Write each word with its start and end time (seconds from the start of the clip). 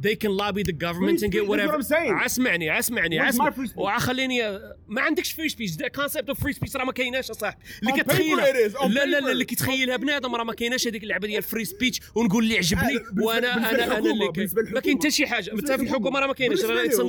they 0.00 0.14
can 0.14 0.32
lobby 0.42 0.62
the 0.62 0.72
government 0.72 1.22
and 1.22 1.32
get 1.32 1.46
whatever. 1.46 1.78
اسمعني 2.26 2.78
اسمعني 2.78 3.28
اسمعني? 3.28 3.70
وخليني 3.76 4.42
ما 4.88 5.00
عندكش 5.00 5.32
free 5.32 5.48
speech 5.48 5.72
the 5.72 5.88
concept 5.88 6.28
of 6.28 6.40
free 6.40 6.52
speech 6.52 6.76
راه 6.76 6.84
ما 6.84 6.92
كايناش 6.92 7.30
أصاحبي. 7.30 7.62
اللي 7.82 8.02
كتخيلها 8.02 8.52
لا 8.88 9.06
لا 9.06 9.20
لا. 9.20 9.32
اللي 9.32 9.44
كيتخيلها 9.44 9.96
بنادم 9.96 10.34
راه 10.34 10.44
ما 10.44 10.52
كايناش 10.54 10.88
هذيك 10.88 11.02
اللعبة 11.02 11.26
ديال 11.26 11.42
free 11.42 11.64
speech 11.64 12.00
ونقول 12.14 12.44
اللي 12.44 12.56
عجبني. 12.56 12.96
آه، 12.96 13.24
وأنا 13.24 13.56
أنا 13.56 13.84
أنا 13.84 13.98
اللي 13.98 14.30
ما 14.72 14.80
كاين 14.80 14.98
حتى 14.98 15.10
شي. 15.10 15.26
حاجة. 15.26 15.50
حتى 15.50 15.78
في 15.78 15.82
الحكومة 15.82 16.20
راه 16.20 16.26
ما 16.26 16.32
بالنسبة 16.32 16.68
راه 16.74 16.84
it's 16.84 17.00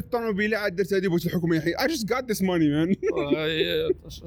الطوموبيله 0.00 0.58
عاد 0.58 0.76
درت 0.76 0.92
هذه 0.92 1.08
بغيت 1.08 1.26
الحكومة 1.26 1.56
يحيي. 1.56 1.74
I 1.76 1.86
just 1.86 2.06
got 2.06 2.22
this 2.26 2.40
money 2.40 2.68
man. 2.74 2.96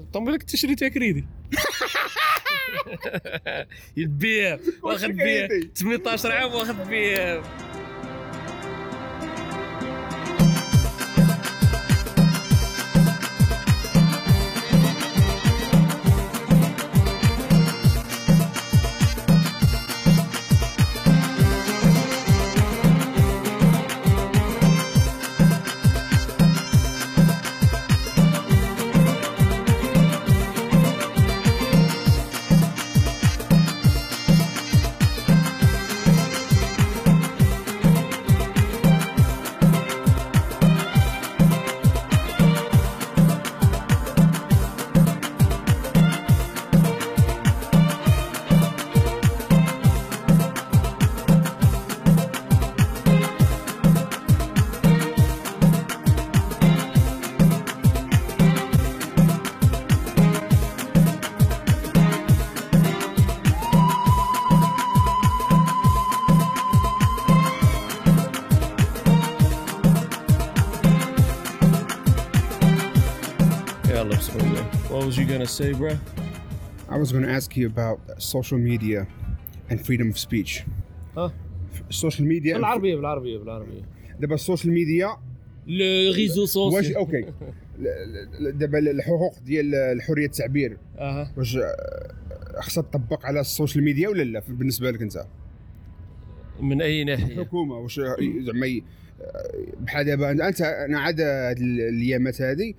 طوموبيلك 0.13 0.41
انت 0.41 0.55
شريتها 0.55 0.87
كريدي. 0.87 1.25
البيع 3.97 4.59
واخد 4.83 5.11
كريدي. 5.11 5.71
18 5.75 6.31
عام 6.31 6.53
واخد 6.53 6.87
بيع 6.87 7.41
say 75.59 75.73
bro? 75.73 75.93
I 76.89 76.97
was 77.03 77.09
going 77.13 77.25
to 77.29 77.33
ask 77.39 77.49
you 77.59 77.65
about 77.75 77.97
social 78.33 78.57
media 78.71 78.99
and 79.69 79.77
freedom 79.87 80.07
of 80.13 80.17
speech. 80.27 80.63
ها 81.17 81.33
ال 81.89 81.95
social 81.95 82.27
media 82.27 82.55
بالعربية 82.57 82.95
بالعربية 82.95 83.37
بالعربية 83.37 83.81
دابا 84.19 84.35
ال 84.35 84.41
social 84.41 84.73
media 84.73 85.07
les 85.67 86.13
réseaux 86.13 86.41
واش 86.41 86.49
sociaux 86.49 86.95
okay 86.95 87.21
ل- 87.79 88.43
ل- 88.43 88.57
دابا 88.57 88.79
الحقوق 88.79 89.39
ديال 89.45 90.01
حريه 90.01 90.25
التعبير. 90.25 90.77
أها. 90.97 91.31
واش 91.37 91.55
آه، 91.57 92.13
خصها 92.59 92.81
تطبق 92.83 93.25
على 93.25 93.39
ال 93.39 93.46
social 93.46 93.83
media 93.83 94.09
ولا 94.09 94.23
لا؟ 94.23 94.41
بالنسبة 94.49 94.91
لك 94.91 95.01
أنت. 95.01 95.25
من 96.61 96.81
أي 96.81 97.03
ناحية؟ 97.03 97.25
الحكومة 97.25 97.75
واش 97.75 97.99
زعما 98.39 98.65
ي- 98.65 98.83
بحال 99.81 100.05
دابا 100.05 100.31
انت 100.31 100.61
أنا 100.61 100.99
عاد 100.99 101.21
هاد 101.21 101.57
الأيامات 101.59 102.41
هذه 102.41 102.73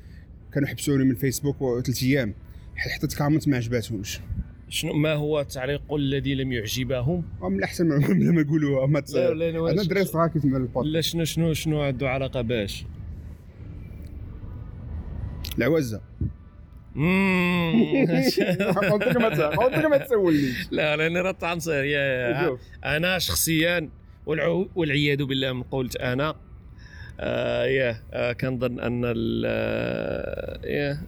كانوا 0.52 0.68
حبسوني 0.68 1.04
من 1.04 1.14
فيسبوك 1.14 1.56
ثلاث 1.84 2.02
أيام. 2.02 2.34
حطيت 2.88 3.14
كامنت 3.14 3.48
ما 3.48 3.56
عجباتهمش 3.56 4.20
شنو 4.68 4.92
ما 4.92 5.12
هو 5.14 5.40
التعليق 5.40 5.94
الذي 5.94 6.34
لم 6.34 6.52
يعجبهم؟ 6.52 7.24
من 7.42 7.58
الاحسن 7.58 7.88
ما 7.88 7.98
ما- 7.98 8.08
ما 8.32 8.42
نقولوا 8.42 8.86
ما 8.86 9.00
ت- 9.00 9.10
لا، 9.14 9.34
لا، 9.34 9.70
أنا 9.70 9.82
دري 9.82 10.04
صغار 10.04 10.28
كيسمعوا 10.28 10.58
البود 10.62 10.86
لا 10.86 11.00
شنو 11.00 11.24
شنو 11.24 11.52
شنو 11.52 11.82
عنده 11.82 12.10
علاقة 12.10 12.40
باش؟ 12.40 12.84
العوزة 15.58 16.00
مم. 16.94 18.06
قلت 18.90 19.04
لك 19.08 19.16
ما 19.22 19.28
قلت 19.96 20.02
تسولنيش 20.06 20.68
لا 20.72 20.96
لاني 20.96 21.20
راه 21.20 21.32
تعنصر 21.32 21.84
يا. 21.84 22.58
أنا 22.84 23.18
شخصيا 23.18 23.88
والعياذ 24.74 25.22
بالله 25.24 25.52
من 25.52 25.62
قولت 25.62 25.96
أنا 25.96 26.34
آه 27.20 27.64
يا 27.64 27.96
آه 28.12 28.32
كنظن 28.32 28.80
أن 28.80 29.02
ال 29.04 29.42
آه، 29.46 30.60
يا 30.66 31.00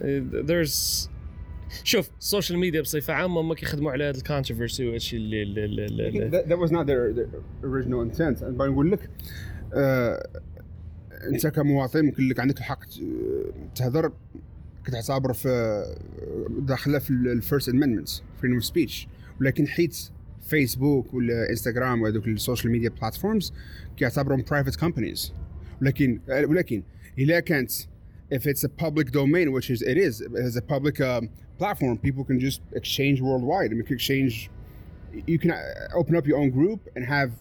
there's 0.47 1.09
شوف 1.85 2.11
ال 2.21 2.26
social 2.26 2.59
media 2.59 2.81
بصفة 2.81 3.13
عامة 3.13 3.41
هما 3.41 3.55
كيخدموا 3.55 3.93
على 3.93 4.05
هذا 4.05 4.19
ال 4.19 4.24
controversy 4.24 4.87
وهادشي 4.87 5.17
اللي, 5.17 5.43
اللي, 5.43 5.65
اللي, 5.65 5.87
اللي 5.87 6.31
that, 6.31 6.45
that 6.45 6.59
was 6.59 6.71
not 6.71 6.87
their, 6.87 7.13
their 7.17 7.29
original 7.65 8.03
intent. 8.11 8.43
أنا 8.43 8.57
بغي 8.57 8.69
نقول 8.69 8.93
لك 8.93 9.11
آه 9.75 10.29
أنت 11.33 11.47
كمواطن 11.47 12.05
ممكن 12.05 12.29
لك 12.29 12.41
عندك 12.41 12.59
الحق 12.59 12.81
تهضر 13.75 14.13
كتعتبر 14.85 15.33
في 15.33 15.83
داخلة 16.51 16.99
في 16.99 17.11
ال 17.11 17.20
first 17.20 17.69
amendment 17.69 18.09
freedom 18.41 18.55
of 18.55 18.65
speech 18.65 19.09
ولكن 19.41 19.67
حيت 19.69 20.11
فيسبوك 20.49 21.15
ولا 21.15 21.51
انستغرام 21.51 22.03
وهذوك 22.03 22.29
ال 22.29 22.35
social 22.35 22.73
media 22.73 22.89
platforms 22.89 23.53
كيعتبرهم 23.97 24.45
private 24.51 24.81
companies 24.81 25.35
ولكن 25.83 26.21
ولكن 26.29 26.83
اذا 27.19 27.41
كانت 27.41 27.73
if 28.32 28.46
it's 28.46 28.64
a 28.64 28.70
public 28.70 29.12
domain 29.12 29.52
which 29.52 29.70
is 29.70 29.82
it 29.82 29.98
is 29.98 30.22
as 30.48 30.56
a 30.56 30.62
public 30.62 31.00
um, 31.02 31.30
platform 31.58 31.98
people 31.98 32.24
can 32.24 32.40
just 32.40 32.62
exchange 32.74 33.22
worldwide 33.22 33.72
I 33.72 33.74
mean, 33.76 33.86
can 33.86 33.96
exchange 33.96 34.50
you 35.26 35.40
can 35.40 35.52
uh, 35.52 36.00
open 36.00 36.16
up 36.16 36.26
your 36.28 36.38
own 36.38 36.50
group 36.50 36.80
and 36.96 37.06
have 37.06 37.32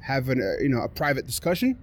have 0.00 0.28
an, 0.28 0.40
uh, 0.40 0.62
you 0.62 0.68
know 0.68 0.82
a 0.82 0.88
private 0.88 1.26
discussion 1.26 1.78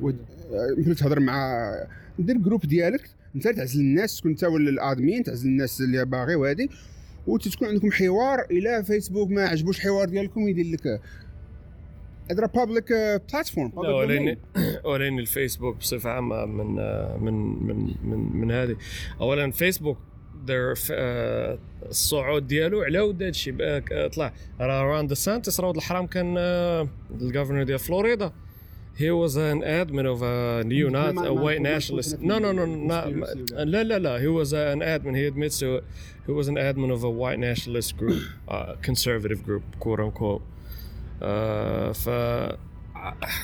with 0.00 0.18
uh, 0.52 0.78
يمكن 0.78 0.94
تهضر 0.94 1.20
مع 1.20 1.72
دير 2.18 2.38
جروب 2.38 2.66
ديالك 2.66 3.10
انت 3.34 3.48
تعزل 3.48 3.80
الناس 3.80 4.18
تكون 4.18 4.30
انت 4.30 4.44
ولا 4.44 4.70
الادمين 4.70 5.22
تعزل 5.22 5.48
الناس 5.48 5.80
اللي 5.80 6.04
باغي 6.04 6.34
وهذه 6.34 6.68
وتكون 7.26 7.68
عندكم 7.68 7.90
حوار 7.90 8.46
الى 8.50 8.84
فيسبوك 8.84 9.30
ما 9.30 9.44
عجبوش 9.44 9.76
الحوار 9.76 10.08
ديالكم 10.08 10.48
يدير 10.48 10.66
لك 10.66 11.00
هذا 12.31 12.45
public 12.45 12.93
platform 13.33 13.71
لا 13.83 13.89
ولكن 13.89 14.37
ولكن 14.85 15.19
الفيسبوك 15.19 15.77
بصفه 15.77 16.09
عامه 16.09 16.45
من 16.45 16.79
آه، 16.79 17.17
من 17.17 17.33
من 17.67 17.95
من, 18.03 18.37
من 18.37 18.51
هذه 18.51 18.75
اولا 19.21 19.51
فيسبوك 19.51 19.97
دير 20.45 20.73
آه، 20.91 21.57
الصعود 21.89 22.47
ديالو 22.47 22.81
على 22.81 22.99
ود 22.99 23.15
هذا 23.23 23.29
الشيء 23.29 23.53
بقى- 23.57 24.15
طلع 24.15 24.33
راه 24.61 24.83
رون 24.83 25.07
دي 25.07 25.15
سانتيس 25.15 25.59
راه 25.59 25.67
ولد 25.67 25.77
الحرام 25.77 26.07
كان 26.07 26.37
ال 27.21 27.26
governor 27.26 27.63
ديال 27.63 27.79
فلوريدا 27.79 28.31
he 28.97 29.11
was 29.11 29.35
an 29.37 29.61
admin 29.63 30.05
of 30.13 30.21
a 30.21 30.61
neo 30.65 30.89
not 30.89 31.15
a 31.25 31.33
white 31.43 31.61
nationalist. 31.61 32.19
No 32.19 32.37
no 32.43 32.51
no 32.51 32.65
not 32.65 33.05
لا 33.53 33.83
لا 33.83 33.99
لا 33.99 34.19
he 34.19 34.27
was 34.27 34.49
an 34.51 34.81
admin. 34.81 35.15
He 35.15 35.25
admits 35.31 35.59
to 35.59 35.67
it 35.77 35.83
he 36.27 36.31
was 36.39 36.47
an 36.49 36.57
admin 36.57 36.91
of 36.97 37.03
a 37.03 37.09
white 37.21 37.39
nationalist 37.49 37.91
group 37.99 38.21
uh, 38.49 38.75
conservative 38.87 39.39
group 39.47 39.63
quote 39.83 40.01
unquote. 40.05 40.41
uh, 40.41 40.58
ف 41.93 42.09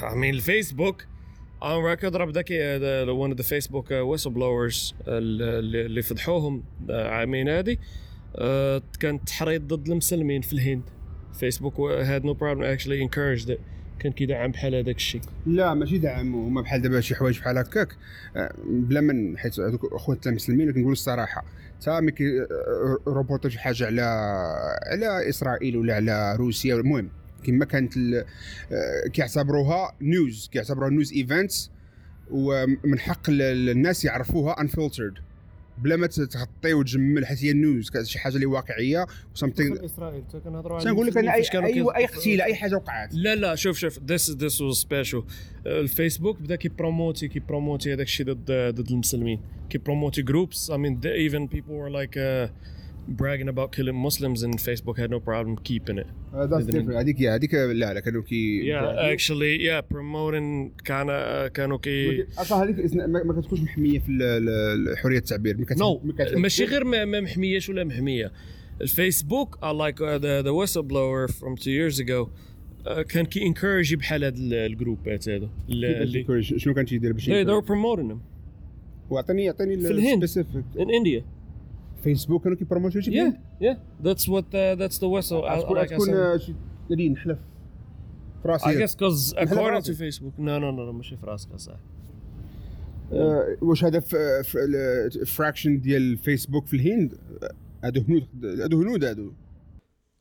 I 0.01 0.13
mean 0.13 0.33
الفيسبوك 0.33 1.01
on 1.61 1.95
record 1.95 2.15
راه 2.15 2.25
بدا 2.25 2.41
كي 2.41 2.79
one 3.05 3.31
of 3.31 3.37
the 3.37 3.43
Facebook 3.43 3.85
uh, 3.85 4.03
whistleblowers 4.13 4.93
اللي 5.07 6.01
فضحوهم 6.01 6.63
عامين 6.89 7.49
هادي 7.49 7.79
كان 8.99 9.25
تحريض 9.25 9.73
ضد 9.73 9.89
المسلمين 9.89 10.41
في 10.41 10.53
الهند. 10.53 10.81
فيسبوك 11.39 11.75
no 12.21 12.33
problem 12.33 12.77
actually 12.77 13.01
encouraged 13.07 13.49
it. 13.49 13.59
كان 13.99 14.11
كيدعم 14.11 14.51
بحال 14.51 14.75
هذاك 14.75 14.95
الشيء. 14.95 15.21
لا 15.45 15.73
ماشي 15.73 15.97
دعموا 15.97 16.47
هما 16.47 16.61
بحال 16.61 16.81
دابا 16.81 17.01
شي 17.01 17.15
حوايج 17.15 17.39
بحال 17.39 17.57
هكاك. 17.57 17.95
آه، 18.35 18.53
بلا 18.65 19.01
من 19.01 19.37
حيت 19.37 19.59
هذوك 19.59 19.93
اخوتنا 19.93 20.31
المسلمين 20.31 20.73
كنقول 20.73 20.91
الصراحة. 20.91 21.45
تا 21.81 21.99
ملي 21.99 22.11
كي 22.11 22.41
آه، 23.07 23.47
شي 23.47 23.59
حاجة 23.59 23.85
على 23.85 24.01
على 24.91 25.29
إسرائيل 25.29 25.77
ولا 25.77 25.95
على 25.95 26.35
روسيا 26.35 26.75
المهم. 26.75 27.09
كما 27.45 27.65
كانت 27.65 27.97
ال- 27.97 28.15
آه، 28.71 29.07
كيعتبروها 29.13 29.95
news 30.01 30.49
كيعتبروها 30.51 30.89
news 30.89 31.13
events 31.13 31.71
ومن 32.31 32.99
حق 32.99 33.29
ال- 33.29 33.69
الناس 33.69 34.05
يعرفوها 34.05 34.61
unfiltered 34.61 35.13
بلا 35.77 35.95
ما 35.95 36.07
تغطي 36.07 36.73
وتجمل 36.73 37.25
حيت 37.25 37.43
هي 37.43 37.53
news 37.53 37.91
شي 38.03 38.19
حاجة 38.19 38.35
اللي 38.35 38.45
واقعية 38.45 39.05
و 39.35 39.40
something 39.40 39.85
إسرائيل 39.85 40.23
كنهضروا 40.43 40.79
تنقول 40.79 41.07
لك 41.07 41.17
أنا 41.17 41.33
اي 41.33 41.43
أي 41.53 41.81
اي 41.95 42.05
قتيلة 42.05 42.43
أي 42.45 42.55
حاجة 42.55 42.75
وقعت. 42.75 43.13
لا 43.13 43.35
لا 43.35 43.55
شوف 43.55 43.77
شوف 43.77 43.97
this 43.99 44.31
this 44.35 44.53
was 44.55 44.81
special. 44.87 45.23
الفيسبوك 45.67 46.41
بدأ 46.41 46.55
كيبروموتي 46.55 47.27
كيبروموتي 47.27 47.93
هذاك 47.93 48.05
الشيء 48.07 48.25
ضد 48.25 48.51
ضد 48.75 48.91
المسلمين. 48.91 49.41
كيبروموتي 49.69 50.21
groups 50.21 50.71
I 50.71 50.75
mean 50.75 50.95
the- 51.05 51.31
even 51.31 51.47
people 51.55 51.73
were 51.73 51.91
like 51.91 52.15
uh, 52.17 52.49
bragging 53.07 53.47
about 53.47 53.71
killing 53.71 53.95
Muslims 54.07 54.39
and 54.43 54.53
Facebook 54.59 54.97
had 54.97 55.09
no 55.11 55.19
problem 55.19 55.55
keeping 55.69 55.97
it. 55.97 56.07
that's 56.35 56.65
even- 56.65 56.71
different 56.71 56.95
هذيك 56.95 57.21
هذيك 57.21 57.53
لا 57.53 57.93
لا 57.93 57.99
كانوا 57.99 58.21
كي 58.21 58.73
Yeah, 58.73 59.15
actually, 59.15 59.59
yeah, 59.67 59.95
promoting 59.95 60.83
كان 60.85 61.07
كانوا 61.47 61.77
كي 61.77 62.25
أصلا 62.37 62.63
هذيك 62.63 62.95
ما 62.95 63.41
كتكونش 63.41 63.61
محمية 63.61 63.99
في 63.99 64.95
حرية 65.03 65.17
التعبير. 65.17 65.57
no 65.77 66.01
ماشي 66.37 66.65
غير 66.65 66.83
ما 66.83 67.21
محمياش 67.21 67.69
ولا 67.69 67.83
محمية. 67.83 68.31
الفيسبوك 68.81 69.55
I 69.55 69.71
like 69.71 69.99
uh, 69.99 70.19
the 70.19 70.43
the 70.47 70.53
whistleblower 70.53 71.27
from 71.39 71.55
two 71.57 71.71
years 71.71 71.99
ago 71.99 72.29
uh, 72.85 73.01
كان 73.01 73.25
كي 73.25 73.53
encourage 73.53 73.95
بحال 73.95 74.23
هاد 74.23 74.37
ال- 74.37 74.53
الجروبات 74.53 75.29
هادو. 75.29 75.47
شنو 76.41 76.73
كان 76.73 76.85
تيدير 76.85 77.13
باش 77.13 77.29
they 77.29 77.45
were 77.45 77.65
promoting 77.67 78.11
them. 78.11 78.17
واعطيني 79.09 79.47
أعطيني 79.49 79.77
في 79.77 79.91
الهند. 79.91 80.25
in 80.75 80.89
India. 80.89 81.34
فيسبوك 82.05 82.43
كانوا 82.43 82.57
كيبروموتيو 82.57 83.01
شي 83.01 83.11
yeah 83.11 83.31
yeah. 83.61 83.75
That's 84.07 84.21
what 84.27 84.43
uh, 84.53 84.75
that's 84.81 84.97
the 84.99 85.09
whistle 85.09 85.43
I, 85.45 85.59
تكون 85.61 85.83
like 85.83 85.87
I 85.87 85.93
تكون 85.93 86.07
said. 86.07 86.13
آه، 86.13 86.37
شي 86.37 86.53
نادي 86.89 87.09
نحلف. 87.09 87.37
في 88.43 88.47
راسي 88.47 88.65
I 88.65 88.87
guess 88.87 88.91
because 88.95 89.35
نحلف 89.35 89.51
according 89.51 89.57
راسي. 89.57 89.93
to 89.93 89.97
Facebook. 89.97 90.39
No 90.39 90.59
no 90.59 90.71
no 90.77 90.89
no 90.91 90.93
ماشي 90.95 91.17
في 91.17 91.25
راسك 91.25 91.49
صح 91.57 91.73
آه، 93.13 93.57
واش 93.61 93.83
هذا 93.85 93.99
فراكشن 95.25 95.79
ديال 95.81 96.01
الفيسبوك 96.11 96.65
في 96.65 96.75
الهند؟ 96.75 97.13
آه، 97.43 97.51
هادو 97.85 98.01
هنود 98.09 98.27
هادو 98.61 98.81
هنود 98.81 99.03
هادو. 99.05 99.31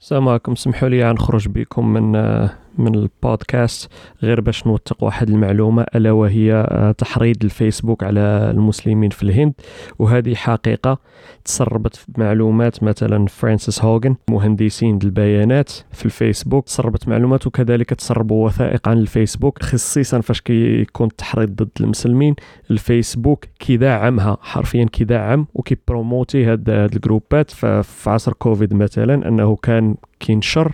السلام 0.01 0.29
عليكم 0.29 0.53
اسمحوا 0.53 0.89
لي 0.89 1.13
نخرج 1.13 1.49
بكم 1.49 1.93
من 1.93 2.17
آه، 2.17 2.59
من 2.79 2.95
البودكاست 2.95 3.93
غير 4.23 4.41
باش 4.41 4.67
نوثق 4.67 5.05
واحد 5.05 5.31
المعلومة 5.31 5.87
ألا 5.95 6.13
وهي 6.13 6.53
آه، 6.53 6.93
تحريض 6.93 7.37
الفيسبوك 7.45 8.05
على 8.05 8.21
المسلمين 8.51 9.11
في 9.11 9.23
الهند. 9.23 9.53
وهذه 9.99 10.35
حقيقة 10.35 10.99
تسربت 11.45 12.05
معلومات 12.19 12.83
مثلا 12.83 13.27
فرانسيس 13.27 13.85
هوغن 13.85 14.17
مهندسين 14.31 14.99
البيانات 15.05 15.73
في 15.93 16.05
الفيسبوك. 16.05 16.65
تسربت 16.65 17.09
معلومات 17.09 17.47
وكذلك 17.47 17.91
تسربوا 17.91 18.47
وثائق 18.47 18.89
عن 18.89 18.99
الفيسبوك 18.99 19.63
خصيصا 19.63 20.21
فاش 20.21 20.41
كيكون 20.41 21.07
التحريض 21.07 21.49
ضد 21.51 21.71
المسلمين. 21.81 22.35
الفيسبوك 22.71 23.45
كيدعمها 23.59 24.37
حرفيا 24.41 24.85
كيدعم 24.85 25.47
وكي 25.55 25.76
promouvoir 25.76 26.45
هاد 26.45 26.71
ال 26.71 26.80
groupes. 26.80 27.51
في 27.51 28.11
عصر 28.11 28.33
كوفيد 28.33 28.75
مثلا 28.75 29.29
أنه 29.29 29.57
كان 29.57 29.95
كينشر 30.21 30.73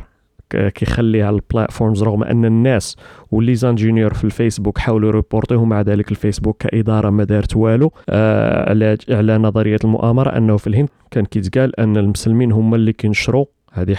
كيخلي 0.57 1.23
على 1.23 1.37
ال 1.37 1.44
platforms 1.44 2.03
رغم 2.03 2.25
أن 2.25 2.45
الناس 2.45 2.97
ولا 3.31 3.55
les 3.55 3.69
ingénieurs 3.69 4.15
في 4.15 4.25
الفيسبوك 4.25 4.79
حاولوا 4.79 5.09
ي 5.09 5.15
reportيو 5.15 5.65
مع 5.65 5.81
ذلك 5.81 6.11
الفيسبوك 6.11 6.57
كإدارة 6.63 7.11
ما 7.11 7.25
دارت 7.25 7.57
والو. 7.57 7.93
آه 8.09 8.71
على 8.71 8.97
على 9.11 9.39
نظرية 9.39 9.79
المؤامرة 9.85 10.37
أنه 10.37 10.57
في 10.57 10.67
الهند 10.67 10.89
كان 11.11 11.25
كيتقال 11.25 11.81
أن 11.81 11.97
المسلمين 11.97 12.53
هما 12.53 12.77
اللي 12.77 12.93
كينشروا 12.93 13.45
هذه 13.73 13.97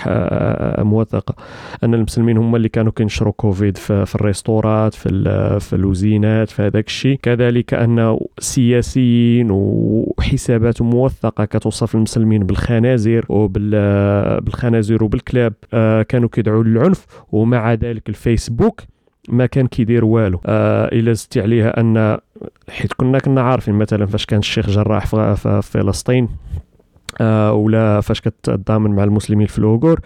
موثقة. 0.83 1.35
أن 1.83 1.93
المسلمين 1.93 2.37
هما 2.37 2.57
اللي 2.57 2.69
كانوا 2.69 2.91
كينشروا 2.95 3.33
كوفيد 3.33 3.77
في, 3.77 4.05
في 4.05 4.15
الريستورات 4.15 4.93
في 4.93 5.09
في 5.59 5.75
الوزينات 5.75 6.49
في 6.49 6.61
هذاك 6.61 6.87
الشيء. 6.87 7.19
كذلك 7.21 7.73
أن 7.73 8.19
سياسيين 8.39 9.47
وحسابات 9.51 10.81
موثقة 10.81 11.45
كتوصف 11.45 11.95
المسلمين 11.95 12.43
بالخنازير 12.43 13.25
وبالخنازير 13.29 15.03
وبالكلاب 15.03 15.53
آه، 15.73 16.01
كانوا 16.01 16.29
كيدعوا 16.29 16.63
للعنف. 16.63 17.05
ومع 17.31 17.73
ذلك 17.73 18.09
الفيسبوك 18.09 18.81
ما 19.29 19.45
كان 19.45 19.67
كيدير 19.67 20.05
والو. 20.05 20.41
آه 20.45 20.85
إلا 20.85 21.13
زدتي 21.13 21.41
عليها 21.41 21.79
أن 21.79 22.17
حيت 22.69 22.93
كنا 22.93 23.19
كنا 23.19 23.41
عارفين 23.41 23.73
مثلا 23.73 24.05
فاش 24.05 24.25
كان 24.25 24.39
الشيخ 24.39 24.69
جراح 24.69 25.05
في 25.05 25.61
فلسطين. 25.63 26.29
آه 27.21 27.53
ولا 27.53 28.01
فاش 28.01 28.21
كتضامن 28.21 28.91
مع 28.91 29.03
المسلمين 29.03 29.47
في 29.47 29.59
الأوغور 29.59 29.99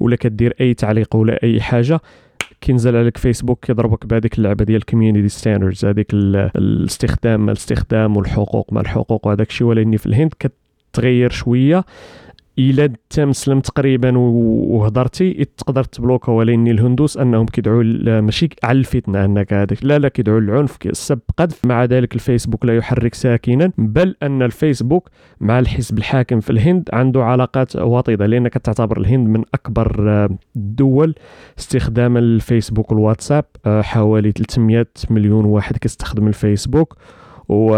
ولا 0.00 0.16
كدير 0.16 0.54
أي 0.60 0.74
تعليق 0.74 1.16
ولا 1.16 1.42
أي 1.42 1.60
حاجة 1.60 2.00
كينزل 2.60 2.96
عليك 2.96 3.16
فيسبوك 3.16 3.64
كيضربك 3.66 4.06
بهذيك 4.06 4.38
اللعبة 4.38 4.64
ديال 4.64 4.76
ال 4.76 4.81
community 4.81 5.28
standards 5.28 5.84
هذيك 5.84 6.06
ال- 6.14 6.50
الاستخدام 6.56 7.40
مع 7.46 7.52
الاستخدام 7.52 8.16
والحقوق 8.16 8.72
مع 8.72 8.80
الحقوق 8.80 9.26
وهذاك 9.26 9.48
الشيء 9.48 9.66
ولكن 9.66 9.96
في 9.96 10.06
الهند 10.06 10.32
كتغير 10.92 11.30
شوية. 11.30 11.84
الا 12.58 12.84
انت 12.84 13.20
مسلم 13.20 13.60
تقريبا 13.60 14.18
وهضرتي. 14.18 15.44
تقدر 15.44 15.84
تبلوكا 15.84 16.32
ولكن 16.32 16.68
الهندوس 16.68 17.16
أنهم 17.16 17.46
كيدعوا 17.46 17.82
ماشي 18.20 18.48
على 18.64 18.78
الفتنة 18.78 19.24
انك 19.24 19.52
هذاك. 19.52 19.84
لا 19.84 19.98
لا 19.98 20.08
كيدعوا 20.08 20.40
للعنف 20.40 20.76
السب 20.86 21.20
قذف. 21.36 21.64
مع 21.64 21.84
ذلك 21.84 22.14
الفيسبوك 22.14 22.64
لا 22.64 22.76
يحرك 22.76 23.14
ساكنا 23.14 23.72
بل 23.78 24.16
أن 24.22 24.42
الفيسبوك 24.42 25.08
مع 25.40 25.58
الحزب 25.58 25.98
الحاكم 25.98 26.40
في 26.40 26.50
الهند 26.50 26.88
عنده 26.92 27.24
علاقات 27.24 27.76
وطيدة 27.76 28.26
لأنك 28.26 28.54
تعتبر 28.54 28.98
الهند 28.98 29.28
من 29.28 29.42
أكبر 29.54 30.10
آه، 30.10 30.28
الدول 30.56 31.14
استخداما 31.58 32.18
للفيسبوك 32.18 32.92
والواتساب. 32.92 33.44
آه، 33.66 33.82
حوالي 33.82 34.32
300 34.32 34.86
مليون 35.10 35.44
واحد 35.44 35.76
كيستخدم 35.76 36.28
الفيسبوك 36.28 36.96
و 37.48 37.74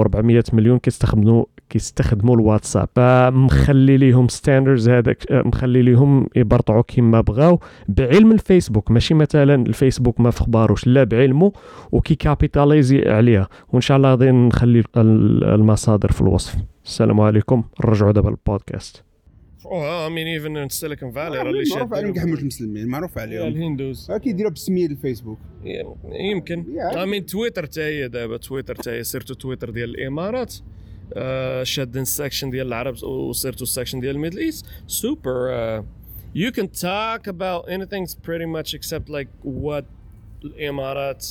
400 0.00 0.44
مليون 0.52 0.78
كيستخدموا 0.78 1.44
كيستخدموا 1.72 2.34
الواتساب. 2.34 2.88
فمخلي 2.96 3.96
ليهم 3.96 4.28
standards 4.28 4.88
هذاك 4.88 5.32
آه، 5.32 5.42
مخلي 5.42 5.82
ليهم 5.82 6.28
يبرطعوا 6.36 6.82
كما 6.82 7.20
بغاو 7.20 7.60
بعلم 7.88 8.32
الفيسبوك. 8.32 8.90
ماشي 8.90 9.14
مثلا 9.14 9.54
الفيسبوك 9.54 10.20
ما 10.20 10.30
في 10.30 10.40
خباروش 10.40 10.86
لا 10.86 11.04
بعلمه 11.04 11.52
وكي 11.92 12.14
capitalisé 12.14 13.02
عليها. 13.08 13.48
وإن 13.72 13.80
شاء 13.80 13.96
الله 13.96 14.10
غادي 14.10 14.30
نخلي 14.30 14.82
ال- 14.96 15.44
المصادر 15.44 16.12
في 16.12 16.20
الوصف. 16.20 16.56
السلام 16.84 17.20
عليكم. 17.20 17.64
نرجعوا 17.84 18.12
دابا 18.12 18.28
للبودكاست. 18.28 19.02
mean 19.62 20.28
even 20.40 20.54
in 20.56 20.68
Silicon 20.80 21.10
Valley 21.14 21.16
راه 21.16 21.42
اللي 21.50 21.64
معروف 21.74 21.94
عليهم 21.94 21.94
شادين 21.94 22.12
كيحملوش 22.12 22.40
المسلمين 22.40 22.88
معروف 22.88 23.18
عليهم. 23.18 23.46
الهندوز. 23.46 24.10
آه، 24.10 24.18
كيديروا 24.18 24.50
بسمية 24.50 24.86
الفيسبوك. 24.86 25.38
يمكن. 26.32 26.64
Mean 26.92 27.30
تويتر 27.30 27.66
تا 27.66 27.82
هي 27.86 28.08
دابا 28.08 28.36
تويتر 28.36 28.74
تا 28.74 28.92
هي 28.92 29.04
surtout 29.04 29.34
تويتر 29.34 29.70
ديال 29.70 29.90
الإمارات. 29.90 30.54
آه، 30.54 30.81
شادين 31.62 32.02
ال 32.02 32.08
section 32.08 32.50
ديال 32.50 32.66
العرب 32.66 33.02
و 33.02 33.10
surtout 33.10 33.62
ال 33.66 33.70
section 33.70 34.00
ديال 34.00 34.14
ال 34.16 34.19
Middle 34.19 34.38
East 34.38 34.66
سوبر 34.86 35.82
you 36.36 36.50
can 36.50 36.66
talk 36.66 37.26
about 37.26 37.68
anything 37.68 38.06
pretty 38.26 38.46
much 38.56 38.74
except 38.74 39.08
like 39.10 39.28
what 39.44 39.84
الامارات 40.44 41.26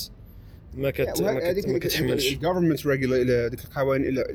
ما 0.74 0.90
كت 0.90 1.22
ما 1.22 1.52
كت- 1.52 1.68
ما 1.68 1.78
كتحملش. 1.78 2.32
ال 2.32 2.37
government 2.37 2.86
regulate 2.86 3.50
ديك 3.50 3.64
القوانين 3.64 4.16
إلى- 4.16 4.30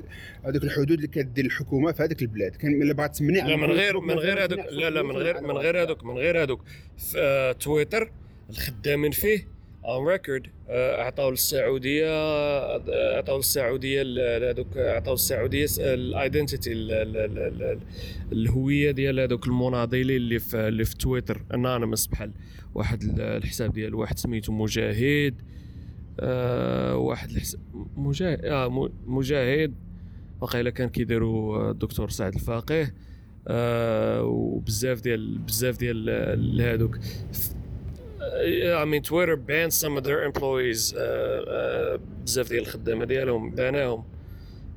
هذوك 0.48 0.64
الحدود 0.64 0.92
اللي 0.92 1.08
كدير 1.08 1.46
الحكومة 1.46 1.92
في 1.92 2.04
هذيك 2.04 2.22
البلاد. 2.22 2.56
كان 2.56 2.82
إلا 2.82 2.94
بغات 2.94 3.16
تمنع 3.16 3.46
لا 3.48 3.56
من 3.56 3.72
غير 3.72 4.00
من 4.00 4.14
غير 4.14 4.44
هذوك 4.44 4.60
لا 4.72 4.90
لا 4.90 5.02
من 5.04 5.16
غير 5.16 5.42
من 5.42 5.52
غير 5.58 5.82
هذوك 5.84 6.04
من 6.06 6.18
غير 6.18 6.44
هذوك. 6.44 6.62
في 6.98 7.18
آه، 7.18 7.52
تويتر 7.52 8.12
الخدامين 8.50 9.12
فيه 9.12 9.48
on 9.88 10.08
record 10.08 10.48
اعطاو 10.70 11.30
للسعودية 11.32 12.08
آه، 12.10 13.16
اعطاو 13.16 13.38
للسعوديه 13.38 14.02
هذوك 14.52 14.78
اعطاو 14.78 15.14
للسعودية 15.14 15.66
ال 15.80 15.90
identity 15.90 16.72
الهوية 18.32 18.92
ديال 18.92 19.20
هذوك 19.20 19.48
المناضلين 19.48 20.10
اللي 20.18 20.40
في 20.40 20.68
اللي 20.68 20.86
في 20.86 20.98
تويتر 20.98 21.42
anonymous 21.54 22.08
بحال 22.08 22.32
واحد 22.76 23.04
ال- 23.04 23.22
الحساب 23.22 23.74
ديال 23.74 23.96
واحد 23.96 24.18
سميتو 24.20 24.52
مجاهد 24.52 25.36
آه 26.20 26.96
واحد 26.98 27.30
الحساب 27.30 27.60
مجاهد 27.98 28.46
آه 28.46 28.68
م- 28.70 28.90
مجاهد 29.06 29.74
وقيلا 30.42 30.70
كان 30.70 30.90
كيديروا 30.90 31.58
آه، 31.58 31.72
الدكتور 31.72 32.10
سعد 32.10 32.34
الفقيه 32.34 32.94
آه 33.48 34.24
وبزاف 34.24 35.02
ديال 35.02 35.38
بزاف 35.38 35.78
ديال 35.78 36.10
ال- 36.10 36.62
هادوك 36.62 36.98
I 38.82 38.86
mean 38.86 39.04
Twitter 39.04 39.36
banned 39.36 39.74
some 39.74 39.98
of 39.98 40.04
their 40.04 40.24
employees 40.24 40.94
آه، 40.98 41.46
آه، 41.48 42.00
بزاف 42.24 42.50
ديال 42.50 42.62
الخدامه 42.62 43.06
ديالهم 43.06 43.50
banناهم 43.50 44.04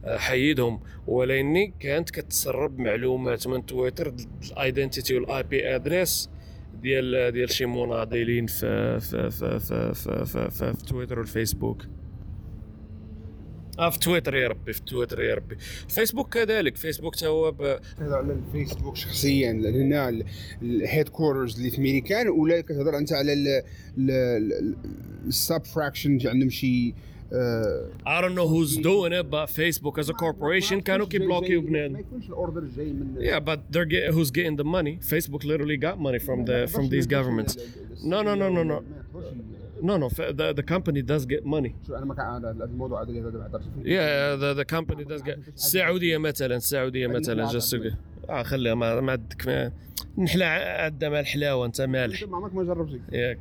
آه، 0.05 0.17
حيدهم 0.17 0.81
ولكن 1.07 1.73
كانت 1.81 2.11
كتسرب 2.11 2.79
معلومات 2.79 3.47
من 3.47 3.67
تويتر 3.67 4.15
ال 4.51 4.58
identity 4.58 5.15
وال 5.15 5.43
IP 5.43 5.75
address 5.77 6.31
ديال 6.83 7.33
ديال 7.33 7.51
شي 7.51 7.67
مناضلين 7.67 8.47
في 8.47 9.01
في 9.01 9.31
في 9.31 9.59
في 9.59 9.95
في, 9.95 10.25
في, 10.25 10.51
في, 10.51 10.73
في 10.73 10.87
تويتر 10.87 11.19
والفيسبوك 11.19 11.83
آه 13.81 13.91
في 13.91 13.99
تويتر 13.99 14.35
يا 14.37 14.49
ربي 14.49 14.73
في 14.73 14.83
تويتر 14.83 15.23
يا 15.23 15.35
ربي 15.35 15.57
فيسبوك 15.89 16.35
كذلك 16.35 16.77
فيسبوك 16.77 17.15
تا 17.17 17.27
هو 17.27 17.51
ب- 17.53 17.79
كتهضر 17.97 18.15
على 18.17 18.33
الفيسبوك 18.33 18.97
شخصيا 18.97 19.53
لأن 19.53 19.75
هنا 19.75 20.23
ال 20.63 21.09
headquarters 21.09 21.57
اللي 21.59 21.71
في 21.71 21.81
ميريكان 21.81 22.29
ولا 22.29 22.61
كتهضر 22.61 22.99
أنت 22.99 23.13
على 23.13 23.63
ال 25.27 25.36
sub 25.36 25.65
fraction 25.65 26.19
عندهم 26.25 26.51
شي 26.51 26.95
آه، 27.33 27.89
I 28.07 28.21
don't 28.25 28.35
know 28.35 28.49
who's 28.49 28.77
doing 28.77 29.13
it 29.13 29.31
but 29.31 29.47
Facebook 29.51 29.99
as 29.99 30.09
a 30.09 30.13
corporation 30.15 30.75
كانوا 30.75 31.07
كيبلوكيو 31.07 31.63
ما 31.63 31.69
بنان 31.69 31.97
يكونش 32.01 32.27
ال 32.29 32.35
order 32.35 32.65
جاي 32.77 32.93
من 32.93 33.17
Yeah, 33.21 33.41
but 33.41 33.59
they're 33.73 33.85
get, 33.85 34.15
who's 34.15 34.31
getting 34.31 34.57
the 34.57 34.65
money? 34.77 34.99
Facebook 35.15 35.45
literally 35.45 35.77
got 35.77 35.97
money 36.01 36.19
from 36.19 36.45
the 36.45 36.67
from 36.75 36.85
these 36.95 37.07
governments. 37.17 37.53
No, 38.13 38.19
no, 38.23 38.35
no, 38.43 38.49
no, 38.57 38.63
no. 38.73 38.79
No, 39.83 39.97
no, 39.97 40.09
the 40.09 40.53
the 40.61 40.63
company 40.63 41.03
does 41.03 41.25
get 41.27 41.45
money. 41.45 41.73
شو 41.87 41.95
أنا 41.97 42.05
ما 42.05 42.15
كان 42.15 42.63
الموضوع 42.63 43.03
هذا 43.03 43.13
ما 43.13 43.49
فيه 43.59 43.83
Yeah, 43.83 44.37
the 44.41 44.65
the 44.65 44.77
company 44.77 45.05
does 45.05 45.23
get 45.23 45.39
السعودية 45.55 46.19
مثلا 46.19 46.57
السعودية 46.57 47.07
مثلا 47.07 47.49
get- 47.49 47.95
آه 48.31 48.43
خليها 48.43 48.75
ما 48.75 49.01
ما 49.01 49.13
عندك 49.13 49.73
نحلى 50.19 50.45
عندها 50.45 51.09
مع 51.09 51.21
الحلاوه 51.21 51.67
أنت 51.67 51.81
مالح. 51.81 52.23
ما 52.23 52.37
عمرك 52.37 52.55
ما 52.55 52.63
جربتي 52.65 53.01
ياك. 53.13 53.39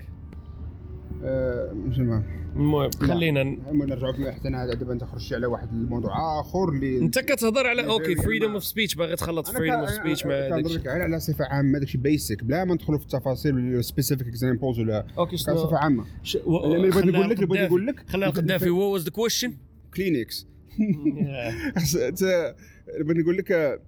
مش 1.74 2.00
المهم 2.00 2.24
المهم 2.56 2.90
خلينا 2.92 3.44
نرجعوا 3.72 4.14
في- 4.14 4.32
حتى 4.32 4.48
أنا 4.48 4.74
دابا 4.74 4.94
أنت 4.94 5.04
خرجتي 5.04 5.36
على 5.36 5.46
واحد 5.48 5.70
الموضوع 5.74 6.40
آخر 6.40 6.70
اللي 6.70 6.98
أنت 6.98 7.20
كتهضر 7.20 7.68
على 7.68 7.88
أوكي 7.88 8.16
ما- 8.48 8.54
اوف 8.54 8.64
سبيتش 8.66 8.96
باغي 8.96 9.16
تخلط 9.16 9.48
كا- 9.52 9.80
اوف 9.80 9.90
سبيتش 9.90 10.26
مع 10.26 10.50
كنهضر 10.50 10.70
لك 10.74 10.88
غير 10.88 11.02
على 11.02 11.20
صفة 11.20 11.46
عامة 11.46 11.80
داكشي 11.80 11.98
بيسك 11.98 12.44
بلا 12.44 12.66
ما 12.66 12.74
ندخلوا 12.74 12.98
في 13.00 13.04
التفاصيل 13.06 13.84
سبيسيفيك 13.84 14.28
اكزامبلز 14.28 14.80
ولا. 14.80 15.06
أوكي 15.18 15.38
صفة 15.38 15.78
عامة. 15.78 16.06
اللي 16.46 16.90
بغيت 16.90 17.06
نقول 17.06 17.30
لك 17.30 17.36
اللي 17.36 17.48
بغيت 17.48 17.68
نقول 17.68 17.88
لك. 17.88 18.10
خلينا 18.10 18.28
نقدها 18.28 18.58
في 18.58 18.66
what 18.80 19.00
was 19.02 19.06
the 19.06 19.12
question? 19.14 19.52
كلينكس 19.96 20.48
بغيت 23.04 23.18
نقول 23.18 23.38
لك 23.38 23.52
آه، 23.52 23.80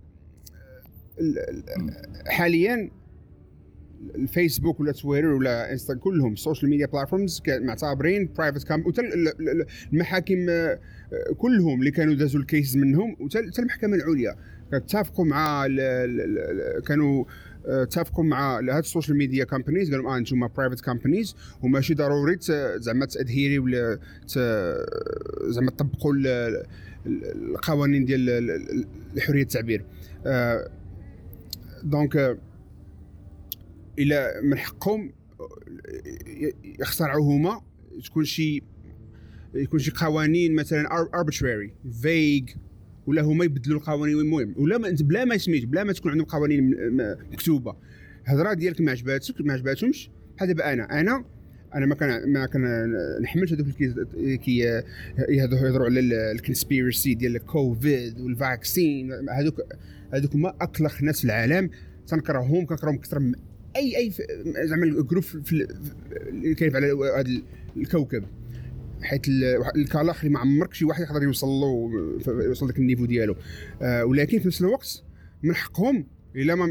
ال- 1.20 1.40
ال- 1.40 2.32
حاليا 2.32 2.92
الفيسبوك 4.16 4.80
ولا 4.80 4.92
تويتر 4.92 5.28
ولا 5.28 5.72
انستا 5.72 5.94
كلهم 5.94 6.34
ال 6.34 6.39
social 6.39 6.70
media 6.70 6.86
platforms 6.88 7.42
معتبرين 7.48 8.30
private 8.38 8.68
com- 8.68 8.84
ال- 9.40 9.66
المحاكم 9.94 10.50
آه، 10.50 10.80
آه، 11.14 11.34
كلهم 11.38 11.80
اللي 11.80 11.92
كانوا 11.92 12.14
دازوا 12.14 12.42
ال 12.42 12.48
case 12.48 12.76
منهم 12.76 13.28
تا 13.30 13.40
المحكمة 13.60 13.96
العليا. 13.96 14.36
اتفقوا 14.74 15.26
مع 15.26 15.68
كانوا 16.88 17.26
آه، 17.66 17.84
اتفقوا 17.84 18.24
مع 18.24 18.58
هاد 18.60 18.78
ال 18.78 18.83
social 18.83 19.18
media 19.18 19.44
companies 19.44 19.92
قالوا 19.92 20.12
آه 20.14 20.18
أنتم 20.18 20.48
private 20.48 20.86
companies 20.86 21.36
وماشي 21.64 21.94
ضروري 21.94 22.38
زعما 22.78 23.06
ت 23.06 23.12
adhérer 23.12 23.60
ولا 23.60 24.00
زعما 25.48 25.72
تطبقوا 25.72 26.14
ال- 26.14 26.28
ال- 27.06 27.52
القوانين 27.52 28.06
ديال 28.06 28.30
ال- 28.30 28.86
ال- 29.16 29.22
حرية 29.22 29.42
التعبير. 29.42 29.86
آه، 30.26 30.70
donc 31.84 32.18
آه، 32.18 32.38
إلى 34.00 34.34
من 34.44 34.58
حقهم 34.58 35.14
يخترعوا 36.80 37.26
هما 37.26 37.62
تكون 38.06 38.26
شي 38.26 38.64
يكون 39.56 39.80
شي 39.80 39.92
قوانين 39.92 40.56
مثلا 40.56 40.90
arbitrary 40.90 41.72
vague 42.04 42.58
ولا 43.08 43.22
هما 43.22 43.46
يبدلوا 43.46 43.80
القوانين. 43.80 44.20
المهم 44.20 44.56
ولا 44.58 44.78
ما 44.78 44.96
بلا 45.02 45.26
ما 45.26 45.38
سميت 45.38 45.66
بلا 45.66 45.84
ما 45.84 45.94
تكون 45.94 46.12
عندهم 46.12 46.28
قوانين 46.28 46.72
مكتوبة. 47.32 47.76
الهضرة 48.28 48.54
ديالك 48.54 48.82
ما 48.82 48.92
عجباتك 48.92 49.42
ما 49.42 49.54
عجباتهمش 49.54 50.10
بحال 50.38 50.48
دابا 50.48 50.74
أنا. 50.74 51.00
أنا 51.00 51.26
أنا 51.76 51.86
ما 51.86 51.96
كان 51.96 52.34
ما 52.34 52.46
كان 52.46 52.94
نحملش 53.22 53.54
هذوك 53.54 53.68
اللي 53.68 54.38
كي 54.38 54.58
يهضروا 55.30 55.86
على 55.86 56.00
ال 56.32 56.39
conspiracy 56.39 57.14
ديال 57.14 57.36
الكوفيد 57.36 58.20
وال 58.20 58.40
vaccine 58.40 59.12
هذوك 59.30 59.62
هذوك 60.14 60.34
هما 60.34 60.54
اكلخ 60.62 61.04
ناس 61.04 61.20
في 61.20 61.26
العالم. 61.26 61.70
تنكرههم 62.08 62.66
كنكرههم 62.66 62.96
أكثر 62.96 63.20
من 63.20 63.34
أي 63.76 63.98
أي 63.98 64.12
زعما 64.68 64.84
ال 64.86 64.92
group 64.92 65.24
في 65.24 65.68
اللي 66.30 66.56
كاين 66.56 66.76
على 66.76 66.88
هذا 67.18 67.42
الكوكب. 67.78 68.24
حيت 69.02 69.28
ال- 69.28 69.64
الكلاخ 69.76 70.20
اللي 70.20 70.34
ما 70.34 70.40
عمرك 70.40 70.74
شي 70.74 70.86
واحد 70.86 71.04
يقدر 71.04 71.24
يوصل 71.24 71.48
له 71.48 71.92
يوصل 72.28 72.68
لك 72.70 72.78
ال 72.78 72.82
niveau 72.82 73.06
ديالو. 73.06 73.36
آه 73.82 74.06
ولكن 74.06 74.40
في 74.40 74.48
نفس 74.48 74.62
الوقت 74.62 75.04
من 75.44 75.56
حقهم 75.56 76.08
إلا 76.36 76.56
ما 76.56 76.66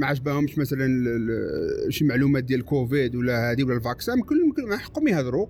ما 0.00 0.06
عجبهمش 0.06 0.58
مثلا 0.58 0.88
شي 1.88 2.04
معلومات 2.04 2.44
ديال 2.44 2.60
الكوفيد 2.60 3.14
ولا 3.16 3.50
هذه 3.50 3.64
ولا 3.64 3.76
ال 3.76 3.82
vaccin 3.82 4.20
كل 4.22 4.36
من 4.68 4.76
حقهم 4.76 5.08
يهضروا. 5.08 5.46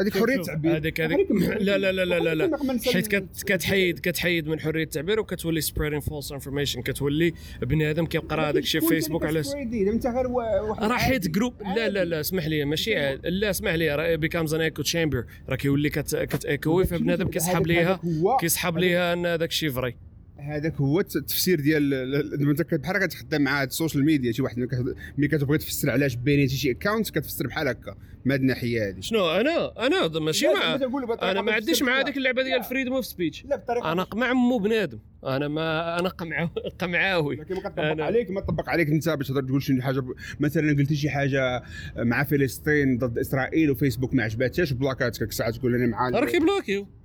هذيك 0.00 0.18
حرية 0.18 0.36
التعبير 0.36 0.76
هذيك 0.76 1.00
هذيك 1.00 1.30
لا 1.60 1.78
لا 1.78 1.92
لا 1.92 2.04
لا 2.04 2.18
لا, 2.18 2.34
لا. 2.34 2.58
حيت 2.92 3.06
كت- 3.06 3.42
كتحيد 3.46 3.98
كتحيد 3.98 4.48
من 4.48 4.60
حرية 4.60 4.82
التعبير 4.84 5.20
وكتولي 5.20 5.60
spreading 5.60 6.00
false 6.00 6.32
information 6.32 6.82
كتولي 6.82 7.32
بنادم 7.62 8.06
كيقرا 8.06 8.42
هذاك 8.50 8.62
الشيء 8.62 8.80
في 8.80 8.86
فيسبوك 8.86 9.26
على 9.26 9.42
أنت 9.74 10.06
غير 10.06 10.26
واحد 10.26 10.82
راه 10.84 10.96
حيت 10.96 11.28
group 11.28 11.54
لا 11.76 11.88
لا 11.88 12.04
لا 12.04 12.20
اسمح 12.20 12.46
لي 12.46 12.64
ماشي 12.64 12.94
لا 13.24 13.50
اسمح 13.50 13.72
لي 13.72 13.94
راه 13.96 14.14
becomes 14.16 14.54
an 14.54 14.60
echo 14.60 14.82
chamber 14.82 15.24
راه 15.48 15.56
كيولي 15.56 15.90
كت 15.90 16.16
كتايكوي 16.16 16.84
فبنادم 16.84 17.28
كيسحب 17.28 17.66
ليها 17.66 18.00
كيسحب 18.40 18.78
ليها 18.78 19.12
أن 19.12 19.26
هذاك 19.26 19.48
الشيء 19.48 19.70
vrai 19.70 19.96
هذاك 20.42 20.74
هو 20.76 21.00
الت- 21.00 21.16
التفسير 21.16 21.60
ديال 21.60 21.94
ال- 21.94 22.34
ال- 22.42 22.48
انت 22.50 22.74
بحال 22.74 23.06
كتخدم 23.06 23.42
مع 23.42 23.62
ال 23.62 23.68
social 23.68 24.04
media 24.04 24.32
شي 24.32 24.42
واحد 24.42 24.58
ملي 24.58 24.66
كت- 24.66 24.96
ملي 25.18 25.28
كتبغي 25.28 25.58
تفسر 25.58 25.90
علاش 25.90 26.14
بينيتي 26.14 26.56
شي 26.56 26.70
account 26.70 27.10
كتفسر 27.10 27.46
بحال 27.46 27.68
هكا 27.68 27.94
من 28.24 28.32
هاد 28.32 28.40
الناحية 28.40 28.88
هذه 28.88 29.00
شنو؟ 29.00 29.30
أنا؟ 29.30 29.86
أنا 29.86 30.08
ماشي 30.18 30.46
مع 30.46 30.74
أنا 31.22 31.42
ما 31.42 31.52
عنديش 31.52 31.82
مع 31.82 32.00
هذيك 32.00 32.16
اللعبة 32.16 32.42
ديال 32.42 32.62
freedom 32.64 32.92
of 32.92 33.06
speech 33.06 33.44
لا 33.44 33.56
بطريقة 33.56 33.92
أنا 33.92 34.02
قمع 34.02 34.32
مو 34.32 34.58
بنادم 34.58 34.98
أنا 35.26 35.48
ما 35.48 35.98
أنا 36.00 36.08
قمع 36.08 36.50
قمعاوي. 36.80 37.36
لكن 37.36 37.54
ما 37.54 37.60
كتطبق 37.60 38.02
عليك 38.04 38.30
ما 38.30 38.40
تطبق 38.40 38.68
عليك 38.68 38.88
أنت 38.88 39.08
باش 39.08 39.28
تقدر 39.28 39.42
تقول 39.42 39.62
شي 39.62 39.82
حاجة 39.82 40.00
ب- 40.00 40.14
مثلا 40.40 40.72
قلتي 40.78 40.96
شي 40.96 41.10
حاجة 41.10 41.62
مع 41.96 42.24
فلسطين 42.24 42.98
ضد 42.98 43.18
إسرائيل 43.18 43.70
وفيسبوك 43.70 44.14
ما 44.14 44.22
عجباتهاش 44.22 44.72
بلاكات 44.72 45.24
كساعه 45.24 45.50
تقول 45.50 45.74
أنا 45.74 45.86
مع 45.86 46.08
راه 46.08 46.24
كيبلوكيو 46.26 46.80
ولا- 46.80 47.01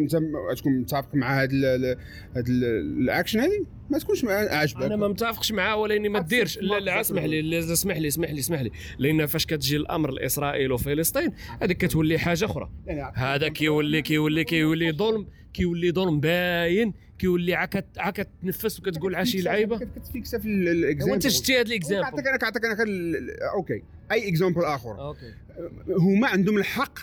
انت 0.00 0.16
تكون 0.58 0.72
متفق 0.80 1.14
مع 1.14 1.42
هاد 1.42 1.54
هاد 2.36 2.48
ال- 2.48 2.64
الأكشن 3.02 3.40
هذه 3.40 3.66
ما 3.90 3.98
تكونش 3.98 4.24
عاجبك. 4.24 4.82
أنا 4.82 4.96
ما 4.96 5.08
متفقش 5.08 5.52
معاه 5.52 5.76
ولاني 5.76 6.08
ما 6.08 6.20
ديرش. 6.20 6.58
لا 6.58 6.80
لا 6.80 7.00
اسمح 7.00 7.22
لي 7.24 7.42
لا، 7.42 7.72
اسمح 7.72 7.96
لي 7.96 8.08
اسمح 8.08 8.30
لي 8.30 8.38
اسمح 8.40 8.60
لي. 8.60 8.70
لأن 8.98 9.26
فاش 9.26 9.46
كتجي 9.46 9.76
الأمر 9.76 10.10
لاسرائيل 10.10 10.72
وفلسطين 10.72 11.32
هذيك 11.62 11.76
كتولي 11.76 12.18
حاجة 12.18 12.44
أخرى. 12.44 12.70
هذا 13.14 13.48
كيولي 13.48 14.02
كيولي 14.02 14.44
كيولي 14.44 14.92
ظلم 14.92 15.26
كيولي 15.54 15.92
ظلم 15.92 16.20
باين 16.20 16.94
كيولي 17.18 17.54
عا 17.54 18.10
كتنفس 18.10 18.78
وكتقول 18.80 19.14
عاشي 19.14 19.42
لعيبة. 19.42 19.78
كتفيكسها 19.78 20.40
في 20.40 20.48
ال 20.48 20.56
exemple 20.56 21.12
وانت 21.12 21.28
شتي 21.28 21.54
هذا 21.54 21.62
ال 21.62 21.67
exemple 21.67 22.06
كنعطيك 22.08 22.26
أنا 22.26 22.36
كنعطيك 22.36 22.64
أنا 22.64 22.76
okay. 23.54 23.82
أي 24.12 24.28
exemple 24.28 24.64
آخر. 24.64 25.00
okay. 25.00 25.34
هما 25.98 26.28
عندهم 26.28 26.58
الحق 26.58 26.98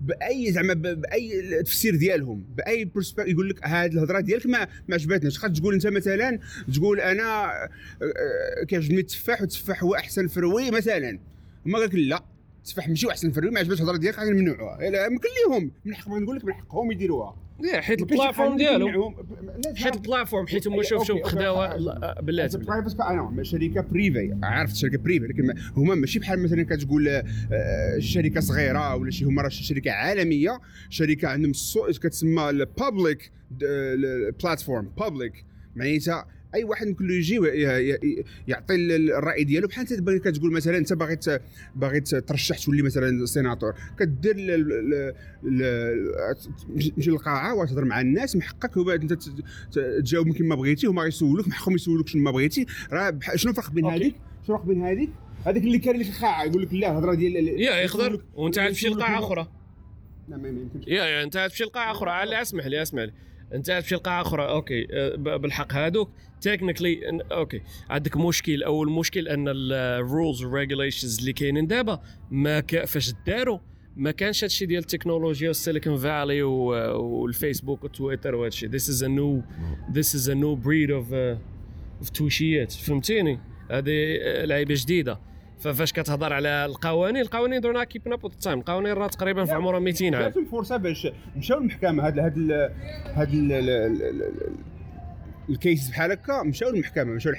بأي 0.00 0.52
زعما 0.52 0.74
بأي 0.74 1.62
تفسير 1.62 1.96
ديالهم 1.96 2.44
بأي 2.56 2.84
perspective 2.84 3.32
يقول 3.32 3.48
لك 3.48 3.66
هذه 3.66 3.92
الهضرة 3.92 4.20
ديالك 4.20 4.46
ما 4.46 4.68
ما 4.88 4.94
عجبتناش. 4.94 5.38
خاص 5.38 5.50
تقول 5.50 5.74
أنت 5.74 5.86
مثلا 5.86 6.38
تقول 6.74 7.00
أنا 7.00 7.52
آه، 7.52 7.70
آه، 8.02 8.64
كيعجبني 8.64 9.00
التفاح 9.00 9.40
والتفاح 9.40 9.82
هو 9.84 9.94
أحسن 9.94 10.26
fruit 10.26 10.70
مثلا. 10.70 11.18
هما 11.66 11.78
قال 11.78 11.88
لك 11.88 11.94
لا 11.94 12.24
التفاح 12.58 12.88
ماشي 12.88 13.10
أحسن 13.10 13.30
fruit 13.30 13.50
ما 13.50 13.60
عجبتش 13.60 13.80
الهضرة 13.80 13.96
ديالك 13.96 14.18
غادي 14.18 14.30
نمنعوها. 14.30 14.90
لا 14.90 15.06
يمكن 15.06 15.28
ليهم 15.48 15.70
من 15.84 15.94
حق 15.94 16.08
نقول 16.08 16.36
لك 16.36 16.44
من 16.44 16.52
حقهم 16.52 16.92
يديروها. 16.92 17.43
حيت 17.80 17.98
كاينش 17.98 17.98
شي 17.98 18.02
ال 18.02 18.08
platform 18.08 18.56
ديالو. 18.56 19.14
حيت 19.76 19.94
ال 19.96 20.02
platform 20.02 20.46
حيت 20.46 20.68
هما 20.68 20.82
شوف 20.82 21.06
شوف 21.06 21.22
خداوها 21.22 21.76
بلاتي. 22.20 22.58
private 22.58 23.00
أنا 23.00 23.42
شركة 23.42 23.80
privé 23.80 24.36
عارف 24.42 24.70
شركة 24.70 24.98
privé 24.98 25.26
لكن 25.26 25.46
ما- 25.46 25.54
هما 25.76 25.94
ماشي 25.94 26.18
بحال 26.18 26.42
مثلا 26.42 26.62
كتقول 26.62 27.08
آه، 27.08 27.24
شركة 27.98 28.40
صغيرة 28.40 28.94
ولا 28.96 29.10
شي 29.10 29.24
هما 29.24 29.42
راه 29.42 29.48
شركة 29.48 29.90
عالمية 29.90 30.60
شركة 30.90 31.28
عندهم 31.28 31.52
كتسمى 31.98 32.50
ال 32.50 32.61
public 32.61 33.30
platform 34.42 34.90
public 34.98 35.44
معناتها 35.76 36.26
أي 36.54 36.64
واحد 36.64 36.86
ممكن 36.86 37.06
له 37.06 37.14
يجي 37.14 37.34
يعطي 38.48 38.74
ال- 38.74 39.12
الرأي 39.12 39.44
ديالو. 39.44 39.68
بحال 39.68 39.86
أنت 39.92 40.28
كتقول 40.28 40.52
مثلا 40.52 40.78
أنت 40.78 40.92
باغي 40.92 41.18
باغي 41.76 42.00
ترشح 42.00 42.58
تولي 42.58 42.82
مثلا 42.82 43.26
سيناتور. 43.26 43.74
كدير 43.98 44.34
تمشي 46.96 47.10
للقاعة 47.10 47.54
وتهضر 47.54 47.84
مع 47.84 48.00
الناس. 48.00 48.36
من 48.36 48.42
حقك 48.42 48.78
هو 48.78 48.90
أنت 48.90 49.12
تجاوب 49.72 50.36
كما 50.36 50.54
بغيتي. 50.54 50.86
هما 50.86 51.02
غيسولوك 51.02 51.46
من 51.46 51.52
حقهم 51.52 51.74
يسولوك 51.74 52.08
شنو 52.08 52.22
ما 52.22 52.30
بغيتي. 52.30 52.66
راه 52.92 53.18
شنو 53.34 53.50
الفرق 53.50 53.70
بين. 53.70 53.84
هذيك؟ 53.86 54.14
شنو 54.46 54.56
الفرق 54.56 54.66
بين 54.66 54.82
هذيك؟ 54.82 55.10
هذاك 55.46 55.62
اللي 55.62 55.78
كان 55.78 55.96
لك 55.96 56.08
القاعه 56.08 56.44
يقول 56.44 56.62
لك 56.62 56.72
لا 56.74 56.90
الهضرة 56.90 57.14
ديال 57.14 57.48
يا 57.48 57.76
يقدر. 57.76 58.24
وانت 58.34 58.58
عاد 58.58 58.70
تمشي 58.70 58.88
لقاعة 58.88 59.18
أخرى. 59.18 59.48
لا 60.28 60.36
ما 60.36 60.50
ما 60.50 60.60
يمكنش. 60.60 60.84
يا 60.86 61.04
يا 61.04 61.22
انت 61.22 61.34
تمشي 61.34 61.64
لقاعة 61.64 61.92
أخرى. 61.92 62.10
على 62.10 62.42
اسمح 62.42 62.66
لي 62.66 62.82
اسمح 62.82 63.02
لي. 63.02 63.12
انت 63.54 63.66
تمشي 63.66 63.94
لقاعه 63.94 64.22
أخرى؟ 64.22 64.48
okay 64.48 64.86
أه، 64.90 65.16
بالحق 65.36 65.72
هذوك 65.72 66.10
technically 66.40 67.00
okay. 67.32 67.60
عندك 67.90 68.16
مشكل 68.16 68.62
أول 68.62 68.90
مشكل 68.90 69.28
أن 69.28 69.44
ال 69.48 70.44
rules 70.44 70.65
و 70.65 70.69
ال 70.69 70.73
regulations 70.73 71.18
اللي 71.18 71.32
كاينين 71.32 71.66
دابا 71.66 72.00
ما 72.30 72.60
فاش 72.86 73.12
داروا 73.26 73.58
ما 73.96 74.10
كانش 74.10 74.44
هادشي 74.44 74.66
ديال 74.66 74.80
التكنولوجيا 74.80 75.48
والسيليكون 75.48 75.96
فالي 75.96 76.42
والفيسبوك 76.42 77.84
وتويتر 77.84 78.34
وهادشي 78.34 78.68
is 78.68 79.02
a 79.02 79.08
new 79.08 79.42
this 79.92 80.14
is 80.14 80.28
a 80.28 80.34
new 80.34 80.56
breed 80.56 80.90
of 80.90 81.12
uh, 81.12 81.38
of 82.04 82.10
تويشيات 82.10 82.72
فهمتيني؟ 82.72 83.40
هذه 83.70 84.18
آه، 84.22 84.44
لعيبة 84.44 84.74
جديدة. 84.78 85.20
ففاش 85.58 85.92
كتهضر 85.92 86.32
على 86.32 86.64
القوانين 86.64 87.22
القوانين 87.22 87.60
they're 87.60 87.72
not 87.72 87.86
keeping 87.86 88.12
up 88.12 88.30
time 88.42 88.58
القوانين 88.58 88.92
راه 88.92 89.06
تقريبا 89.08 89.44
في 89.44 89.52
عمرها 89.52 89.80
200 89.80 90.04
عام. 90.04 90.12
جاتهم 90.14 90.44
فرصه 90.44 90.76
باش 90.76 91.08
مشاو 91.36 91.58
للمحكمة. 91.58 92.06
هاد 92.06 92.18
هاد 92.18 92.38
هاد 93.14 93.34
ال- 93.34 93.52
ال- 93.52 93.70
ال- 94.02 94.22
ال- 94.22 94.54
ال 95.50 95.58
case 95.58 95.88
بحال 95.90 96.12
هكا 96.12 96.42
مشاو 96.42 96.70
للمحكمة. 96.70 97.12
مشاو 97.14 97.32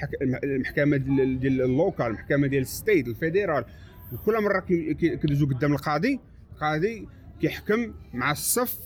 المحكمة 0.44 0.96
ديال 0.96 1.62
ال 1.62 1.69
local 1.69 2.06
المحكمة 2.06 2.46
ديال 2.46 2.62
ال 2.62 2.70
state 2.70 3.08
ال 3.08 3.15
federal 3.15 3.64
وكل 4.12 4.42
مرة 4.42 4.60
كي- 4.60 4.94
كي- 4.94 5.16
كيدوزو 5.16 5.46
قدام 5.46 5.72
القاضي 5.72 6.20
القاضي 6.52 7.08
كيحكم 7.40 7.94
مع 8.14 8.30
الصف 8.30 8.78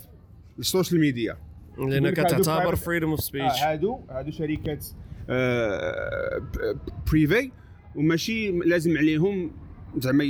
ال 0.59 0.65
social 0.65 1.01
media 1.01 1.37
لأن 1.79 2.11
كتعتبر 2.11 2.77
freedom 2.77 3.11
of 3.11 3.21
speech 3.21 3.63
آه 3.63 3.73
هادو 3.73 4.01
هادو 4.11 4.31
شركات 4.31 4.87
privé 7.13 7.51
وماشي 7.95 8.51
لازم 8.51 8.99
عليهم 8.99 9.53
زعما 9.99 10.25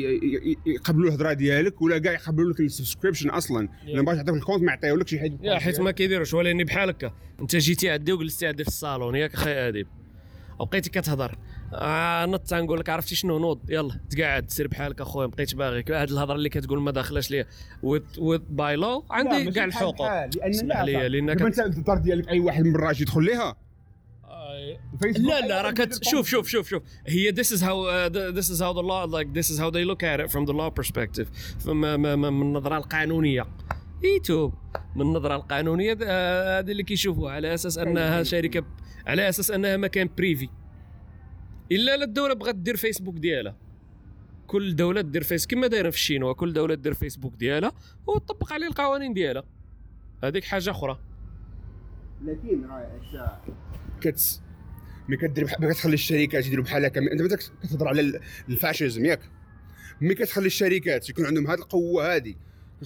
يقبلوا 0.67 1.09
الهضرة 1.09 1.33
ديالك 1.33 1.83
ولا 1.83 1.99
كاع 1.99 2.13
يقبلوا 2.13 2.53
لك 2.53 2.61
ال 2.61 2.66
subscription 2.66 3.31
أصلا. 3.31 3.69
الا 3.89 4.03
بغيت 4.03 4.19
يعطيك 4.19 4.35
ال 4.35 4.39
compte 4.39 4.63
ما 4.63 4.73
يعطيولكش 4.73 5.11
شي 5.11 5.21
حاجة 5.21 5.39
يا 5.43 5.59
حيت 5.59 5.81
ما 5.81 5.91
كيديروش. 5.91 6.35
ولكن 6.35 6.65
بحال 6.65 6.89
هكا 6.89 7.13
أنت 7.41 7.57
جيتي 7.57 7.91
عندي 7.91 8.13
وجلستي 8.13 8.47
عندي 8.47 8.65
في 8.65 8.69
الصالون 8.69 9.15
ياك 9.15 9.35
أخي 9.35 9.51
أديب. 9.51 9.87
وبقيتي 10.59 10.91
كتهضر. 10.91 11.39
آه 11.75 12.27
نط 12.27 12.41
تنقول 12.41 12.81
لك 12.81 12.89
عرفتي 12.89 13.15
شنو؟ 13.15 13.39
نوض. 13.39 13.71
يلا 13.71 14.01
تقعد 14.11 14.51
سير 14.51 14.69
بحالك 14.69 15.01
اخويا 15.01 15.27
بقيت 15.27 15.55
باغيك. 15.55 15.91
هاد 15.91 16.11
الهضرة 16.11 16.35
اللي 16.35 16.49
كتقول 16.49 16.81
ما 16.81 16.91
داخلاش 16.91 17.31
ليا. 17.31 17.47
وذ 17.83 18.39
باي 18.51 18.77
لو 18.77 19.05
عندي 19.11 19.51
كاع 19.51 19.65
الحقوق. 19.65 20.03
لأن 20.03 20.51
اسمح 20.51 20.81
لي 20.81 21.21
دابا 21.21 21.47
أنت 21.47 21.59
الدار 21.59 21.99
ديالك 21.99 22.29
أي 22.29 22.41
واحد 22.41 22.65
من 22.65 22.91
يجي 22.91 23.03
يدخل 23.03 23.25
ليها؟ 23.25 23.57
لا 25.03 25.41
لا 25.41 25.69
يدخل. 25.69 26.05
شوف 26.11 26.29
شوف 26.29 26.49
شوف 26.49 26.69
شوف. 26.69 26.83
هي 27.07 27.33
this 27.33 27.47
is 27.47 27.61
how 27.61 27.77
uh, 27.87 28.11
th- 28.13 28.35
this 28.39 28.49
is 28.51 28.61
how 28.61 28.73
the 28.73 28.83
law 28.83 29.07
like 29.07 29.29
this 29.39 29.49
is 29.51 29.59
how 29.59 29.71
they 29.71 29.85
look 29.85 30.03
at 30.03 30.21
it 30.21 30.31
from 30.31 30.47
the 30.47 30.53
law 30.53 30.71
perspective. 30.81 31.27
فما 31.61 31.97
ما 31.97 32.17
ما 32.17 32.31
من 32.31 32.43
النظرة 32.43 32.77
القانونية. 32.77 33.47
يوتيوب. 34.03 34.55
من 34.97 35.03
النظرة 35.03 35.37
القانونية 35.37 35.99
آه، 36.03 36.59
هذا 36.59 36.73
اللي 36.73 36.83
كيشوفوها. 36.83 37.33
على 37.33 37.55
أساس 37.55 37.79
أنها 37.79 38.23
شركة 38.23 38.65
على 39.07 39.29
أساس 39.29 39.51
أنها 39.51 39.77
مكان 39.77 40.11
privé 40.19 40.49
إلا 41.73 41.97
لا 41.97 42.05
الدولة 42.05 42.35
بغات 42.35 42.55
دير 42.55 42.77
فيسبوك 42.77 43.15
ديالها. 43.15 43.57
كل 44.47 44.77
دولة 44.77 45.01
دير 45.01 45.23
فيس 45.23 45.47
كما 45.47 45.67
دايرة 45.67 45.91
في 45.91 45.97
الشينوا 45.97 46.33
كل 46.33 46.53
دولة 46.53 46.75
دير 46.75 46.95
فيسبوك 46.95 47.35
ديالها 47.35 47.73
وتطبق 48.07 48.53
عليه 48.53 48.67
القوانين 48.67 49.15
ديالها. 49.15 49.45
هذيك 50.25 50.45
حاجة 50.45 50.71
أخرى. 50.71 50.99
لكن 52.25 52.67
راه 52.67 53.41
ملي 55.11 55.17
كدير 55.17 55.47
ملي 55.61 55.75
كتخلي 55.75 55.95
الشركات 55.95 56.47
يديروا 56.47 56.65
بحال 56.65 56.85
هكا 56.85 57.01
انت 57.01 57.23
مثلا 57.23 57.39
كتهضر 57.63 57.89
على 57.89 58.01
ال- 58.01 58.21
ال 58.49 58.56
fascism 58.56 59.05
ياك. 59.05 59.21
ملي 60.01 60.15
كتخلي 60.15 60.47
الشركات 60.47 61.09
يكون 61.09 61.27
عندهم 61.27 61.47
هذه 61.47 61.59
القوة 61.59 62.17
هذه 62.17 62.29
يكون 62.29 62.37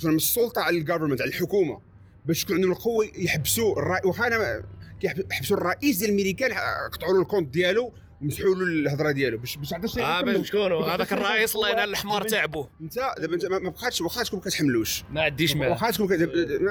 عندهم 0.05 0.17
السلطة 0.17 0.61
على 0.63 0.79
ال 0.79 0.83
government 0.83 1.21
على 1.21 1.29
الحكومة 1.29 1.81
باش 2.27 2.43
يكون 2.43 2.57
عندهم 2.57 2.73
القوة 2.73 3.07
يحبسوا 3.19 3.79
الرئيس 3.79 4.05
واخا 4.07 4.27
أنا 4.27 4.39
ما- 4.39 4.63
كيحب- 5.01 5.33
يحبسوا 5.33 5.57
الرئيس 5.57 5.99
ديال 5.99 6.11
الميريكان 6.11 6.51
قطعوا 6.93 7.13
له 7.15 7.23
ال 7.23 7.27
compte 7.27 7.49
ديالو 7.55 7.93
ومسحوا 8.23 8.55
له 8.55 8.63
الهضرة 8.63 9.11
ديالو. 9.11 9.39
باش 9.39 9.57
باش 9.57 9.73
الشركة 9.75 10.05
آه. 10.07 10.21
باش 10.23 10.49
شكونو 10.49 10.81
هذاك 10.81 11.13
الرئيس 11.13 11.55
الله 11.57 11.71
ينال 11.71 11.91
الحمار 11.91 12.23
تعبو 12.29 12.67
انت 12.81 12.95
دابا 13.19 13.35
انت 13.35 13.47
ما 13.47 13.59
ما 13.59 13.71
بقاتش 13.71 14.01
واخا 14.01 14.23
تكون 14.23 14.39
ما 14.39 14.45
كتحملوش 14.45 15.05
ما 15.13 15.23
عنديش 15.23 15.57
معاه 15.57 15.71
واخا 15.71 15.91
تكون 15.91 16.09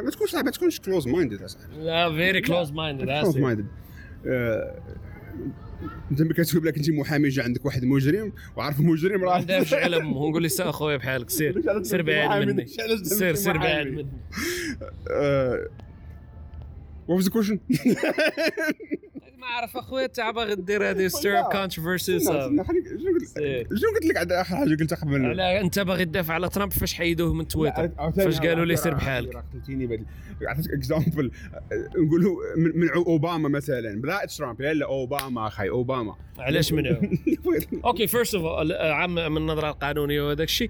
ما 0.03 0.11
تكونش 0.11 0.35
ما 0.35 0.51
تكونش 0.51 0.79
close 0.79 1.07
minded 1.07 1.47
لا 1.77 2.09
very 2.15 2.41
close 2.41 2.71
minded 2.71 3.05
close 3.21 3.37
minded 3.37 3.67
انت 6.11 6.21
ملي 6.21 6.33
كتقول 6.33 6.65
لك 6.65 6.77
انت 6.77 6.89
محامي 6.89 7.29
جا 7.29 7.43
عندك 7.43 7.65
واحد 7.65 7.83
مجرم 7.85 8.33
وعارف 8.55 8.79
المجرم 8.79 9.21
ما 9.21 9.25
راه 9.27 9.33
عندهاش 9.33 9.73
على 9.73 9.97
امه 9.97 10.17
ونقول 10.17 10.41
لي 10.41 10.49
سا 10.49 10.69
أخويا 10.69 10.97
بحالك 10.97 11.29
سير. 11.29 11.81
سير 11.83 12.01
بعيد 12.01 12.47
مني. 12.49 12.67
سير 13.03 13.35
سير 13.35 13.57
بعيد 13.57 13.87
مني. 13.87 14.07
What 17.07 17.17
was 17.19 17.25
the 17.25 17.31
question? 17.31 17.59
ما 19.43 19.49
عرف 19.49 19.77
أخويا 19.77 20.05
انت 20.05 20.19
باغي 20.19 20.55
دير 20.55 20.89
هذه 20.89 21.07
stir 21.07 21.39
up 21.39 21.45
controversy 21.51 22.19
شنو 22.19 22.33
قلت 23.95 24.05
لك؟ 24.05 24.17
عند 24.17 24.31
آخر 24.31 24.55
حاجة 24.55 24.75
قلتها 24.75 24.95
قبل. 24.95 25.25
على 25.25 25.61
أنت 25.61 25.79
باغي 25.79 26.05
تدافع 26.05 26.33
على 26.33 26.49
ترامب 26.49 26.71
فاش 26.71 26.93
حيدوه 26.93 27.33
من 27.33 27.47
تويتر 27.47 27.89
فاش 28.15 28.39
قالوا 28.39 28.65
لي 28.65 28.75
سير 28.75 28.93
بحالك. 28.93 29.35
قتلتيني 29.35 30.05
عطيتك 30.41 30.71
exemple 30.73 31.31
نقولوا 31.97 32.35
من 32.57 32.79
من 32.79 32.89
أوباما 32.89 33.49
مثلا. 33.49 34.01
بلا 34.01 34.25
ترامب؟ 34.25 34.61
لا 34.61 34.73
لا 34.73 34.85
أوباما 34.85 35.47
أخي 35.47 35.69
أوباما. 35.69 36.15
علاش 36.39 36.73
منعوا 36.73 36.97
okay 37.85 38.07
first 38.07 38.35
of 38.35 38.45
all 38.45 38.71
عام 38.71 39.15
من 39.15 39.37
النظرة 39.37 39.69
القانونية 39.69 40.21
وهذاك 40.21 40.47
الشيء 40.47 40.69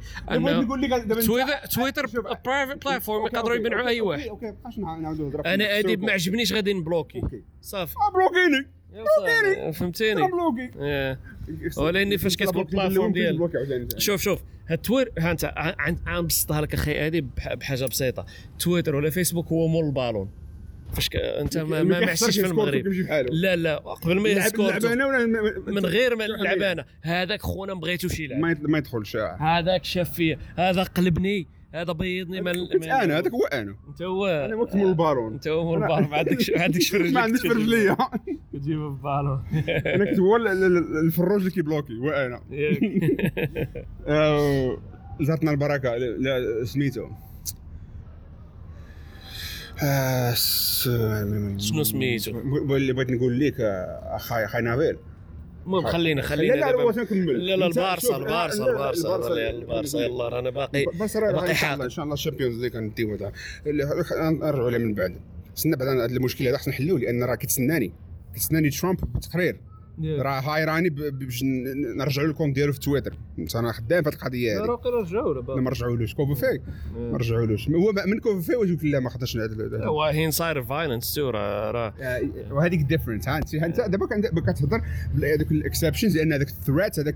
تويتر 1.71 2.07
تويتر. 2.07 2.07
private 2.45 2.85
platform 2.85 3.25
يقدروا 3.25 3.55
يمنعوا 3.55 3.87
أي 3.87 4.01
واحد. 4.01 4.27
okay 4.27 4.51
بقاش 4.51 4.77
نعاودوا 4.79 5.25
نهضروا 5.25 5.53
أنا 5.53 5.79
اديب 5.79 6.03
ما 6.03 6.11
عجبنيش 6.11 6.53
غادي 6.53 6.73
نبلوكي. 6.73 7.21
صافي. 7.61 7.95
آه 7.97 8.11
بلوكيني. 8.13 8.62
فهمتيني؟ 9.71 10.21
بلوكي 10.27 10.71
إيه. 10.81 11.19
ولاني 11.77 12.17
فاش 12.17 12.35
كتكون 12.35 12.61
ال 12.61 12.67
platform 12.67 13.11
ديال. 13.11 13.49
شوف 13.97 14.21
شوف. 14.21 14.39
ها 14.69 14.75
تويتر 14.75 15.11
ها 15.19 15.31
أنت 15.31 15.53
عن- 15.55 15.97
عن 16.07 16.27
بسطها 16.27 16.61
لك 16.61 16.73
أخي 16.73 16.99
هذه 16.99 17.21
بح- 17.37 17.53
بحاجة 17.53 17.85
بسيطة. 17.85 18.25
تويتر 18.59 18.95
ولا 18.95 19.09
فيسبوك 19.09 19.47
هو 19.47 19.67
مول 19.67 19.85
البالون. 19.85 20.29
فاش. 20.93 21.09
أنت 21.15 21.57
ما, 21.57 21.83
ما, 21.83 21.99
في 22.15 22.45
المغرب. 22.45 22.87
لا 23.31 23.55
لا. 23.55 23.75
قبل 23.77 24.19
ما 24.19 24.29
يلعب 24.29 24.51
ولا 24.59 25.25
من 25.67 25.85
غير 25.85 26.15
ما 26.15 26.25
اللعبانه 26.25 26.85
هذاك 27.01 27.41
خونا 27.41 27.73
يلعب. 28.19 28.39
ما 28.39 28.53
يط- 28.55 28.69
ما 28.69 28.77
يدخلش. 28.77 29.15
آه. 29.15 29.37
هذاك 29.39 29.85
شاف 29.85 30.13
فيا 30.13 30.37
هذا 30.57 30.83
قلبني. 30.83 31.47
هذا 31.73 31.91
بيضني 31.93 32.41
من 32.41 32.53
كنت 32.67 32.87
أنا 32.87 33.19
هذاك 33.19 33.31
هو 33.31 33.45
أنا. 33.45 33.75
أنت 33.87 34.01
هو 34.01 34.25
أنا 34.27 34.55
وقت 34.55 34.75
مول 34.75 34.89
البارون. 34.89 35.33
أنت 35.33 35.47
هو 35.47 35.63
مول 35.63 35.83
البالون 35.83 36.09
ما 36.09 36.17
عندكش 36.17 36.49
ما 36.51 36.61
عندكش 36.63 36.89
في 36.89 36.97
رجلك 37.03 37.13
ما 37.13 37.19
عنديش 37.21 37.41
في 37.41 37.47
رجليا 37.47 37.97
تجيبه 38.53 38.95
في 38.95 39.01
بالون 39.03 39.43
أنا 39.95 40.05
كنت 40.05 40.19
هو 40.19 40.35
ال- 40.35 40.47
ال- 40.47 40.63
ال- 40.77 40.97
الفروج 41.05 41.39
اللي 41.39 41.51
كيبلوكي 41.51 41.97
هو 41.97 42.09
أنا. 42.09 42.41
آه، 44.07 44.77
زارتنا 45.21 45.51
البركة 45.51 45.95
لا- 45.97 46.65
سميتو. 46.65 47.07
آه، 49.83 50.33
شنو 51.57 51.83
سميتو؟ 51.83 52.39
اللي 52.75 52.93
بغيت 52.93 53.09
نقول 53.11 53.39
لك 53.39 53.61
آه، 53.61 54.15
اخاي 54.15 54.45
أخاي 54.45 54.61
نافيل. 54.61 54.97
المهم 55.65 55.85
خلينا 55.87 56.21
خلينا 56.21 56.53
لا 56.53 56.59
لا 56.71 56.91
نكمل 57.03 57.45
لا 57.59 57.65
البارسا 57.67 58.17
البارسا 58.17 58.65
البارسا 58.67 59.17
البارسا- 59.17 59.31
يلا 59.31 59.49
البارسا 59.49 59.99
يلا 59.99 60.29
رانا 60.29 60.49
باقي 60.49 60.85
باقي 60.85 61.55
حاضر. 61.55 61.83
إن 61.83 61.89
شاء 61.89 62.03
الله 62.03 62.13
ال 62.13 62.18
Champions 62.18 62.61
League 62.61 62.71
غنديو 62.77 63.17
نرجعوا 64.31 64.65
عليه 64.67 64.77
من 64.77 64.93
بعد. 64.93 65.15
استنى 65.57 65.75
بعد 65.75 65.87
هذا 65.87 66.05
المشكلة 66.05 66.49
هذا 66.49 66.57
خصنا 66.57 66.73
نحلوه 66.73 66.99
لأن 66.99 67.23
راه 67.23 67.35
كتسناني 67.35 67.91
كتسناني 68.35 68.69
ترامب 68.69 68.99
بالتقرير 69.13 69.55
راه 70.01 70.39
هاي 70.39 70.65
راني 70.65 70.89
ب- 70.89 71.19
باش 71.19 71.43
نرجعوا 71.97 72.27
له 72.27 72.31
الكونت 72.33 72.55
ديالو 72.55 72.73
في 72.73 72.79
تويتر. 72.79 73.17
أنا 73.55 73.71
خدام 73.71 74.03
في 74.03 74.09
هذه 74.09 74.13
القضية 74.15 74.57
هذه 74.59 74.65
راقي 74.65 74.89
رجعوا 74.89 75.33
لا 75.33 75.61
ما 75.61 75.69
رجعولوش. 75.69 76.13
كوفي 76.13 76.35
في 76.41 76.59
ما 76.97 77.17
رجعولوش. 77.17 77.69
هو 77.69 77.93
من 78.07 78.19
كوفي 78.19 78.45
في 78.51 78.55
واش 78.55 78.69
لا 78.83 78.99
ما 78.99 79.09
خداش 79.09 79.37
هذا 79.37 79.85
هو 79.85 80.03
هي 80.03 80.25
انسايد 80.25 80.61
فايلنس 80.61 81.13
تو 81.15 81.29
راه 81.29 81.71
راه. 81.71 81.93
وهذيك 82.51 82.81
ديفرنت 82.81 83.27
ها 83.29 83.37
انت 83.37 83.55
انت 83.55 83.81
دابا 83.81 84.41
كتهضر 84.51 84.81
بهذوك 85.15 85.51
الاكسبشنز 85.51 86.17
لأن 86.17 86.33
هذاك 86.33 86.47
الثريت 86.47 86.99
هذاك 86.99 87.15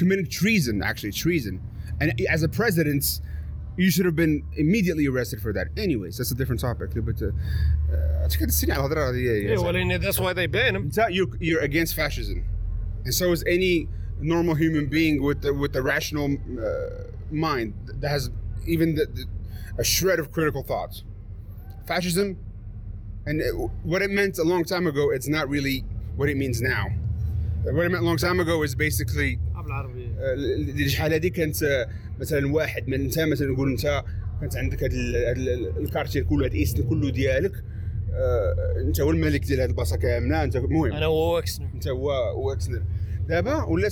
committing 0.00 0.28
treason 0.28 0.82
actually 0.82 1.12
treason. 1.24 1.54
And 2.02 2.10
as 2.34 2.42
a 2.42 2.48
president 2.60 3.04
you 3.76 3.90
should 3.90 4.04
have 4.04 4.16
been 4.16 4.44
immediately 4.56 5.06
arrested 5.06 5.40
for 5.40 5.52
that. 5.52 5.68
Anyways, 5.76 6.18
that's 6.18 6.30
a 6.30 6.34
different 6.34 6.60
topic. 6.60 6.90
But 6.94 7.22
uh, 7.22 7.26
uh 7.92 8.28
yeah, 9.12 9.32
yeah, 9.32 9.58
well, 9.58 9.74
and 9.76 9.90
that's 10.02 10.20
why 10.20 10.32
they 10.32 10.46
ban 10.46 10.76
him. 10.76 10.90
You're, 11.10 11.28
you're 11.40 11.60
against 11.60 11.94
fascism, 11.94 12.44
and 13.04 13.14
so 13.14 13.32
is 13.32 13.42
any 13.46 13.88
normal 14.20 14.54
human 14.54 14.86
being 14.86 15.22
with 15.22 15.42
the, 15.42 15.52
with 15.52 15.74
a 15.76 15.82
rational 15.82 16.36
uh, 16.60 17.10
mind 17.30 17.74
that 17.86 18.08
has 18.08 18.30
even 18.66 18.94
the, 18.94 19.06
the, 19.06 19.26
a 19.78 19.84
shred 19.84 20.18
of 20.18 20.30
critical 20.30 20.62
thoughts. 20.62 21.04
Fascism, 21.86 22.38
and 23.26 23.40
it, 23.40 23.52
what 23.82 24.02
it 24.02 24.10
meant 24.10 24.38
a 24.38 24.44
long 24.44 24.64
time 24.64 24.86
ago, 24.86 25.10
it's 25.10 25.28
not 25.28 25.48
really 25.48 25.84
what 26.16 26.28
it 26.28 26.36
means 26.36 26.60
now. 26.60 26.88
What 27.64 27.86
it 27.86 27.90
meant 27.90 28.02
a 28.02 28.06
long 28.06 28.18
time 28.18 28.40
ago 28.40 28.62
is 28.62 28.74
basically 28.74 29.38
بالعربية. 29.62 30.06
آه، 30.06 30.34
الشحال 30.84 31.12
هذه 31.14 31.28
كانت 31.28 31.62
آه، 31.62 31.88
مثلا 32.20 32.52
واحد 32.54 32.88
من 32.88 33.00
انت 33.00 33.18
مثلا 33.20 33.48
نقول 33.52 33.70
انت 33.70 34.04
كانت 34.40 34.56
عندك 34.56 34.84
هذا 34.84 34.92
ال- 34.94 35.16
هذا 35.16 35.32
ال- 35.54 35.78
ال 35.84 35.88
quartier 35.88 36.22
كله 36.24 36.46
هذا 36.46 36.52
ال 36.52 36.58
east 36.58 36.80
كله 36.80 37.10
ديالك. 37.10 37.52
آه، 38.14 38.54
انت 38.86 39.00
هو 39.00 39.10
الملك 39.10 39.44
ديال 39.44 39.60
هذه 39.60 39.68
البلاصه 39.68 39.96
كاملة 39.96 40.44
انت 40.44 40.56
المهم. 40.56 40.92
أنا 40.92 41.06
هو 41.06 41.38
اكسنر 41.38 41.68
انت 41.74 41.88
هو 41.88 42.10
هو 42.12 42.52
اكسنر 42.52 42.82
دابا 43.28 43.62
ولا. 43.64 43.88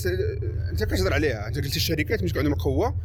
أنت 0.70 0.84
كتهضر 0.84 1.12
عليها 1.12 1.48
أنت 1.48 1.56
قلت 1.58 1.76
الشركات 1.76 2.22
مش 2.22 2.36
عندهم 2.36 2.52
القوه 2.52 2.96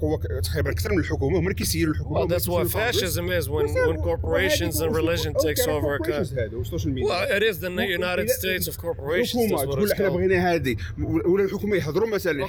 قوة 0.00 0.20
تقريبا 0.42 0.70
أكثر 0.70 0.92
من 0.92 0.98
الحكومة 0.98 1.38
هما 1.38 1.44
اللي 1.44 1.54
كيسيروا 1.54 1.94
الحكومة 1.94 2.20
Well, 2.20 2.28
that's 2.30 2.48
what 2.48 2.68
fascism 2.70 3.26
is 3.40 3.48
when 3.48 3.66
when 3.88 3.96
corporations 4.02 4.80
and 4.80 4.94
religion 4.96 5.34
takes 5.34 5.66
over 5.68 5.98
وال 6.52 6.62
social 6.62 6.94
media 6.94 7.08
Well, 7.08 7.36
it 7.36 7.42
is 7.42 7.58
the 7.60 7.70
United 7.98 8.30
States 8.30 8.68
of 8.68 8.76
corporations. 8.78 9.36
الحكومة 9.36 9.64
تقول 9.64 9.92
إحنا. 9.92 10.08
بغينا 10.08 10.54
هذه 10.54 10.76
ولا 10.98 11.44
الحكومة 11.44 11.76
يهضروا 11.76 12.08
مثلا. 12.08 12.46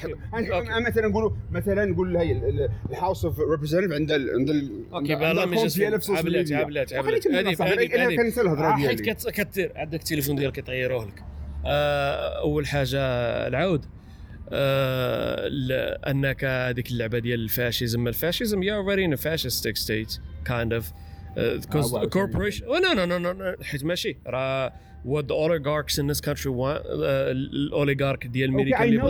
مثلا 0.87 1.07
نقولوا 1.07 1.31
مثلا 1.51 1.85
نقول 1.85 2.17
هي 2.17 2.69
الهاوس 2.91 3.25
اوف 3.25 3.39
ريبريزنتيف 3.39 3.91
عند 3.91 4.11
عند 4.11 4.71
أوكي 4.93 5.15
بلا 5.15 5.45
في 5.45 5.53
السوشيال 5.53 5.99
عبلات. 6.17 6.51
عبلات 6.53 6.93
عبلات 6.93 7.27
هذه 7.27 8.15
كنسى 8.15 8.41
الهضرة 8.41 8.71
حيت 8.71 9.01
ديالي 9.01 9.31
كتير 9.31 9.71
عندك 9.75 9.99
التليفون 9.99 10.35
ديالك 10.35 10.57
يطيروه 10.57 11.05
لك 11.05 11.23
آه، 11.65 12.41
أول 12.41 12.67
حاجة 12.67 12.99
العود 13.47 13.85
أنك 16.07 16.43
هذيك 16.43 16.91
اللعبة 16.91 17.19
ديال 17.19 17.39
الفاشيزم. 17.39 18.07
الفاشيزم 18.07 18.63
يا 18.63 18.83
already 18.83 19.07
in 19.09 19.19
a 19.19 19.21
fascistic 19.21 19.77
state 19.77 20.19
kind 20.45 20.73
of. 20.73 20.83
because 21.35 21.93
آه، 21.95 22.09
corporation 22.09 22.63
oh, 22.63 22.79
no 22.79 22.93
no 22.93 23.05
no 23.05 23.17
no 23.25 23.33
no 23.33 23.63
حيت 23.63 23.83
ماشي. 23.83 24.17
راه 24.27 24.73
what 25.05 25.23
the 25.23 25.33
oligarchs 25.33 25.97
in 25.97 26.07
this 26.11 26.21
country 26.21 26.47
want 26.47 26.81
آه، 26.85 27.31
الاوليغارك 27.31 28.27
ديال 28.27 28.49
أوكي 28.49 28.61
أمريكا 28.61 28.83
اللي 28.83 28.97
نو 28.97 29.07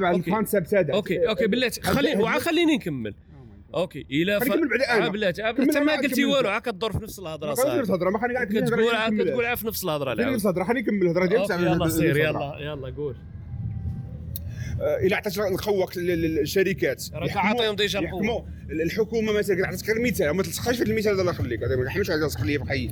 بغا. 0.00 0.10
ال 0.10 0.18
concept 0.18 0.74
هذا. 0.74 0.94
okay 0.94 1.28
okay 1.28 1.46
بلاتي 1.46 1.80
خليني 1.80 2.40
خليني 2.40 2.76
نكمل. 2.76 3.14
okay 3.74 4.06
الا 4.10 4.36
نكمل 4.38 4.68
بعدين 4.68 4.86
أنا. 4.90 5.06
آه، 5.06 5.08
بلاتي 5.08 5.44
آه، 5.44 5.50
انت 5.50 5.76
ما 5.76 5.96
قلتي 5.96 6.24
والو. 6.24 6.48
عا 6.48 6.58
كدور 6.58 6.92
في 6.92 6.98
نفس 7.02 7.18
الهضرة 7.18 7.54
صاحبي. 7.54 7.80
الهضره 7.80 8.10
ما 8.10 8.18
خليني 8.18 8.34
قاعد 8.34 8.46
كتقول 8.46 8.94
عا 8.94 9.10
كتقول 9.10 9.56
في 9.56 9.66
نفس 9.66 9.84
الهضره 9.84 10.10
خليني 10.14 10.22
العاود 10.22 10.40
الهضره 10.40 10.64
خليني 10.64 10.80
نكمل 10.80 11.02
الهضرة. 11.02 11.38
okay، 11.38 11.52
يلا 11.64 11.88
سير 11.88 12.16
يلا 12.16 12.56
يلا 12.60 12.90
قول. 12.96 13.14
آه، 13.14 13.33
إلى 14.80 15.14
عطيت 15.14 15.38
القوه 15.38 15.88
للشركات 15.96 17.04
راك 17.14 17.36
عاطيهم 17.36 17.76
déjà. 17.76 18.00
يحكموا 18.00 18.40
الحكومة 18.70 19.32
مثلا 19.32 19.66
عطيتك 19.66 19.90
غير 19.90 20.02
مثال 20.02 20.30
ما 20.30 20.42
تلصقهاش 20.42 20.76
في 20.76 20.84
المثال 20.84 21.12
هذا 21.12 21.20
الله 21.20 21.32
يخليك 21.32 21.60
ما 21.62 21.84
نحملش 21.84 22.10
على 22.10 22.28
خليه 22.28 22.58
بحي 22.58 22.90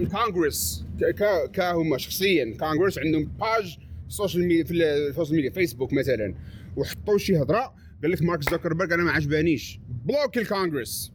الكونغرس 0.00 0.84
كا 1.00 1.46
كا 1.46 1.72
هما 1.72 1.98
شخصيا 1.98 2.56
كونغرس 2.58 2.98
عندهم 2.98 3.24
باج 3.24 3.78
social 4.08 4.44
media 4.48 4.64
في 4.64 4.72
ال 4.72 4.81
social 4.81 5.36
media 5.36 5.50
فيسبوك 5.50 5.92
مثلا. 5.92 6.34
وحطوا 6.76 7.18
شي 7.18 7.36
هضرة 7.36 7.74
قال 8.02 8.10
لك 8.10 8.22
مارك 8.22 8.50
زوكربيرج 8.50 8.92
أنا 8.92 9.02
ما 9.02 9.10
عجبانيش. 9.10 9.80
block 10.04 10.38
الكونغرس. 10.38 11.12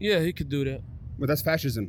Yeah, 0.00 0.20
he 0.26 0.32
could 0.32 0.48
do 0.50 0.64
that. 0.64 0.80
but 1.18 1.26
that's 1.28 1.42
fascism. 1.42 1.84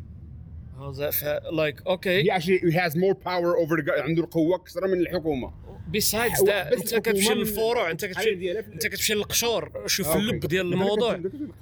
How's 0.80 0.98
that 0.98 1.14
fa- 1.22 1.42
like 1.52 1.78
okay? 1.86 2.18
he 2.24 2.30
actually 2.30 2.72
has 2.72 2.96
more 2.96 3.16
power 3.16 3.58
over 3.58 3.76
the 3.82 3.92
عنده 4.02 4.24
القوة 4.24 4.56
أكثر 4.56 4.88
من 4.88 5.00
الحكومة. 5.00 5.54
That 5.88 5.92
بس 5.92 6.16
انت 6.16 6.96
كتمشي 6.96 7.34
للفروع 7.34 7.92
انت 7.92 8.06
كتمشي 8.06 8.60
انت 8.60 8.88
كتمشي 8.88 9.14
للقشور 9.14 9.72
شوف 9.86 10.08
okay. 10.08 10.20
اللب 10.20 10.46
ديال 10.46 10.74
الموضوع. 10.74 11.22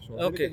okay. 0.10 0.52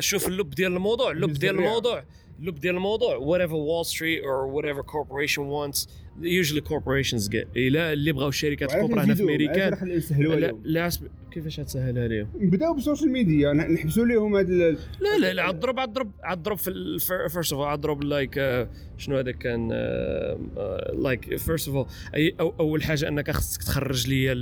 شوف 0.00 0.28
اللب 0.28 0.50
ديال 0.50 0.72
الموضوع. 0.72 1.10
اللب 1.10 1.32
ديال. 1.32 1.54
الموضوع. 1.54 2.04
اللب 2.40 2.54
ديال 2.60 2.74
الموضوع. 2.74 3.18
Whatever 3.18 3.50
Wall 3.52 3.88
Street 3.92 4.20
or 4.24 4.46
whatever 4.56 4.82
corporation 4.82 5.42
wants 5.48 5.86
usually 6.22 6.60
corporations 6.60 7.28
get. 7.28 7.46
إلا 7.56 7.92
اللي 7.92 8.12
بغاو 8.12 8.28
الشركات 8.28 8.74
الكبرى 8.74 9.00
هنا 9.00 9.14
في؟ 9.14 9.22
امريكان 9.22 10.00
لا 10.18 10.52
لا 10.64 10.90
أسب- 10.90 11.02
كيفاش 11.32 11.60
غتسهلها 11.60 12.08
لهم 12.08 12.28
بداو 12.34 12.74
بالسوشيال 12.74 13.10
ميديا. 13.10 13.52
نحبسوا 13.52 14.04
لهم 14.06 14.36
هذا 14.36 14.48
ال- 14.48 14.78
لا 15.00 15.18
لا 15.18 15.32
لا 15.32 15.42
عضرب 15.42 15.80
عضرب 15.80 16.10
عضرب 16.22 16.56
في 16.56 16.98
فيرست 17.30 17.52
اوف 17.52 17.62
عضرب 17.66 18.02
لايك 18.04 18.66
شنو 18.98 19.16
هذا 19.16 19.30
كان 19.32 19.68
لايك 21.02 21.36
فيرست 21.36 21.68
اوف 21.68 21.86
أو- 21.88 21.90
أول 22.60 22.82
حاجة 22.82 23.08
أنك 23.08 23.30
خصك 23.30 23.62
تخرج 23.62 24.08
لي 24.08 24.32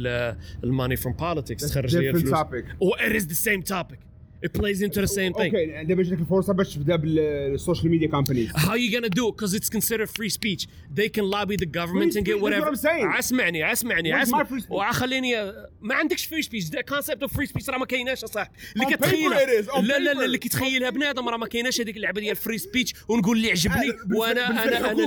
الماني 0.65 0.97
فروم 0.97 1.15
بوليتكس 1.17 1.69
تخرج 1.71 1.97
لي 1.97 2.11
الفلوس. 2.11 2.33
و 2.81 2.91
it 2.97 3.13
is 3.21 3.25
the 3.25 3.49
same 3.49 3.63
topic. 3.75 3.99
It 4.47 4.53
plays 4.53 4.83
into 4.83 5.01
the 5.01 5.13
same 5.19 5.33
thing 5.33 5.55
okay 5.55 5.85
دابا 5.85 6.03
جاتك 6.03 6.21
الفرصه 6.21 6.53
باش 6.53 6.75
تبدا 6.75 6.97
بال 6.97 7.20
social 7.20 7.91
media 7.91 8.09
companies 8.09 8.51
How 8.53 8.75
you 8.75 8.91
gonna 8.97 9.09
do 9.09 9.29
it? 9.29 9.35
Because 9.37 9.55
it's 9.55 9.69
considered 9.79 10.09
free 10.19 10.31
speech. 10.41 10.63
They 11.01 11.09
can 11.17 11.25
lobby 11.37 11.57
the 11.65 11.71
government 11.79 12.11
Free 12.13 12.19
and 12.19 12.27
get 12.27 12.37
speech, 12.37 12.43
that's 12.43 12.43
whatever. 12.43 12.71
what 12.71 12.79
I'm 12.79 13.13
saying. 13.13 13.19
اسمعني 13.19 13.73
اسمعني 13.73 14.23
اسمع? 14.23 14.47
وخليني 14.71 15.35
ما 15.83 15.95
عندكش 15.95 16.27
free 16.29 16.43
speech. 16.47 16.65
The 16.71 16.83
concept 16.95 17.23
of 17.27 17.31
free 17.37 17.47
speech 17.47 17.69
راه 17.71 17.79
ما 17.79 17.87
كايناش 17.87 18.23
يا 18.23 18.27
صاحبي. 18.27 18.51
اللي 18.77 18.97
كتخيلها 18.97 19.47
لا 19.83 19.99
لا 19.99 20.13
لا. 20.15 20.25
اللي 20.25 20.39
كيتخيلها 20.39 20.91
بنادم 20.91 21.29
راه 21.29 21.37
ما 21.37 21.47
كايناش 21.47 21.81
هذيك 21.81 21.97
اللعبة 21.97 22.21
ديال 22.21 22.37
free 22.37 22.61
speech 22.61 22.93
ونقول 23.09 23.37
اللي 23.37 23.51
عجبني 23.51 23.77
بالنسبة- 23.93 24.17
وأنا 24.17 24.51
أنا 24.51 24.79
أنا 24.79 24.91
اللي 24.93 25.07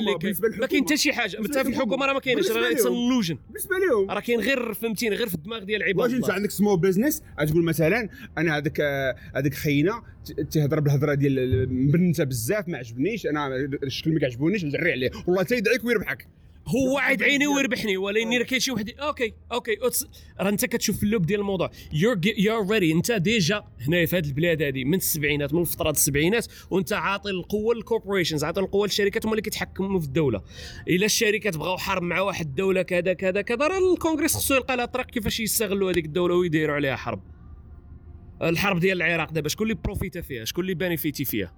ما 0.60 0.68
كاين. 0.68 0.84
حتى 0.86 0.98
شي 0.98 1.14
حاجة 1.14 1.38
حتى 1.38 1.64
في 1.64 1.70
الحكومة 1.70 2.06
راه 2.06 2.14
ما 2.14 2.20
كاينش 2.20 2.40
بالنسبة 2.48 2.62
راه 2.62 2.72
it's 2.72 2.84
illusion 2.84 3.36
بالنسبة 3.50 3.76
لهم 3.92 4.12
راه 4.12 4.20
كاين 4.20 4.40
غير 4.40 4.74
فهمتيني 4.74 5.16
غير 5.16 5.30
في 5.30 5.36
الدماغ 5.36 5.64
ديال 5.64 5.84
العباد 5.84 6.10
واش 6.10 6.14
انت. 6.18 6.30
عندك 6.30 6.52
سمول 6.52 6.80
بزنس 6.80 7.22
تقول 7.48 7.64
مثلا 7.64 8.10
أنا 8.38 8.58
هذاك 8.58 8.82
هذاك 9.36 9.54
خينا 9.54 10.04
تهضر 10.52 10.80
بالهضرة 10.80 11.14
ديال 11.14 11.74
مبنته 11.74 12.24
بزاف 12.24 12.68
ما 12.68 12.78
عجبنيش 12.78 13.26
أنا 13.26 13.56
الشكل 13.84 14.14
ما 14.14 14.20
كيعجبونيش 14.20 14.66
نزري 14.66 14.92
عليه. 14.92 15.12
والله 15.28 15.44
تيدعيك 15.44 15.84
ويربحك. 15.86 16.28
هو 16.68 16.96
واعد 16.96 17.24
عيني 17.24 17.48
ويربحني 17.48 17.98
ولكن 17.98 18.38
راه 18.38 18.44
كاين 18.44 18.60
شي 18.60 18.72
واحد 18.72 18.90
أوكي 18.90 19.34
أوكي 19.52 19.78
راه 20.40 20.50
أنت 20.50 20.66
كتشوف 20.66 21.04
اللب 21.04 21.26
ديال 21.26 21.40
الموضوع. 21.40 21.72
يور 21.94 22.20
يور 22.38 22.70
ريدي 22.72 22.92
أنت 22.92 23.12
ديجا 23.12 23.64
هنا 23.88 24.06
في 24.06 24.18
هذه 24.18 24.28
البلاد 24.28 24.62
هذه 24.62 24.84
من 24.84 24.98
السبعينات 24.98 25.54
من 25.54 25.64
فترة 25.64 25.90
السبعينات 25.90 26.48
وأنت 26.72 26.94
عاطي 26.94 27.30
القوة 27.30 27.76
للكوربوريشنز 27.76 28.44
عاطي 28.44 28.60
القوة 28.60 28.86
للشركات 28.86 29.26
هما 29.26 29.34
اللي 29.34 29.42
كيتحكموا 29.42 30.00
في 30.00 30.06
الدولة. 30.06 30.42
إلا 30.88 31.06
الشركات 31.06 31.58
بغاو 31.58 31.78
حرب 31.78 32.04
مع 32.04 32.22
واحد 32.22 32.46
الدولة 32.46 32.82
كذا 32.82 33.14
كذا 33.14 33.42
كذا 33.42 33.68
راه 33.68 33.94
الكونغرس 33.94 34.36
خصو 34.36 34.56
يلقى 34.56 34.78
لها 34.78 34.86
طريق 34.86 35.06
كيفاش 35.06 35.40
يستغلوا 35.40 35.92
هذيك 35.92 36.06
الدولة 36.06 36.36
ويديروا 36.36 36.76
عليها 36.76 36.96
حرب. 36.96 37.37
الحرب 38.42 38.80
ديال 38.80 39.02
العراق 39.02 39.32
دابا 39.32 39.50
شكون 39.50 39.64
اللي 39.72 39.82
بروفيتا 39.84 40.22
فيها؟ 40.22 40.46
شكون 40.46 40.64
اللي 40.64 40.74
بانيفيتي 40.76 41.26
فيها؟ 41.26 41.54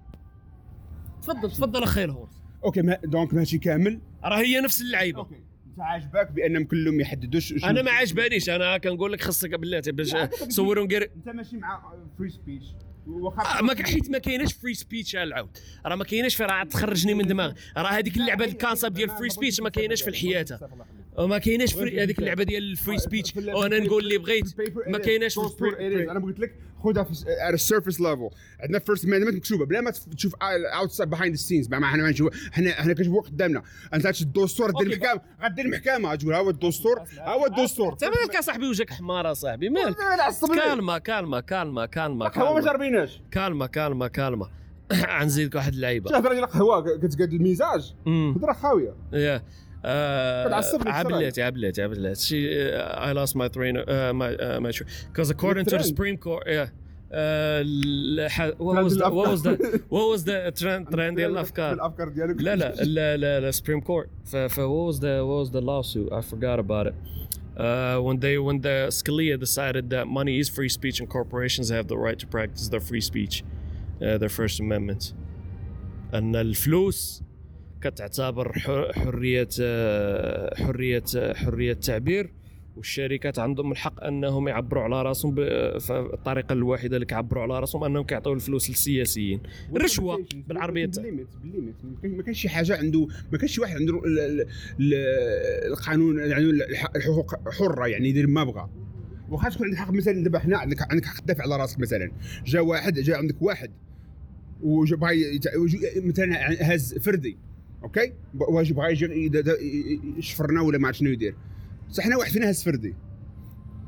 تفضل 1.22 1.50
تفضل 1.50 1.82
أخي 1.82 2.04
الهورس. 2.04 2.32
أوكي 2.64 2.82
ما 2.82 2.98
دونك 3.04 3.34
ماشي 3.34 3.58
كامل. 3.58 4.00
راه 4.24 4.38
هي 4.40 4.60
نفس 4.60 4.80
اللعيبة. 4.80 5.18
أوكي. 5.18 5.34
أنت 5.70 5.80
عاجبك 5.80 6.30
بأنهم 6.32 6.64
كلهم 6.64 7.00
يحددوش 7.00 7.54
شو- 7.54 7.66
أنا 7.66 7.82
ما 7.82 7.90
عجبانيش. 7.90 8.50
أنا 8.50 8.78
كنقول 8.78 9.12
لك 9.12 9.20
خصك 9.20 9.54
بلاتي 9.54 9.92
باش 9.92 10.16
صوروا 10.48 10.84
أنت 10.84 11.28
ماشي 11.28 11.56
مع 11.56 11.82
فري 12.18 12.30
سبيتش 12.30 12.66
آه، 13.08 13.62
ما 13.62 13.74
حيت 13.86 14.10
ما 14.10 14.18
كايناش 14.18 14.52
فري 14.54 14.74
سبيتش 14.74 15.16
العود. 15.16 15.58
راه 15.86 15.96
ما 15.96 16.04
كايناش 16.04 16.36
في 16.36 16.42
راه 16.44 16.64
تخرجني 16.64 17.14
من 17.14 17.26
دماغي. 17.26 17.54
راه 17.76 17.88
هذيك 17.88 18.16
اللعبة 18.16 18.44
الكونسيبت 18.44 18.96
ديال 18.96 19.08
فري 19.08 19.30
سبيتش 19.30 19.60
ما 19.60 19.68
كايناش 19.68 20.02
في 20.02 20.10
الحياة 20.10 20.46
وما 21.18 21.38
كايناش 21.38 21.76
هذيك 21.76 22.18
اللعبة 22.18 22.42
ديال 22.44 22.62
الفري 22.70 22.98
سبيتش 22.98 23.36
وأنا 23.36 23.78
نقول 23.78 24.04
اللي 24.04 24.18
بغيت. 24.18 24.54
ما 24.86 24.98
كايناش 24.98 25.34
في 25.34 26.10
أنا 26.10 26.20
قلت 26.20 26.40
لك 26.40 26.54
خذها 26.84 27.02
في 27.02 27.12
على 27.40 27.54
السيرفيس 27.54 28.00
ليفل 28.00 28.30
عندنا 28.60 28.78
فيرست 28.78 29.04
امندمنت 29.04 29.34
مكتوبة. 29.34 29.66
بلا 29.66 29.80
ما 29.80 29.90
تشوف 29.90 30.34
اوتسايد 30.80 31.10
بيهايند 31.10 31.34
السينز 31.34 31.68
ما 31.68 31.84
إحنا 31.84 32.02
ما 32.02 32.10
نشوف 32.10 32.48
إحنا 32.52 32.70
إحنا 32.70 32.94
كنشوفوا 32.94 33.22
قدامنا. 33.22 33.62
أنت 33.94 34.06
تشد 34.06 34.26
الدستور 34.38 34.70
دير 34.70 34.92
المحكمه 34.92 35.20
غدير 35.42 35.64
المحكمة. 35.64 36.14
تقول 36.14 36.34
ها 36.34 36.40
هو 36.40 36.50
الدستور؟ 36.50 37.00
ها 37.00 37.34
هو 37.34 37.46
الدستور. 37.46 37.92
أنت 37.92 38.04
مالك 38.04 38.34
يا 38.34 38.40
صاحبي 38.40 38.68
وجهك 38.68 38.90
حمار 38.90 39.34
صاحبي؟ 39.34 39.68
مالك 39.68 39.96
كالما 40.54 40.98
كالما 40.98 41.40
كالما 41.40 41.86
كالما 41.86 42.24
هو 42.24 42.28
ما 42.28 42.28
كالما 42.28 42.60
جربيناش 42.60 43.20
كالما 43.30 43.66
كالما 43.66 44.08
كالما 44.08 44.50
غنزيدك 44.92 45.54
واحد 45.58 45.72
اللعيبة. 45.72 46.10
تهضر 46.10 46.32
ديال 46.32 46.44
القهوه 46.44 46.98
كتقاد 46.98 47.32
المزاج. 47.32 47.94
امم 48.06 48.34
هضره 48.36 48.52
خاوية. 48.52 48.94
Uh, 49.85 49.87
كتعصبني 50.47 50.89
عبلت 50.91 51.39
عبلت 51.39 51.79
عبلت 51.79 52.17
she 52.17 52.23
uh, 52.23 53.07
I 53.07 53.11
lost 53.13 53.35
my 53.35 53.47
train 53.47 53.77
uh, 53.77 54.13
my 54.13 54.29
uh, 54.35 54.59
my 54.59 54.71
because 55.11 55.29
according 55.29 55.65
to 55.65 55.71
the 55.71 55.77
trend. 55.77 55.85
Supreme 55.85 56.17
Court 56.17 56.43
yeah 56.47 56.67
uh, 57.11 57.61
الح- 57.63 58.53
what 58.57 58.73
Trend 58.73 58.83
was 58.85 58.97
the, 58.97 59.09
what 59.09 59.27
الأفكار. 59.27 59.31
was 59.31 59.41
the 59.43 59.83
what 59.89 60.07
was 60.13 60.23
the 60.23 60.51
trend 60.61 60.87
trend 60.91 61.15
ديال 61.17 61.31
الافكار 61.31 61.73
الافكار 61.73 62.09
ديالك 62.09 62.41
لا 62.41 62.55
لا 62.55 62.73
لا 62.83 63.17
لا 63.17 63.39
لا 63.39 63.51
Supreme 63.51 63.81
Court 63.81 64.07
ف, 64.25 64.35
ف 64.35 64.59
what 64.59 64.93
was 64.93 64.99
the 64.99 65.23
what 65.29 65.39
was 65.43 65.51
the 65.51 65.61
lawsuit 65.61 66.11
I 66.11 66.21
forgot 66.21 66.59
about 66.59 66.87
it 66.87 66.95
uh, 67.57 67.97
when 68.07 68.19
they 68.19 68.35
when 68.47 68.57
the 68.61 68.77
Scalia 68.99 69.37
decided 69.47 69.89
that 69.95 70.05
money 70.07 70.39
is 70.41 70.47
free 70.49 70.69
speech 70.79 70.97
and 71.01 71.07
corporations 71.17 71.67
have 71.69 71.85
the 71.93 71.97
right 72.05 72.17
to 72.23 72.27
practice 72.37 72.65
their 72.73 72.83
free 72.89 73.01
speech 73.11 73.35
uh, 73.43 74.17
their 74.21 74.33
First 74.39 74.59
Amendment 74.65 75.13
ان 76.13 76.35
الفلوس 76.35 77.21
كتعتبر 77.82 78.52
حرية 78.94 79.48
آه، 79.60 80.54
حرية 80.64 81.02
آه، 81.16 81.34
حرية 81.34 81.72
تعبير 81.72 82.32
والشركات 82.76 83.38
عندهم 83.38 83.72
الحق 83.72 84.04
أنهم 84.04 84.48
يعبروا 84.48 84.82
على 84.82 85.02
رأسهم 85.02 85.34
ب- 85.34 85.78
فالطريقة 85.78 86.52
الوحيده 86.52 86.96
اللي 86.96 87.06
كيعبروا 87.06 87.42
على 87.42 87.60
رأسهم 87.60 87.84
أنهم 87.84 88.02
كيعطيو 88.04 88.32
الفلوس 88.32 88.70
للسياسيين. 88.70 89.40
رشوة 89.76 90.24
بالعربية 90.48 90.86
بال 90.86 90.96
limite 90.96 91.26
بال 91.42 91.50
limite 91.50 91.74
ما 92.04 92.22
كاينش 92.22 92.40
شي 92.42 92.48
حاجة 92.48 92.76
عنده 92.78 93.06
ما 93.32 93.38
كاينش 93.38 93.54
شي 93.54 93.60
واحد 93.60 93.76
عنده 93.76 93.98
ال- 94.04 94.18
ال- 94.18 94.40
ال- 94.80 95.72
القانون 95.72 96.18
يعني 96.18 96.44
الح- 96.50 96.90
الحقوق 96.96 97.48
حرة 97.50 97.86
يعني 97.86 98.08
يدير 98.08 98.26
ما 98.26 98.44
بغى 98.44 98.68
واخا 99.30 99.48
تكون 99.48 99.66
عندك 99.66 99.78
حق 99.78 99.90
مثلا 99.92 100.24
دابا 100.24 100.38
حنا 100.38 100.58
عندك 100.58 100.90
عندك 100.92 101.04
حق 101.04 101.20
تدافع 101.20 101.42
على 101.44 101.56
راسك 101.56 101.78
مثلا. 101.80 102.10
جا 102.46 102.60
واحد 102.60 102.94
جا 102.98 103.16
عندك 103.16 103.42
واحد 103.42 103.70
وج- 104.62 104.94
مثلا 106.04 106.74
هز 106.74 106.98
فردي. 106.98 107.36
okay؟ 107.82 108.12
واش 108.34 108.70
بغا 108.72 108.88
يجي 108.88 110.00
يشفرنا 110.18 110.60
ولا 110.60 110.78
ما 110.78 110.86
عرفت 110.86 110.98
شنو 111.00 111.10
يدير. 111.10 111.34
صح 111.90 112.04
حنا 112.04 112.16
واحد 112.16 112.32
فينا 112.32 112.50
هز 112.50 112.62
فردي. 112.62 112.94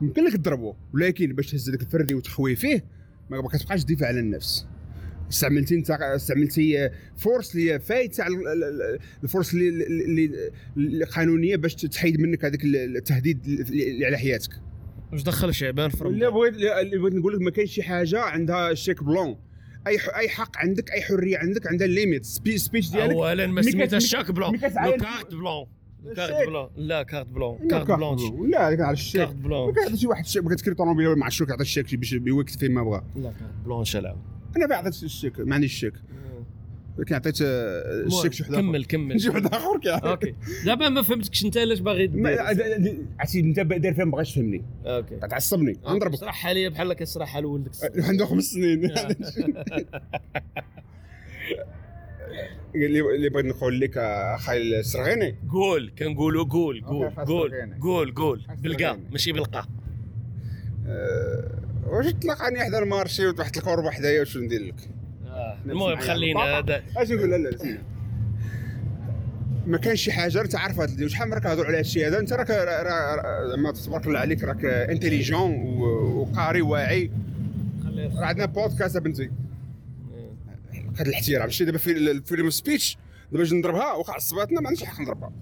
يمكن 0.02 0.24
لك 0.24 0.32
تضربه 0.36 0.74
ولكن 0.94 1.32
باش 1.32 1.50
تهز 1.50 1.70
داك 1.70 1.82
الفردي 1.82 2.14
وتخوي 2.14 2.56
فيه 2.56 2.84
ما 3.30 3.48
كتبقاش 3.48 3.84
تدافع 3.84 4.06
على 4.06 4.20
النفس. 4.20 4.66
استعملتي 5.30 5.74
انت 5.74 5.90
استعملتي 5.90 6.90
force 7.16 7.54
اللي 7.54 7.72
هي 7.72 7.80
فايته 7.80 8.24
على 8.24 8.34
ال- 8.34 8.48
ال- 8.48 8.64
ال- 8.64 8.98
ال 9.22 9.27
force 9.27 9.54
اللي 9.54 9.68
اللي 9.86 10.50
اللي 10.76 11.04
قانونية 11.04 11.56
باش 11.56 11.74
تحيد 11.74 12.20
منك 12.20 12.44
هذاك 12.44 12.64
التهديد 12.64 13.46
اللي 13.46 14.06
على 14.06 14.18
حياتك. 14.18 14.50
واش 15.12 15.22
دخل 15.22 15.54
شعبان 15.54 15.90
في 15.90 16.02
اللي 16.02 16.26
رمضان 16.26 16.50
بغيت 16.50 16.54
اللي 16.54 16.98
بغيت 16.98 17.14
نقول 17.14 17.34
لك 17.34 17.40
ما 17.40 17.50
كاينش 17.50 17.70
شي 17.72 17.82
حاجة 17.82 18.20
عندها 18.20 18.74
شيك 18.74 19.04
بلون 19.04 19.36
أي 19.86 19.98
ح- 19.98 20.16
أي 20.16 20.28
حق 20.28 20.56
عندك 20.56 20.90
أي 20.92 21.02
حرية 21.02 21.38
عندك 21.38 21.66
عندها 21.66 21.86
ليميت 21.86 22.24
سبيتش 22.24 22.90
ديالك 22.90 23.10
اولا 23.14 23.46
ما 23.46 23.52
ملي 23.52 23.62
كت- 23.64 23.72
سميتهاش 23.72 24.02
ملي- 24.02 24.08
شاك 24.24 24.30
بلون. 24.30 24.52
لو 24.54 24.60
كارت 24.96 25.30
بلون 25.34 25.66
كارت. 26.16 26.48
بلون 26.48 26.68
لا 26.76 27.02
كارت 27.02 27.26
بلون 27.26 27.68
كارت 27.70 27.86
بلونش 27.90 28.22
لا 28.52 28.68
هذاك 28.68 28.80
على 28.80 28.92
الشيك 28.92 29.20
كارت 29.22 29.34
بلون 29.34 29.72
كاين 29.74 29.96
شي 29.96 30.06
واحد 30.06 30.24
الشيك 30.24 30.42
بغا 30.44 30.54
تكري 30.54 30.74
طوموبيل 30.74 31.16
مع 31.16 31.26
الشوك 31.26 31.48
يعطي 31.48 31.62
الشيك 31.62 31.94
باش 31.94 32.12
يوقف 32.12 32.56
فيه 32.56 32.68
ما 32.68 32.82
بغا. 32.82 33.04
لا 33.16 33.22
كارت 33.40 33.52
بلونش 33.64 33.96
العب 33.96 34.16
أنا 34.56 34.76
عطيت 34.76 35.02
الشيك 35.02 35.40
ما 35.40 35.54
عنديش 35.54 35.72
الشيك 35.74 35.94
ولكن 36.98 37.14
عطيت 37.14 37.42
آه، 37.42 38.04
الشيك 38.06 38.32
شي 38.32 38.42
واحد. 38.42 38.54
كمل 38.54 38.84
كمل. 38.84 39.20
شي 39.20 39.28
واحد 39.28 39.46
آخر 39.46 39.78
كي 39.78 39.90
أوكي. 40.10 40.34
دابا 40.66 40.88
ما 40.88 41.02
فهمتكش 41.02 41.44
أنت 41.44 41.56
علاش 41.58 41.78
باغي. 41.78 42.10
عرفتي 43.18 43.40
أنت 43.40 43.60
داير 43.60 43.94
فيها 43.94 44.04
ما 44.04 44.10
بغاش 44.10 44.32
تفهمني. 44.32 44.64
أوكي. 44.86 45.16
تعصبني 45.16 45.76
غنضربك 45.84 46.14
اشرحها 46.14 46.52
لي 46.52 46.68
بحال 46.68 46.92
كتشرحها 46.92 47.40
لولدك 47.40 47.70
عنده 48.08 48.26
خمس 48.26 48.44
سنين. 48.44 48.90
اللي 52.74 53.28
بغيت 53.30 53.46
نقول 53.46 53.80
لك 53.80 53.98
أخي 53.98 54.56
السرغيني. 54.80 55.36
قول 55.50 55.92
كنقولوا 55.98 56.44
قول 56.44 56.84
قول 56.84 57.10
قول. 57.10 57.74
قول 57.80 58.14
قول. 58.14 58.42
بالقا. 58.62 58.98
ماشي 59.12 59.32
بالقا. 59.32 59.66
آه، 60.86 61.58
واش 61.86 62.12
تلقاني 62.12 62.58
حدا 62.58 62.78
المارشي 62.78 63.26
وتحت 63.26 63.56
القربه 63.56 63.90
حدايا 63.90 64.20
واش 64.20 64.36
ندير 64.36 64.60
لك؟ 64.62 64.74
آه، 64.74 65.01
المهم 65.66 65.96
خلينا 65.96 66.58
اش 66.96 67.10
نقول 67.10 67.30
لا 67.30 67.36
لا. 67.36 67.78
ما 69.66 69.78
كانش 69.78 70.00
شي 70.04 70.12
حاجة 70.12 70.40
أنت 70.40 70.56
عارف 70.56 70.80
هاد 70.80 71.06
شحال 71.06 71.28
من 71.28 71.34
راك 71.34 71.42
كنهضروا 71.42 71.66
على 71.66 71.78
هادشي 71.78 72.06
هذا؟ 72.06 72.18
أنت 72.18 72.32
راك 72.32 72.50
را- 72.50 72.82
را- 72.82 73.48
زعما 73.48 73.72
تبارك 73.72 74.06
الله 74.06 74.18
عليك 74.18 74.44
راك 74.44 74.64
intelligent 74.64 75.50
وقاري 75.92 76.62
واعي. 76.62 77.10
راه 78.16 78.24
عندنا 78.24 78.46
بودكاست 78.46 78.96
بنتي. 78.98 79.30
هذا 80.96 81.08
الاحترام. 81.08 81.50
شتي 81.50 81.64
دابا 81.64 81.78
في 81.78 81.92
ال 81.92 81.99
freedom 81.99 82.50
speech 82.50 82.98
دابا 83.32 83.38
باش 83.38 83.52
نضربها 83.52 83.92
وقع 83.92 84.14
عصباتنا 84.14 84.60
ما 84.60 84.68
عنديش 84.68 84.84
حق 84.84 85.00
نضربها. 85.00 85.32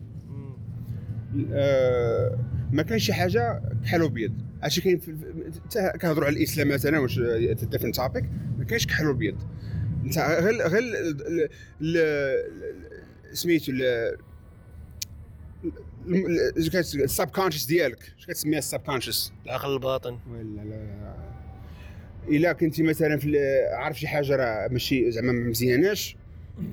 آه، 1.52 2.38
ما 2.72 2.82
كانش 2.82 3.04
شي 3.06 3.12
حاجة 3.12 3.62
كحل 3.84 4.02
وبيض. 4.02 4.32
هادشي 4.62 4.80
كاين 4.80 5.00
كنهضروا 6.00 6.26
على 6.26 6.36
الإسلام 6.36 6.68
مثلا 6.68 6.98
واش 6.98 7.18
different 7.70 7.96
topic 7.96 8.24
ما 8.58 8.64
كاينش 8.64 8.86
كحل 8.86 9.06
وبيض. 9.06 9.36
غير 10.16 10.68
غير 10.68 10.82
سميتو 13.32 13.72
ال 16.94 17.28
subconscious 17.28 17.64
ديالك. 17.64 18.12
اش 18.18 18.26
كتسميها 18.26 18.58
ال 18.58 18.80
subconscious 18.80 19.32
العقل 19.46 19.72
الباطن. 19.74 20.18
ولا 20.30 20.62
لا. 20.64 21.14
إلا 22.28 22.52
كنتي 22.52 22.82
مثلا 22.82 23.16
في 23.18 23.38
عارف 23.72 24.00
شي 24.00 24.08
حاجة 24.08 24.36
راه 24.36 24.68
ماشي 24.68 25.10
زعما 25.10 25.32
ما 25.32 25.48
مزياناش 25.48 26.16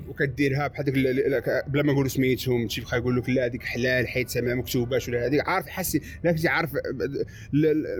وكديرها 0.08 0.66
بحال 0.66 1.06
ال- 1.06 1.52
بلا 1.66 1.82
ما 1.82 1.92
نقولوا 1.92 2.08
سميتهم 2.08 2.68
شي 2.68 2.80
بقى 2.80 2.98
يقول 2.98 3.16
لك 3.16 3.28
لا 3.30 3.46
هذيك 3.46 3.62
حلال 3.62 4.08
حيت 4.08 4.38
ما 4.38 4.54
مكتوباش 4.54 5.08
ولا 5.08 5.26
هذيك. 5.26 5.48
عارف 5.48 5.66
حسي 5.66 6.00
لا 6.24 6.32
كنتي 6.32 6.48
عارف 6.48 6.72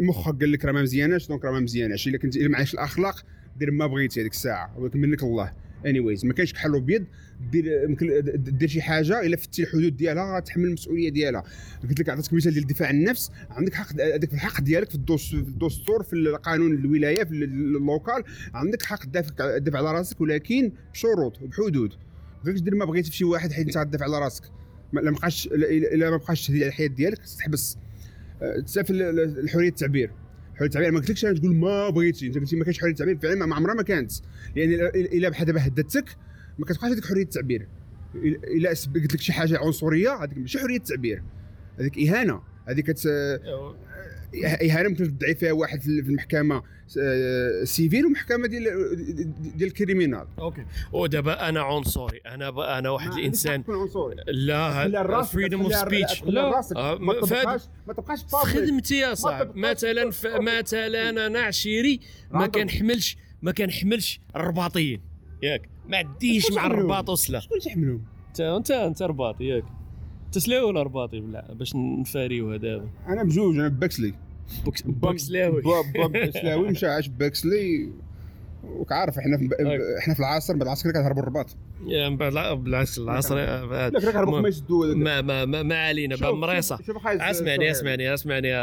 مخك 0.00 0.40
قال 0.40 0.52
لك 0.52 0.64
راه 0.64 0.72
ما 0.72 0.82
مزياناش 0.82 1.28
donc 1.28 1.44
راه 1.44 1.52
ما 1.52 1.60
مزياناش. 1.60 2.08
إلا 2.08 2.18
كنتي 2.18 2.40
إلا 2.40 2.48
معاش 2.48 2.74
الأخلاق 2.74 3.24
دير 3.58 3.70
ما 3.70 3.86
بغيتي 3.86 4.20
هذيك 4.20 4.32
الساعة 4.32 4.78
ولكن 4.78 5.00
منك 5.00 5.22
الله. 5.22 5.52
اني 5.86 6.00
ما 6.00 6.32
كاينش 6.32 6.52
كحل 6.52 6.74
وبيض 6.74 7.04
دير 7.52 7.86
دير 8.36 8.68
شي 8.68 8.82
حاجة 8.82 9.20
إلا 9.20 9.36
فتي 9.36 9.62
الحدود 9.62 9.96
ديالها 9.96 10.36
غتحمل 10.36 10.64
المسؤولية 10.64 11.08
ديالها. 11.10 11.44
قلت 11.82 12.00
لك 12.00 12.08
عطيتك 12.08 12.32
مثال 12.34 12.52
ديال 12.52 12.62
الدفاع 12.62 12.88
عن 12.88 12.94
النفس 12.94 13.30
عندك 13.50 13.74
حق 13.74 13.92
هذاك 14.00 14.32
الحق 14.34 14.60
ديالك 14.60 14.88
في 14.90 14.94
الدستور 15.34 16.02
في 16.02 16.12
القانون 16.12 16.72
الولاية 16.72 17.24
في 17.24 17.30
ال- 17.30 17.42
ال 17.42 17.56
local 17.56 18.24
عندك 18.54 18.82
حق 18.82 19.04
تدافع 19.04 19.58
تدافع 19.58 19.78
على 19.78 19.92
راسك 19.98 20.20
ولكن 20.20 20.72
بشروط 20.92 21.42
وبحدود. 21.42 21.92
ما 22.44 22.52
دير 22.52 22.74
ما 22.74 22.84
بغيتي 22.84 23.10
في 23.10 23.16
شي 23.16 23.24
واحد 23.24 23.52
حيت 23.52 23.66
انت 23.66 23.76
غتدافع 23.76 24.04
على 24.04 24.18
راسك. 24.18 24.42
ما- 24.92 25.10
بقاش 25.10 25.46
الا 25.52 26.10
ما 26.10 26.16
بقاش 26.16 26.46
تهدي 26.46 26.58
على 26.60 26.68
الحياة 26.68 26.88
ديالك 26.88 27.18
تحبس 27.38 27.76
أه، 28.42 28.60
تسافل 28.60 29.02
الحرية 29.38 29.68
التعبير. 29.68 30.10
حريه 30.58 30.66
التعبير 30.66 30.90
ما 30.90 30.98
قلتلكش 30.98 31.24
أنا 31.24 31.38
تقول 31.38 31.54
ما 31.54 31.90
بغيتي. 31.90 32.26
أنت 32.26 32.38
قلتي 32.38 32.56
ما 32.56 32.64
كاينش 32.64 32.80
حرية 32.80 32.90
التعبير 32.90 33.18
فعلا 33.18 33.46
ما 33.46 33.56
عمرها 33.56 33.74
ما 33.74 33.82
كانت. 33.82 34.12
لأن 34.56 34.72
الا 34.94 35.28
بحال 35.28 35.46
دابا 35.46 35.66
هددتك 35.66 36.16
ما 36.58 36.64
كتبقاش 36.64 36.92
هذيك 36.92 37.04
حرية 37.04 37.22
التعبير 37.22 37.68
الا 38.14 38.68
قلت 38.68 39.14
لك 39.14 39.20
شي 39.20 39.32
حاجة 39.32 39.58
عنصرية 39.58 40.24
هذيك 40.24 40.38
ماشي 40.38 40.58
حرية 40.58 40.76
التعبير 40.76 41.22
هذيك 41.78 41.98
إهانة. 41.98 42.42
هذيك 42.68 42.94
اهانه 44.34 44.88
ممكن 44.88 45.04
تدعي 45.04 45.34
فيها 45.34 45.52
واحد 45.52 45.80
في 45.80 45.88
المحكمة 45.88 46.62
آه، 47.00 47.64
civil 47.64 48.06
ومحكمة 48.06 48.46
ديال 48.46 48.64
ديال 49.56 49.68
ال 49.68 49.74
criminel. 49.74 50.26
okay. 50.38 50.64
ودابا 50.92 51.48
أنا 51.48 51.60
عنصري 51.60 52.20
أنا 52.26 52.50
ب... 52.50 52.58
أنا 52.58 52.90
واحد 52.90 53.12
الإنسان 53.12 53.64
لا 54.26 55.22
فريدم 55.22 55.60
اوف 55.60 55.74
سبيتش 55.74 56.22
لا 56.24 56.60
آه، 56.76 56.98
ما 56.98 57.12
تبقاش 57.12 57.62
ما 57.86 57.94
تبقاش 57.94 58.24
خدمتي 58.24 58.98
يا 58.98 59.14
صاحبي. 59.14 59.60
مثلا. 59.60 60.10
مثلا 60.40 61.26
أنا 61.26 61.40
عشيري 61.40 62.00
ما 62.30 62.46
كنحملش 62.46 63.16
ما 63.42 63.52
كنحملش 63.52 64.20
الرباطيين. 64.36 65.00
ياك. 65.42 65.68
ما 65.88 65.96
عنديش 65.96 66.52
مع؟ 66.52 66.66
الرباط 66.66 67.08
وصله 67.10 67.40
شكون 67.40 67.58
تحملهم 67.58 68.04
أنت 68.28 68.40
أنت 68.40 68.70
أنت 68.70 69.02
رباطي 69.02 69.44
ياك. 69.44 69.64
تسلاوي 70.32 70.66
ولا 70.66 70.82
رباطي 70.82 71.20
باش 71.52 71.76
نفاريوها 71.76 72.56
دابا 72.56 72.88
أنا 73.08 73.24
بجوج 73.24 73.54
أنا 73.54 73.68
باب 73.68 73.90
باب 75.94 76.12
بكسلاوي 76.12 76.70
مشى 76.70 76.86
عاش 76.86 77.08
بكسلي 77.08 77.92
وكعارف 78.64 79.18
إحنا 79.18 79.38
في. 79.38 79.48
إحنا 79.98 80.14
في 80.14 80.20
العصر 80.20 80.52
بعد 80.52 80.62
العصر 80.62 80.92
كنهربوا 80.92 81.22
الرباط. 81.22 81.56
يا 81.86 82.08
من 82.08 82.16
بعد 82.16 82.58
بالعكس 82.58 82.98
العصر. 82.98 83.36
ما. 83.36 83.90
ما 85.20 85.44
ما 85.44 85.62
ما, 85.62 85.86
علينا 85.86 86.16
بقى 86.16 86.36
مريصة. 86.36 86.78
اسمعني. 87.06 87.70
اسمعني 87.70 88.14
اسمعني 88.14 88.54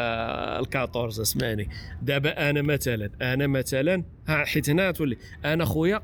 الكاطورز 0.60 1.20
اسمعني. 1.20 1.70
دابا 2.02 2.50
أنا 2.50 2.62
مثلا 2.62 3.10
أنا 3.22 3.48
مثلا 3.48 4.04
حيت 4.28 4.70
هنا 4.70 4.92
تولي 4.92 5.18
أنا 5.46 5.66
خويا 5.66 6.02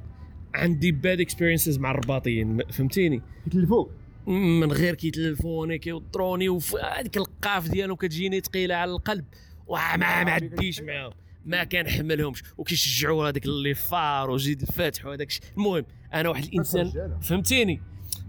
عندي 0.54 0.92
باد 0.92 1.22
اكسبيرينسز 1.22 1.78
مع 1.78 1.92
الرباطيين 1.92 2.60
فهمتيني؟ 2.70 3.22
يتلفوك 3.48 3.92
من 4.28 4.72
غير 4.72 4.96
كيتلفوني 4.96 5.78
كيوضروني 5.78 6.50
وهذيك 6.50 7.18
القاف 7.18 7.70
ديالهم 7.70 7.96
كتجيني 7.96 8.40
ثقيله 8.40 8.76
على 8.76 8.92
القلب. 8.92 9.26
وما 9.68 9.98
ما 9.98 10.32
عديش 10.32 10.82
معاهم. 10.82 11.14
ما 11.46 11.64
كنحملهمش. 11.64 12.44
وكيشجعوا 12.58 13.30
هذاك 13.30 13.46
les 13.46 13.74
FAR 13.74 14.30
وزيد 14.30 14.62
الفاتح 14.62 15.06
وهذاك 15.06 15.28
الشيء. 15.28 15.44
المهم 15.58 15.86
أنا 16.14 16.30
واحد 16.30 16.44
الإنسان 16.44 17.20
فهمتيني؟ 17.22 17.82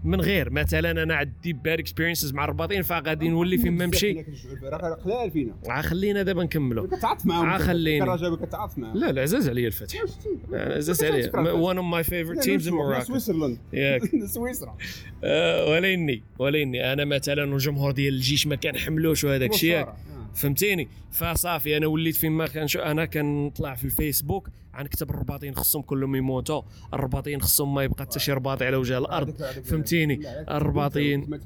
من 0.03 0.21
غير 0.21 0.49
مثلا 0.49 0.91
أنا 0.91 1.15
عندي 1.15 1.53
bad 1.53 1.79
experiences 1.79 2.33
مع 2.33 2.43
الرباطين 2.43 2.81
فغادي 2.81 3.29
نولي 3.29 3.57
فين 3.57 3.73
ما 3.73 3.85
نمشي. 3.85 4.25
راه 4.63 4.93
قلال 4.93 5.31
فينا 5.31 5.55
عا 5.67 5.81
خلينا 5.81 6.23
دابا 6.23 6.43
نكملوا 6.43 6.87
كتعاطف 6.87 7.25
معاهم. 7.25 7.45
عا 7.45 7.57
خليني. 7.57 8.05
كراجل 8.05 8.35
كتعاطف 8.35 8.77
معاهم. 8.77 8.97
لا 8.97 9.11
لا 9.11 9.21
عزاز 9.21 9.49
عليا 9.49 9.67
الفتح 9.67 9.99
عزاز 10.53 11.03
عليا. 11.03 11.31
one 11.73 11.77
of 11.77 11.83
my 11.83 12.09
favorite 12.09 12.43
teams 12.45 12.67
in 12.67 12.73
Morocco. 12.73 13.03
Switzerland 13.03 13.57
ياك. 13.73 14.01
سويسرا. 14.35 14.77
آه، 15.23 15.69
وليني 15.71 16.23
وليني. 16.39 16.93
أنا 16.93 17.05
مثلا 17.05 17.51
والجمهور 17.53 17.91
ديال 17.91 18.13
الجيش 18.13 18.47
ما 18.47 18.55
كنحملوش 18.55 19.23
وهذاك 19.23 19.53
الشيء 19.53 19.77
آه. 19.79 19.95
فهمتيني؟ 20.35 20.87
فصافي 21.11 21.77
أنا 21.77 21.87
وليت 21.87 22.15
فين 22.15 22.31
ما 22.31 22.47
كنشو 22.47 22.79
أنا 22.79 23.05
كنطلع 23.05 23.75
في 23.75 23.85
الفيسبوك 23.85 24.49
غنكتب 24.79 25.09
الرباطين 25.09 25.55
خصهم 25.55 25.81
كلهم 25.81 26.15
يموتوا 26.15 26.61
الرباطين 26.93 27.41
خصهم 27.41 27.73
ما 27.75 27.83
يبقى 27.83 28.03
حتى 28.03 28.19
شي 28.19 28.31
رباطي 28.33 28.65
على 28.65 28.75
وجه 28.77 28.97
الأرض. 28.97 29.31
فهمتيني؟ 29.63 30.19
الرباطيين 30.51 31.39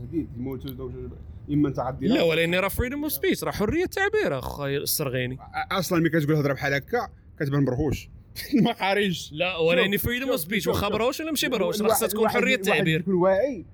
إما 1.51 1.73
غادي 1.79 2.07
لا 2.07 2.23
ولاني 2.23 2.59
راه 2.59 2.67
freedom 2.67 3.03
of 3.03 3.11
speech 3.11 3.43
راه 3.43 3.51
حرية 3.51 3.85
تعبير 3.85 4.39
اخويا 4.39 4.77
السرغيني. 4.77 5.37
أصلا 5.71 5.99
ملي 5.99 6.09
كتقول 6.09 6.35
هضرة 6.35 6.53
بحال 6.53 6.73
هكا 6.73 7.09
كتبان 7.39 7.63
مرهوش 7.65 8.09
ما 8.63 8.71
قاريش 8.71 9.29
لا 9.33 9.53
شوف، 9.93 10.05
freedom 10.05 10.29
of 10.29 10.39
speech 10.39 10.67
واخا. 10.67 10.89
بروش 10.89 11.19
ولا 11.19 11.29
ماشي 11.31 11.47
بروش 11.47 11.81
راه 11.81 11.89
خصها 11.89 12.07
تكون 12.07 12.29
حرية 12.29 12.55
تعبير. 12.55 12.99
يكون 12.99 13.13
واعي. 13.13 13.65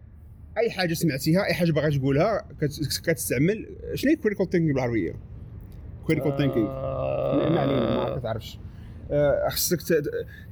أي 0.57 0.71
حاجة 0.71 0.93
سمعتيها 0.93 1.45
أي 1.45 1.53
حاجة 1.53 1.71
باغا 1.71 1.89
تقولها 1.89 2.45
كت- 2.61 2.99
كتستعمل. 3.05 3.69
شنو 3.93 4.09
هي 4.11 4.15
critical 4.15 4.49
thinking 4.49 4.73
بالعربية؟ 4.73 5.13
critical 6.07 6.37
thinking 6.37 6.65
ما 7.49 7.59
علينا 7.59 7.95
ما 8.09 8.19
كتعرفش. 8.19 8.55
آه، 8.55 8.72
خصك 9.49 9.81
ت- 9.81 10.03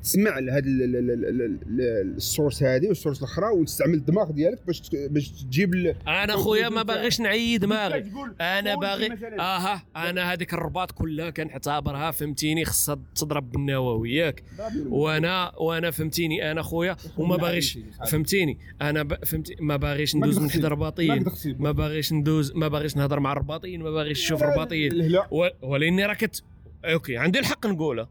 تسمع 0.04 0.40
لهاد 0.40 0.66
ال- 0.66 0.82
ال- 0.84 0.96
ال- 0.96 1.12
ال- 1.12 1.42
ال- 1.42 2.16
ال 2.18 2.24
source 2.24 2.64
هذه 2.64 2.88
وال 2.88 2.95
source 2.95 3.18
الاخرى 3.18 3.46
وتستعمل 3.52 3.94
الدماغ 3.94 4.32
ديالك 4.32 4.66
باش 4.68 4.82
باش 4.94 5.30
تجيب 5.30 5.96
أنا 6.08 6.36
خويا 6.36 6.70
ما 6.70 6.84
باغيش 6.84 7.20
نعيي 7.22 7.58
دماغي 7.58 8.06
أنا 8.42 8.76
باغي. 8.76 9.10
آها 9.40 9.84
أنا 9.96 10.34
هذيك 10.34 10.54
الرباط 10.54 10.92
كلها 10.92 11.30
كنعتبرها 11.30 12.12
فهمتيني 12.12 12.66
خصها 12.66 13.00
تضرب 13.16 13.52
بالنووي 13.52 14.16
ياك 14.16 14.44
وأنا 14.90 15.52
وأنا 15.60 15.92
فهمتيني 15.92 16.52
أنا 16.52 16.62
خويا 16.62 16.96
وما 17.18 17.36
باغيش 17.38 17.80
فهمتيني 18.12 18.58
أنا. 18.82 19.08
فهمتي 19.26 19.56
ما 19.60 19.76
باغيش 19.78 20.16
ندوز 20.16 20.40
من. 20.40 20.50
حدا 20.52 20.62
ما 20.62 20.68
رباطيين. 20.68 21.26
ما 21.60 21.72
باغيش 21.72 22.14
ندوز 22.14 22.52
ما 22.56 22.68
باغيش 22.68 22.98
نهضر 22.98 23.20
مع 23.20 23.32
الرباطيين 23.32 23.82
ما 23.84 23.92
باغيش 23.92 24.24
نشوف 24.26 24.44
رباطيين. 24.44 25.18
ولاني 25.62 26.06
راه 26.06 26.14
كت 26.14 26.44
okay 26.86 27.18
عندي 27.18 27.40
الحق 27.40 27.68
نقولها 27.68 28.10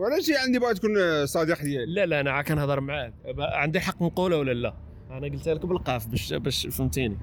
ولا 0.00 0.20
شي 0.20 0.36
عندي 0.36 0.58
باغي 0.58 0.74
تكون 0.74 1.26
صديق 1.26 1.62
ديالي 1.62 1.94
لا 1.94 2.06
لا 2.06 2.20
أنا 2.20 2.30
عا 2.30 2.42
كنهضر 2.42 2.80
معاك. 2.80 3.14
عندي 3.38 3.78
الحق 3.78 4.02
نقولها 4.02 4.38
ولا 4.38 4.52
لا؟ 4.52 4.74
أنا 5.10 5.26
قلتها 5.26 5.54
لك 5.54 5.66
بالقاف 5.66 6.06
باش 6.06 6.32
باش 6.32 6.66
فهمتيني. 6.66 7.18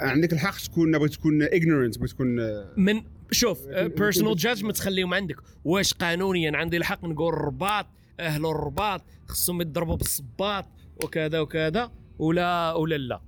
عندك 0.00 0.32
الحق 0.32 0.58
تكون 0.58 0.98
بغيت 0.98 1.12
تكون 1.12 1.46
ignorant 1.46 1.98
بغيت 1.98 2.10
تكون 2.10 2.36
من 2.76 3.02
شوف 3.30 3.68
personal 3.68 4.36
judgment 4.36 4.78
خليهم 4.78 5.14
عندك. 5.14 5.36
واش 5.64 5.94
قانونيا؟ 5.94 6.56
عندي 6.56 6.76
الحق 6.76 7.04
نقول 7.04 7.34
الرباط 7.34 7.86
أهل 8.20 8.46
الرباط 8.46 9.04
خصهم 9.26 9.60
يضربوا 9.60 9.96
بالصباط 9.96 10.64
وكذا 11.04 11.40
وكذا 11.40 11.90
ولا 12.18 12.72
ولا 12.72 12.94
لا؟ 12.94 13.20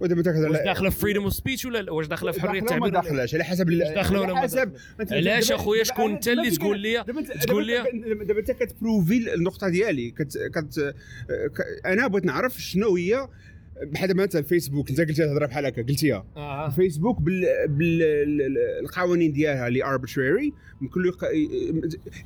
ودابا 0.00 0.22
تاخذ 0.22 0.48
واش 0.48 0.56
داخلة 0.64 0.90
في 0.90 0.98
فريدم 0.98 1.22
اوف 1.22 1.32
سبيتش 1.32 1.64
ولا 1.64 1.82
لا؟ 1.82 1.92
واش 1.92 2.06
داخلة 2.06 2.32
في 2.32 2.40
حرية 2.40 2.60
التعبير 2.60 2.84
لا؟ 2.86 3.00
داخلاش 3.00 3.34
على 3.34 3.44
حسب 3.44 3.70
على 3.70 4.32
ما 4.34 4.40
حسب؟ 4.40 4.72
أنت- 5.02 5.12
علاش 5.12 5.52
أخويا 5.52 5.84
شكون 5.84 6.10
انت 6.12 6.28
اللي 6.28 6.50
تقول 6.50 6.78
لي 6.78 7.04
تقول 7.42 7.66
لي 7.66 7.74
دابا 8.24 8.38
أنت 8.40 8.50
كت 8.50 8.71
prove 8.71 9.23
ي 9.23 9.34
النقطة 9.34 9.68
ديالي 9.68 10.10
كت 10.10 10.38
كت 10.54 10.94
أنا 11.86 12.06
بغيت 12.06 12.24
نعرف 12.24 12.60
شنو 12.62 12.96
هي 12.96 13.28
بحال 13.82 14.08
دابا 14.08 14.22
مثلا 14.22 14.42
فيسبوك 14.42 14.90
انت 14.90 15.00
قلتي 15.00 15.24
الهضره 15.24 15.46
بحال 15.46 15.66
هكا 15.66 15.82
قلتيها 15.82 16.26
آه. 16.36 16.68
فيسبوك 16.70 17.20
بال 17.20 17.44
بالقوانين 17.68 19.32
ديالها 19.32 19.68
اللي 19.68 19.84
arbitrary 19.84 20.52
ممكن 20.80 21.02
له 21.02 21.12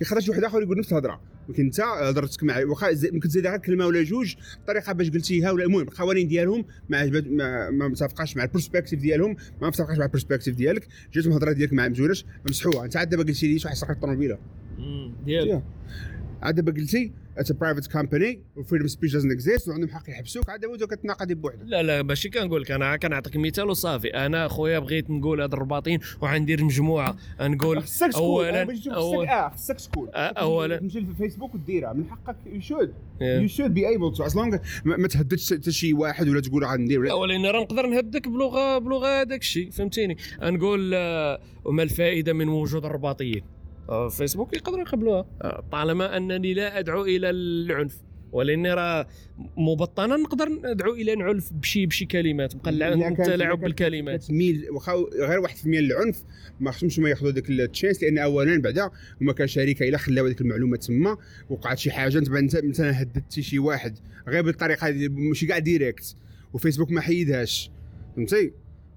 يقدر 0.00 0.20
شي 0.20 0.30
واحد 0.30 0.44
آخر 0.44 0.62
يقول 0.62 0.78
نفس 0.78 0.92
الهضرة. 0.92 1.20
ممكن 1.48 1.64
انت 1.64 1.80
هضرتك 1.80 2.44
مع 2.44 2.64
واخا 2.64 2.92
تزيد 2.92 3.46
غير 3.46 3.56
كلمة 3.58 3.86
ولا 3.86 4.02
جوج 4.02 4.34
الطريقة 4.56 4.92
باش 4.92 5.10
قلتيها 5.10 5.50
ولا 5.50 5.64
المهم 5.64 5.82
القوانين 5.82 6.28
ديالهم 6.28 6.64
ما 6.88 6.98
عجبت 6.98 7.26
ما, 7.28 7.70
ما 7.70 7.88
متفقاش 7.88 8.36
مع 8.36 8.44
ال 8.44 8.49
perspective 8.49 9.00
ديالهم 9.00 9.36
ما 9.62 9.68
متفقاش 9.68 9.98
مع 9.98 10.04
ال 10.04 10.09
perspective 10.09 10.56
ديالك. 10.56 10.88
جات 11.12 11.26
الهضره 11.26 11.52
ديالك 11.52 11.72
مع 11.72 11.88
مزويناش 11.88 12.24
مسحوها. 12.48 12.84
انت 12.84 12.96
عاد 12.96 13.08
دابا 13.08 13.22
قلتي 13.22 13.46
لي 13.52 13.58
شي 13.58 13.66
واحد 13.68 13.76
سرق 13.76 13.90
الطوموبيله 13.90 14.38
مم، 14.78 15.14
ديال. 15.24 15.62
عاد 16.42 16.54
دابا 16.54 16.72
قلتي 16.72 17.12
it's 17.38 17.52
private 17.52 17.92
company 17.92 18.42
و 18.56 18.60
freedom 18.60 18.86
speech 18.86 19.12
doesn't 19.14 19.32
exist 19.32 19.68
وعندهم 19.68 19.88
حق 19.90 20.10
يحبسوك. 20.10 20.50
عاد 20.50 20.64
انت 20.64 20.84
كتناقضي 20.84 21.34
بوحدك 21.34 21.60
لا 21.64 21.82
لا 21.82 22.02
ماشي 22.02 22.28
كنقول 22.28 22.62
لك 22.62 22.70
أنا 22.70 22.96
كنعطيك 22.96 23.36
مثال 23.36 23.70
وصافي. 23.70 24.08
أنا 24.08 24.48
خويا 24.48 24.78
بغيت 24.78 25.10
نقول 25.10 25.40
هاد 25.40 25.52
الرباطين 25.52 25.98
وغندير 26.20 26.64
مجموعة. 26.64 27.16
نقول 27.40 27.82
خصك 27.82 28.08
تكون 28.12 28.22
اولا 28.22 28.66
أول- 28.66 29.54
خصك 29.54 29.80
تكون. 29.80 30.08
آه، 30.14 30.18
أولاً. 30.18 30.76
تمشي 30.76 31.00
للفيسبوك 31.00 31.54
وديرها. 31.54 31.92
من 31.92 32.04
حقك 32.10 32.36
you 32.52 32.60
should. 32.60 32.92
you 33.20 33.48
should 33.48 33.74
be 33.74 33.88
able 33.88 34.12
to 34.16 34.24
as 34.26 34.36
long 34.36 34.56
ما 34.84 35.08
تهددش 35.08 35.52
حتى 35.54 35.72
شي 35.72 35.92
واحد 35.92 36.28
ولا 36.28 36.40
تقول 36.40 36.64
غندير 36.64 37.00
لا 37.02 37.14
ولكن 37.14 37.46
راه 37.46 37.60
نقدر 37.62 37.86
نهددك 37.86 38.28
بلغه 38.28 38.78
بلغة 38.78 39.06
هذاك 39.22 39.40
الشيء 39.40 39.70
فهمتيني؟ 39.70 40.16
نقول 40.42 40.90
آه، 40.94 41.38
وما 41.64 41.82
الفائدة 41.82 42.32
من 42.32 42.48
وجود 42.48 42.84
الرباطيين؟ 42.84 43.42
آه، 43.42 43.63
فيسبوك 44.10 44.54
يقدروا 44.56 44.80
يقبلوها. 44.80 45.26
آه، 45.42 45.64
طالما 45.72 46.16
أنني 46.16 46.54
لا 46.54 46.78
أدعو 46.78 47.04
إلى 47.04 47.30
العنف 47.30 47.96
ولأني 48.32 48.74
راه 48.74 49.06
مبطنا 49.56 50.16
نقدر 50.16 50.48
ندعو 50.48 50.92
إلى 50.94 51.12
العنف 51.12 51.52
بشي 51.52 51.86
بشي 51.86 52.04
كلمات 52.04 52.56
بقى 52.56 52.70
التلاعب 53.08 53.60
بالكلمات. 53.60 54.24
كتميل 54.24 54.66
واخا 54.70 54.92
غير 55.20 55.40
1% 55.48 55.66
للعنف 55.66 56.24
ما 56.60 56.70
خصهمش 56.70 56.98
هما 56.98 57.10
ياخذوا 57.10 57.30
ديك 57.30 57.50
ال 57.50 57.58
chance 57.58 58.02
لأن 58.02 58.18
اولا 58.18 58.60
بعدا 58.60 58.90
هما 59.20 59.32
كشركه 59.32 59.88
إلا 59.88 59.98
خلاو 59.98 60.28
ديك 60.28 60.40
المعلومة 60.40 60.76
تما 60.76 61.16
وقعت 61.50 61.78
شي 61.78 61.90
حاجة 61.90 62.18
انت 62.18 62.28
انت 62.28 62.56
مثلا 62.64 63.02
هددتي 63.02 63.42
شي 63.42 63.58
واحد 63.58 63.98
غير 64.28 64.42
بالطريقة 64.42 64.88
هذه 64.88 65.08
ماشي 65.08 65.46
كاع 65.46 65.58
direct 65.58 66.16
وفيسبوك 66.52 66.90
ما 66.90 67.00
حيدهاش 67.00 67.70
فهمتي؟ 68.16 68.52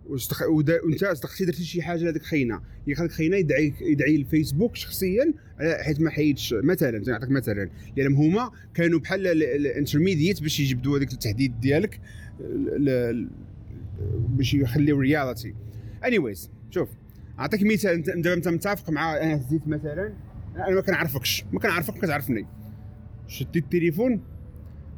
واستخ... 0.09 0.41
ودا... 0.49 0.81
وانت 0.83 1.03
استخدمتي 1.03 1.45
درتي 1.45 1.63
شي 1.63 1.81
حاجة 1.81 2.03
لهذيك 2.03 2.23
خينا 2.23 2.61
هذيك 2.87 3.11
خينا 3.11 3.37
يدعي 3.37 3.73
يدعي 3.81 4.15
الفيسبوك 4.15 4.75
شخصيا 4.75 5.33
حيت 5.81 6.01
ما 6.01 6.09
حيدش 6.09 6.53
مثلا 6.63 7.03
نعطيك 7.07 7.29
مثلا. 7.29 7.69
لأن 7.97 8.13
هما 8.13 8.51
كانوا 8.73 8.99
بحال 8.99 9.27
ال 9.43 9.51
intermediate 9.51 10.41
باش 10.41 10.59
يجبدوا 10.59 10.97
هذاك 10.97 11.13
التهديد 11.13 11.59
ديالك 11.59 11.99
ل... 12.77 13.27
باش 14.29 14.53
يخليو 14.53 14.99
reality 14.99 15.53
anyways 16.05 16.51
شوف 16.71 16.89
أعطيك 17.39 17.63
مثال 17.63 17.91
انت 17.91 18.09
دابا 18.09 18.33
انت 18.33 18.47
متفق 18.47 18.89
مع 18.89 19.17
أنا 19.17 19.35
هزيت 19.35 19.67
مثلا 19.67 20.13
أنا 20.55 20.75
ما 20.75 20.81
كنعرفكش 20.81 21.43
ما 21.51 21.59
كنعرفك 21.59 21.93
ما 21.95 22.01
كتعرفني. 22.01 22.45
شديت 23.27 23.63
التليفون 23.63 24.21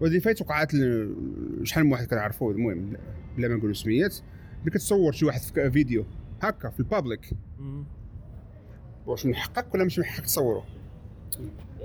وهذه 0.01 0.19
فايت 0.19 0.41
وقعت 0.41 0.73
ل- 0.73 1.15
شحال 1.63 1.83
من 1.85 1.91
واحد 1.91 2.07
كنعرفوه 2.07 2.51
المهم 2.51 2.93
بلا 3.37 3.47
ما 3.47 3.55
نقولوا 3.55 3.73
سميات. 3.73 4.15
اللي 4.59 4.71
كتصور 4.71 5.11
شي 5.11 5.25
واحد 5.25 5.41
في 5.41 5.71
فيديو. 5.71 6.05
هكا 6.41 6.69
في 6.69 6.79
ال 6.79 6.86
public. 6.86 7.29
واش 9.05 9.25
من 9.25 9.35
حقك 9.35 9.73
ولا 9.73 9.83
مش 9.83 9.99
من 9.99 10.05
حقك 10.05 10.25
تصوره؟ 10.25 10.65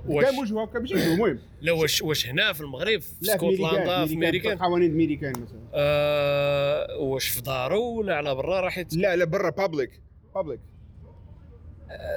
واش؟ 0.06 0.24
كان 0.24 0.38
وجهه 0.38 0.62
هكا 0.62 0.78
ماشي 0.78 0.94
المهم. 1.14 1.38
لا 1.60 1.72
واش 1.72 2.02
واش 2.02 2.26
هنا 2.26 2.52
في 2.52 2.60
المغرب 2.60 3.00
في 3.00 3.22
اسكتلندا 3.22 4.06
في 4.06 4.14
امريكان 4.14 4.52
القوانين 4.52 4.90
الميريكان 4.90 5.32
مثلا. 5.32 5.58
آه 5.74 6.96
واش 6.98 7.28
في 7.28 7.42
دارو 7.42 7.98
ولا 7.98 8.16
على 8.16 8.34
برا 8.34 8.60
راح. 8.60 8.78
لا 8.92 9.16
لا 9.16 9.24
برا 9.24 9.50
بابليك 9.50 10.00
بابليك 10.34 10.60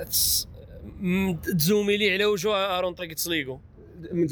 تس- 0.10 0.48
م- 1.00 1.34
تزومي 1.36 1.98
لي 1.98 2.14
على 2.14 2.26
وجهه 2.26 2.78
أرون 2.78 2.94
طريق 2.94 3.14
تسليقو 3.14 3.54
من- 3.54 3.62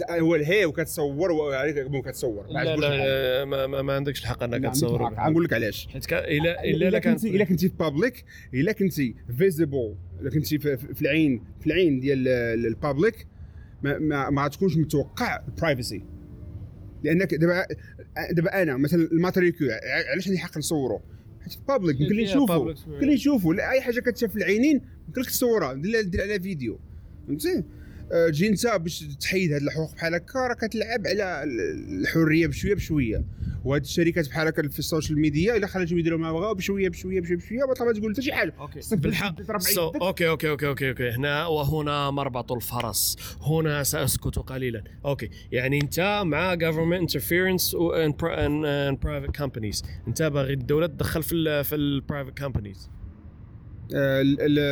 هو 0.09 0.35
الهي 0.35 0.65
وكتصور 0.65 1.31
وعليك 1.31 2.05
كتصور. 2.05 2.47
لا 2.47 2.63
لا, 2.63 2.75
لا 2.75 3.45
ما, 3.45 3.67
ما, 3.67 3.81
ما 3.81 3.93
عندكش 3.93 4.21
الحق 4.21 4.43
إنك 4.43 4.71
تصور. 4.71 5.03
غنقول 5.03 5.43
لك 5.43 5.53
علاش. 5.53 5.87
حيت 5.87 6.13
الا 6.13 6.63
الا 6.63 6.87
إلا 6.87 6.99
كنتي 6.99 7.35
إلا 7.35 7.45
كنتي 7.45 7.69
في 7.69 7.75
بابليك 7.79 8.25
إلا 8.53 8.71
كنتي 8.71 9.15
فيزيبل 9.37 9.95
إلا 10.21 10.29
كنتي 10.29 10.59
في, 10.59 10.77
في 10.77 11.01
العين 11.01 11.43
في 11.59 11.67
العين 11.67 11.99
ديال 11.99 12.27
ال 12.67 12.76
public 12.76 13.27
ما 13.83 13.97
ما, 13.97 14.29
ما 14.29 14.43
غتكونش 14.43 14.77
متوقع 14.77 15.43
ال 15.47 15.54
privacy 15.54 16.03
لأنك 17.03 17.33
دابا 17.35 17.65
دابا 18.31 18.61
أنا 18.61 18.77
مثلا 18.77 19.07
ال 19.11 19.17
matricule 19.17 19.67
علاش 20.11 20.27
عندي 20.27 20.39
حق 20.39 20.57
نصورو 20.57 21.01
حيت 21.41 21.53
في 21.53 21.59
public 21.67 22.01
يمكن 22.01 22.15
public 22.47 22.87
يمكن 22.87 23.55
لا 23.55 23.71
أي 23.71 23.81
حاجة 23.81 23.99
كتشاف 23.99 24.31
في 24.31 24.37
العينين 24.37 24.81
يمكن 25.07 25.21
لك 25.21 25.27
تصورها. 25.27 25.73
دير 25.73 26.21
عليها 26.21 26.37
فيديو. 26.37 26.79
فهمتي؟ 27.27 27.57
آه، 27.57 27.63
تجي 28.09 28.47
انت 28.47 28.67
باش 28.67 28.99
تحيد 29.19 29.51
هاد 29.53 29.61
الحقوق 29.61 29.95
بحال 29.95 30.13
هكا 30.15 30.39
راه 30.47 30.53
كتلعب 30.53 31.07
على 31.07 31.43
الحرية 31.43 32.47
بشوية 32.47 32.75
بشوية. 32.75 33.25
وهاد 33.65 33.81
الشركات 33.81 34.29
بحال 34.29 34.47
هكا 34.47 34.69
في 34.69 34.79
ال 34.79 34.85
social 34.85 35.19
media 35.19 35.55
إلا 35.57 35.67
خرجوا 35.67 35.99
يديروا 35.99 36.19
ما 36.19 36.31
بغاو 36.31 36.53
بشوية 36.53 36.89
بشوية 36.89 37.21
بشوية 37.21 37.37
بشوية 37.37 37.59
ما 37.59 37.73
تقول 37.73 38.11
حتى 38.13 38.21
شي 38.21 38.33
حاجة. 38.33 38.53
بالحق. 38.91 39.35
okay 40.01 40.29
okay 40.29 40.49
okay 40.49 40.67
okay 40.67 40.89
okay. 40.89 41.09
هنا 41.09 41.45
وهنا 41.45 42.11
مربط 42.11 42.51
الفرس. 42.51 43.17
هنا 43.41 43.83
سأسكت 43.83 44.39
قليلا. 44.39 44.83
okay. 45.05 45.29
يعني 45.51 45.81
أنت 45.81 46.21
مع 46.25 46.55
government 46.55 47.01
interference 47.01 47.71
and, 47.73 48.13
pri- 48.13 48.37
and, 48.37 48.65
and 48.65 48.99
private 49.07 49.41
companies. 49.43 49.83
أنت 50.07 50.21
باغي 50.23 50.53
الدولة 50.53 50.87
تدخل 50.87 51.23
في 51.23 51.35
ال 51.35 51.63
في 51.63 51.75
ال 51.75 51.83
private 51.83 52.37
companies 52.39 52.89
آه، 53.95 54.21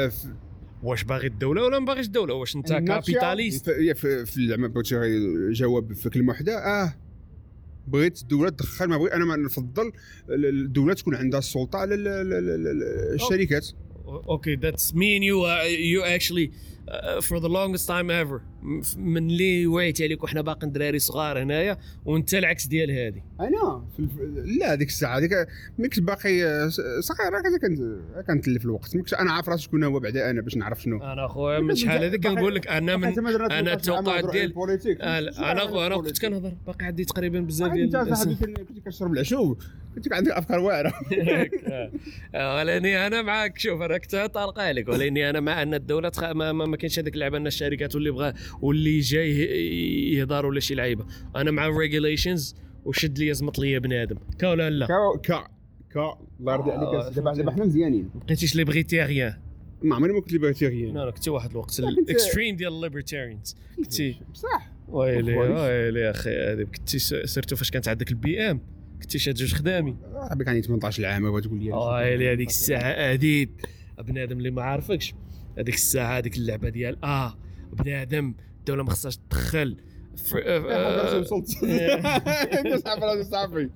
في- 0.08 0.34
واش 0.84 1.04
باغي 1.04 1.28
الدولة 1.28 1.64
ولا 1.64 1.80
ما 1.80 1.86
باغيش 1.86 2.06
الدولة؟ 2.06 2.34
واش 2.34 2.56
انت 2.56 2.74
capitalist؟ 2.74 3.70
في 3.70 3.94
في, 3.94 4.26
في 4.26 4.48
زعما 4.48 4.68
بغيت 4.68 4.94
غير 4.94 5.52
جواب 5.52 5.94
في 5.94 6.10
كلمة 6.10 6.30
واحدة 6.30 6.58
آه. 6.58 6.94
بغيت 7.88 8.22
الدولة 8.22 8.50
تدخل 8.50 8.86
ما 8.86 8.98
بغي 8.98 9.14
أنا 9.14 9.26
ما 9.26 9.36
نفضل 9.36 9.92
ال- 10.30 10.46
الدولة 10.46 10.94
تكون 10.94 11.16
عندها 11.16 11.40
السلطة 11.40 11.80
على 11.80 11.96
ال- 11.96 12.08
ال- 12.08 12.34
ال- 12.34 12.68
ال- 12.68 13.14
الشركات. 13.14 13.68
أوكي 14.06 14.56
ذاتس 14.56 14.96
مي 14.96 15.20
and 15.20 15.24
you. 15.24 15.38
Uh, 15.46 15.66
you 15.94 16.18
actually 16.18 16.52
uh, 16.92 17.22
for 17.22 17.40
the 17.40 17.50
من 18.98 19.30
اللي 19.30 19.68
وعيت 19.68 20.02
عليك 20.02 20.24
وحنا 20.24 20.42
باقي 20.42 20.68
دراري 20.68 21.00
صغار 21.00 21.44
هنايا 21.44 21.78
وانت 22.06 22.34
العكس 22.34 22.66
ديال 22.66 22.92
هذه 22.92 23.22
أنا 23.40 23.86
في 23.96 24.00
الف... 24.00 24.12
لا 24.60 24.74
هذيك 24.74 24.88
الساعة 24.88 25.18
هذيك 25.18 25.32
ملي 25.80 25.90
كنت 25.90 26.00
باقي 26.00 26.46
آه، 26.46 26.70
صغير 27.00 27.32
كنت 27.60 28.28
كنتلف 28.28 28.66
الوقت. 28.66 28.96
ملي 28.96 29.14
أنا 29.14 29.32
عارف 29.32 29.50
راسي 29.50 29.64
شكون 29.64 29.84
هو 29.84 30.00
بعدا 30.00 30.30
أنا 30.30 30.42
باش 30.42 30.58
نعرف 30.58 30.82
شنو. 30.82 31.04
أنا 31.04 31.28
خويا 31.28 31.60
من 31.60 31.76
شحال 31.76 32.04
هذيك 32.04 32.28
كنقول 32.28 32.56
لك 32.56 32.68
أنا 32.68 32.98
من 32.98 33.04
أنا 33.52 33.74
التوقعات 33.74 34.32
ديال- 34.32 34.54
آه، 35.02 35.20
أنا 35.52 35.88
أنا 35.88 35.98
كنت 35.98 36.22
كنهضر. 36.22 36.54
باقي 36.68 36.86
عندي 36.86 37.06
تقريبا 37.06 37.40
بزاف 37.40 37.72
انت 37.72 37.96
ديال 37.96 38.18
صاحبي 38.18 38.36
كنت 38.36 38.80
كتشرب 38.86 39.14
العشوب 39.14 39.62
كنت 39.96 40.14
عندك 40.14 40.32
أفكار 40.32 40.60
واعرة. 40.60 40.94
آه، 42.36 42.56
ولاني 42.56 43.08
أنا 43.08 43.22
معاك. 43.22 43.60
شوف 43.60 43.82
أنا 43.82 43.98
كنت 43.98 44.16
طالقة 44.16 44.62
عليك. 44.62 44.88
ولاني 44.90 45.30
أنا 45.30 45.40
مع 45.40 45.62
أن 45.62 45.74
الدولة. 45.74 46.12
ما, 46.22 46.52
ما, 46.52 46.78
كاينش 46.78 47.00
هذيك 47.00 47.14
اللعبة 47.14 47.38
أن 47.38 47.48
الشركات 47.48 47.96
واللي 47.96 48.12
بغى 48.12 48.34
واللي 48.62 49.00
جاي 49.00 49.38
يهضر 50.14 50.46
ولا 50.46 50.60
شي 50.60 50.76
لعيبة. 50.76 51.06
أنا 51.36 51.52
مع 51.52 51.66
ال 51.66 51.73
regulations 51.73 52.56
وشد 52.86 53.20
لي 53.20 53.34
زمط 53.34 53.60
لي 53.60 53.80
بنادم. 53.80 54.18
كا 54.40 54.50
ولا 54.50 54.70
لا؟ 54.70 54.86
كا 54.86 55.20
كا 55.24 55.48
كا. 55.94 56.18
الله 56.40 56.54
يرضي 56.54 56.72
آه، 56.72 56.74
عليك 56.74 57.16
دابا 57.16 57.22
فهمتي. 57.24 57.42
دابا 57.42 57.52
حنا 57.52 57.66
مزيانين. 57.66 58.10
ما 58.16 58.22
بقيتيش 58.26 58.56
libertarian 58.56 59.34
ما 59.84 59.96
عمري 59.96 60.14
ما 60.14 60.22
كنت 60.22 60.32
libertarian 60.32 60.94
لا 60.94 61.06
لا 61.06 61.12
كنت 61.12 61.28
واحد 61.28 61.52
الوقت 61.52 61.80
ال 61.80 61.89
extreme 61.89 62.56
ديال 62.56 62.74
ال 62.74 62.80
libertarians 62.80 63.56
كنتي 63.78 64.16
بصح. 64.34 64.72
ويلي. 64.88 65.38
ويلي 65.38 66.10
أخي 66.10 66.30
هذه 66.30 66.64
كنتي 66.64 67.00
surtout 67.00 67.56
فاش 67.56 67.72
كانت 67.72 67.88
عندك 67.88 68.12
ال 68.12 68.42
BM 68.42 68.62
كنتي 69.02 69.20
شاد 69.20 69.36
جوج 69.36 69.54
خدامي. 69.54 69.96
كان 70.30 70.48
عندي 70.48 70.62
18 70.62 71.06
عام 71.06 71.32
بغا 71.32 71.42
تقول 71.42 71.60
لي 71.64 71.72
ويلي 71.72 72.34
هذيك 72.34 72.50
الساعة 72.50 73.14
هذيك 73.14 73.50
بنادم 74.08 74.38
اللي 74.38 74.52
ما 74.52 74.62
عارفكش. 74.62 75.14
هذيك 75.58 75.76
الساعة 75.76 76.18
هذيك 76.18 76.38
اللعبة 76.38 76.70
ديال 76.70 77.04
آه. 77.04 77.38
بنادم 77.74 78.36
الدولة 78.60 78.84
ما 78.84 78.90
خصهاش 78.90 79.18
تدخل 79.18 79.78
آه، 80.36 81.24
صاحبي 82.78 83.24
صاحبي 83.24 83.70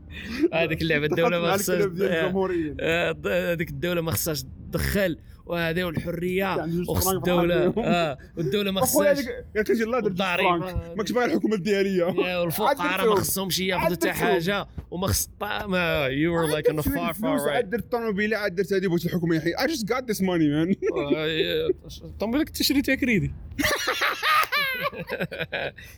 هذيك 0.54 0.82
اللعبه 0.82 1.06
الدولة 1.06 1.40
ما 1.40 1.54
خصهاش 1.54 1.82
آه، 2.02 3.16
آه، 3.26 3.54
هذيك 3.54 3.70
الدولة 3.70 4.02
ما 4.02 4.12
خصهاش 4.12 4.44
دخل 4.72 5.18
وهذا 5.46 5.86
والحرية 5.86 6.40
يعني 6.58 6.86
وخص 6.90 7.08
الدولة. 7.08 7.74
آه 7.78 8.18
والدولة 8.38 8.72
ما 8.72 8.82
خصهاش. 8.82 9.18
قالت 9.56 9.70
لي 9.70 9.84
الله 9.84 10.00
درت 10.00 10.22
ماكش 10.98 11.12
باغي 11.12 11.26
الحكومة 11.26 11.56
الديالية. 11.56 12.04
يا 12.04 12.38
والفقراء 12.38 13.10
ما 13.10 13.16
خصهمش 13.16 13.60
ياخذوا 13.60 13.96
حتى. 13.96 14.12
حاجة. 14.12 14.68
وما 14.92 15.08
خص 15.08 15.28
الطعام 15.28 15.76
يو 16.12 16.40
ار 16.40 16.46
لايك 16.46 16.70
ان 16.70 16.82
فار 16.82 17.14
فار 17.14 17.50
عاد 17.50 17.70
درت 17.70 17.84
الطوموبيله 17.84 18.38
عاد 18.38 18.56
درت 18.56 18.74
هذه 18.74 18.88
بغيت 18.88 19.06
الحكومة. 19.06 19.36
يحيي 19.36 19.56
I 19.56 19.60
just 19.62 19.86
got 19.86 20.02
this 20.14 20.20
money 20.20 20.48
man. 20.50 20.76
الطوموبيله 22.04 22.46
كنت 22.46 22.62
شريتها 22.62 22.96
كريدي. 22.96 23.32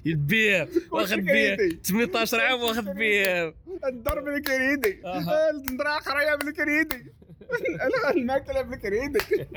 البيع 0.05 0.67
واخذ 0.91 1.21
بيع 1.21 1.55
كريدي. 1.55 1.79
18 1.83 2.39
عام 2.39 2.59
واخذ 2.59 2.93
بيع 2.93 3.53
الضرب 3.87 4.23
بالكريدي 4.23 5.01
أها. 5.05 5.49
النضرة 5.49 5.99
خريه 5.99 6.35
بالكريدي 7.85 8.11
الماكله 8.21 8.61
بالكريدي 8.61 9.19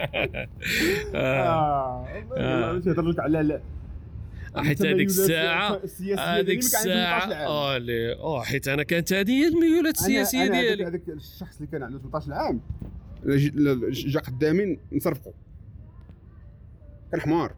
آه. 1.14 2.06
آه. 2.36 2.78
تهضر 2.78 3.02
لك 3.02 3.20
على 3.20 3.42
لا. 3.42 3.62
حيت 4.56 4.82
هذيك 4.82 5.06
الساعة 5.06 5.80
هذيك 6.18 6.58
ديالي 6.58 6.70
كان 6.72 6.88
عنده 6.88 7.20
18 7.20 7.28
الساعة. 7.28 7.32
عام. 7.34 7.46
آه 7.50 7.78
لي 7.78 8.12
آه 8.12 8.42
حيت 8.42 8.68
أنا 8.68 8.82
كانت 8.82 9.12
هذه 9.12 9.30
هي 9.30 9.48
الميولات 9.48 9.96
أنا- 9.96 10.00
السياسية 10.00 10.44
هذاك- 10.44 10.50
ديالي. 10.50 10.86
هذاك 10.86 11.08
الشخص 11.08 11.56
اللي 11.56 11.66
كان 11.72 11.82
عنده 11.82 11.98
18 11.98 12.32
عام. 12.32 12.60
جا 13.90 14.20
قدامي 14.20 14.78
نصرفقوا 14.92 15.32
كان 17.12 17.20
حمار. 17.20 17.54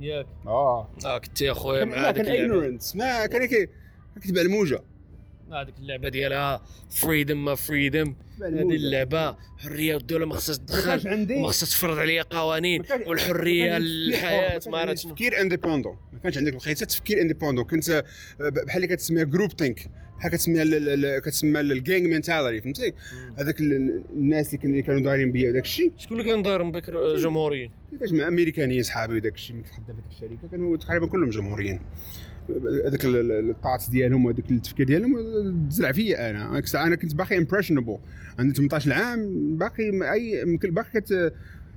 ياك. 0.00 0.26
آه. 0.46 0.88
آه 1.04 1.18
كنت 1.18 1.40
يا 1.42 1.52
خويا 1.52 1.84
مع 1.84 2.12
ignorance 2.12 2.96
ما 2.96 3.26
كان 3.26 3.44
كي 3.46 3.68
كتبع 4.22 4.40
الموجة. 4.40 4.82
هذيك 5.52 5.74
اللعبة 5.78 6.08
ديالها. 6.08 6.62
freedom 6.90 7.44
ما 7.44 7.54
freedom 7.54 8.14
هذه 8.42 8.60
اللعبة. 8.76 9.36
حريه 9.58 9.94
والدولة 9.94 10.26
ما 10.26 10.34
خصهاش 10.34 10.56
تدخل. 10.58 11.32
وما 11.36 11.48
خصهاش 11.48 11.70
تفرض 11.70 11.98
عليا 11.98 12.22
قوانين. 12.22 12.82
والحرية 13.06 13.64
ما 13.64 13.78
كانش 13.78 13.86
الحياة 13.86 14.40
ما 14.42 14.48
حر، 14.48 14.52
عرفت 14.54 14.68
ما 14.68 14.76
شنو 14.78 14.86
كانش 14.86 15.02
تفكير 15.02 15.40
indépendant 15.40 15.96
ما 16.12 16.18
كانش 16.18 16.38
عندك 16.38 16.54
الخيط 16.54 16.84
تفكير 16.84 17.20
indépendant 17.20 17.64
كنت 17.64 17.90
آه، 17.90 18.04
بحال 18.40 18.82
اللي 18.84 18.96
كتسميها 18.96 19.24
group 19.24 19.52
think 19.52 19.86
بحال 20.18 20.30
كتسميها 20.32 20.62
ال- 20.62 20.74
ال- 20.74 21.04
ال- 21.04 21.22
كتسمى 21.22 21.60
ال 21.60 21.69
gang 21.69 22.06
mentality 22.06 22.60
فهمتي؟ 22.64 22.92
هذاك 23.38 23.60
ال- 23.60 24.04
الناس 24.14 24.46
اللي 24.46 24.58
كان- 24.58 24.70
اللي 24.70 24.82
كانوا 24.82 25.00
دايرين 25.00 25.32
بيا 25.32 25.50
داك 25.50 25.64
الشيء. 25.64 25.92
شكون 25.98 26.20
اللي 26.20 26.32
كان 26.32 26.42
داير 26.42 26.62
بكر 26.62 27.16
جمهوريين؟ 27.16 27.70
كيفاش 27.90 28.12
مع 28.12 28.28
أمريكانيين 28.28 28.82
صحابي 28.82 29.14
وداك 29.14 29.34
الشيء. 29.34 29.56
ملي 29.56 29.64
كنت 29.64 29.72
خدام 29.74 29.96
في 29.96 30.14
الشركة 30.16 30.48
كانوا 30.50 30.76
تقريبا 30.76 31.06
كلهم 31.06 31.30
جمهوريين. 31.30 31.80
هذاك 32.86 33.04
ال- 33.04 33.16
ال- 33.32 33.50
الطاعات 33.50 33.84
ديالهم 33.90 34.24
وهذاك 34.24 34.50
التفكير 34.50 34.86
ديالهم 34.86 35.68
تزرع 35.68 35.92
فيا 35.92 36.30
أنا. 36.30 36.62
أنا 36.74 36.96
كنت 36.96 37.14
باقي 37.14 37.38
impressionable 37.38 37.98
عندي 38.38 38.54
18 38.54 38.92
عام 38.92 39.56
باقي 39.56 40.12
أي 40.12 40.40
يمكن 40.40 40.70
باقي 40.70 41.00
كت 41.00 41.32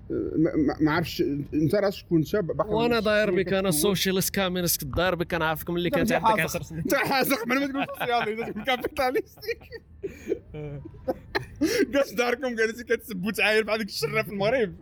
ما- 0.10 0.56
ما 0.56 0.76
ما 0.82 0.92
عرفتش. 0.92 1.22
أنت 1.54 1.76
راسك 1.76 2.06
شاب 2.24 2.48
باقي 2.48 2.70
وأنا 2.70 3.00
داير 3.00 3.32
بك 3.36 3.54
أنا 3.54 3.72
socialist 3.72 4.36
communist 4.36 4.84
داير 4.84 5.16
بك 5.16 5.34
أنا 5.34 5.46
عارفكم 5.46 5.76
اللي 5.78 5.90
كانت 5.90 6.12
عندك 6.12 6.26
حازق. 6.28 6.44
10 6.44 6.64
سنين 6.64 6.82
أنت 6.82 6.96
حازق 6.96 7.48
ما 7.48 7.56
تقول 7.68 7.86
socially 8.00 8.34
انت 8.48 8.50
تكون 8.50 8.64
capitalistic 8.64 9.60
قاش 11.96 12.14
داركم 12.14 12.56
جالس 12.56 12.82
كتسب 12.82 13.26
وتعاير 13.26 13.64
بحال 13.64 13.78
ديك 13.80 13.88
الشرة 13.90 14.22
في 14.22 14.30
المغرب. 14.30 14.74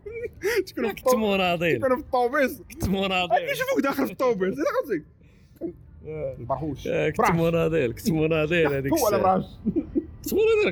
تكونوا 0.68 0.90
في 0.94 1.02
كنت 1.02 1.16
مناضل 1.16 1.78
تكونوا 1.80 1.98
في 1.98 2.04
الطوبيس؟ 2.04 2.62
كنت 2.72 2.90
مناضل 2.90 3.36
كيشوفوك 3.38 3.84
داخل 3.84 4.06
في 4.06 4.12
الطوبيس. 4.12 4.56
البرهوش 6.08 6.88
آه، 6.88 7.10
كنت 7.10 7.32
مناضل 7.32 7.94
كنت 7.94 8.12
مناضل 8.12 8.68
هذيك 8.74 8.94
هو 8.94 9.08
ولا 9.08 9.18
الساعة. 9.18 9.22
براش؟ 9.38 9.46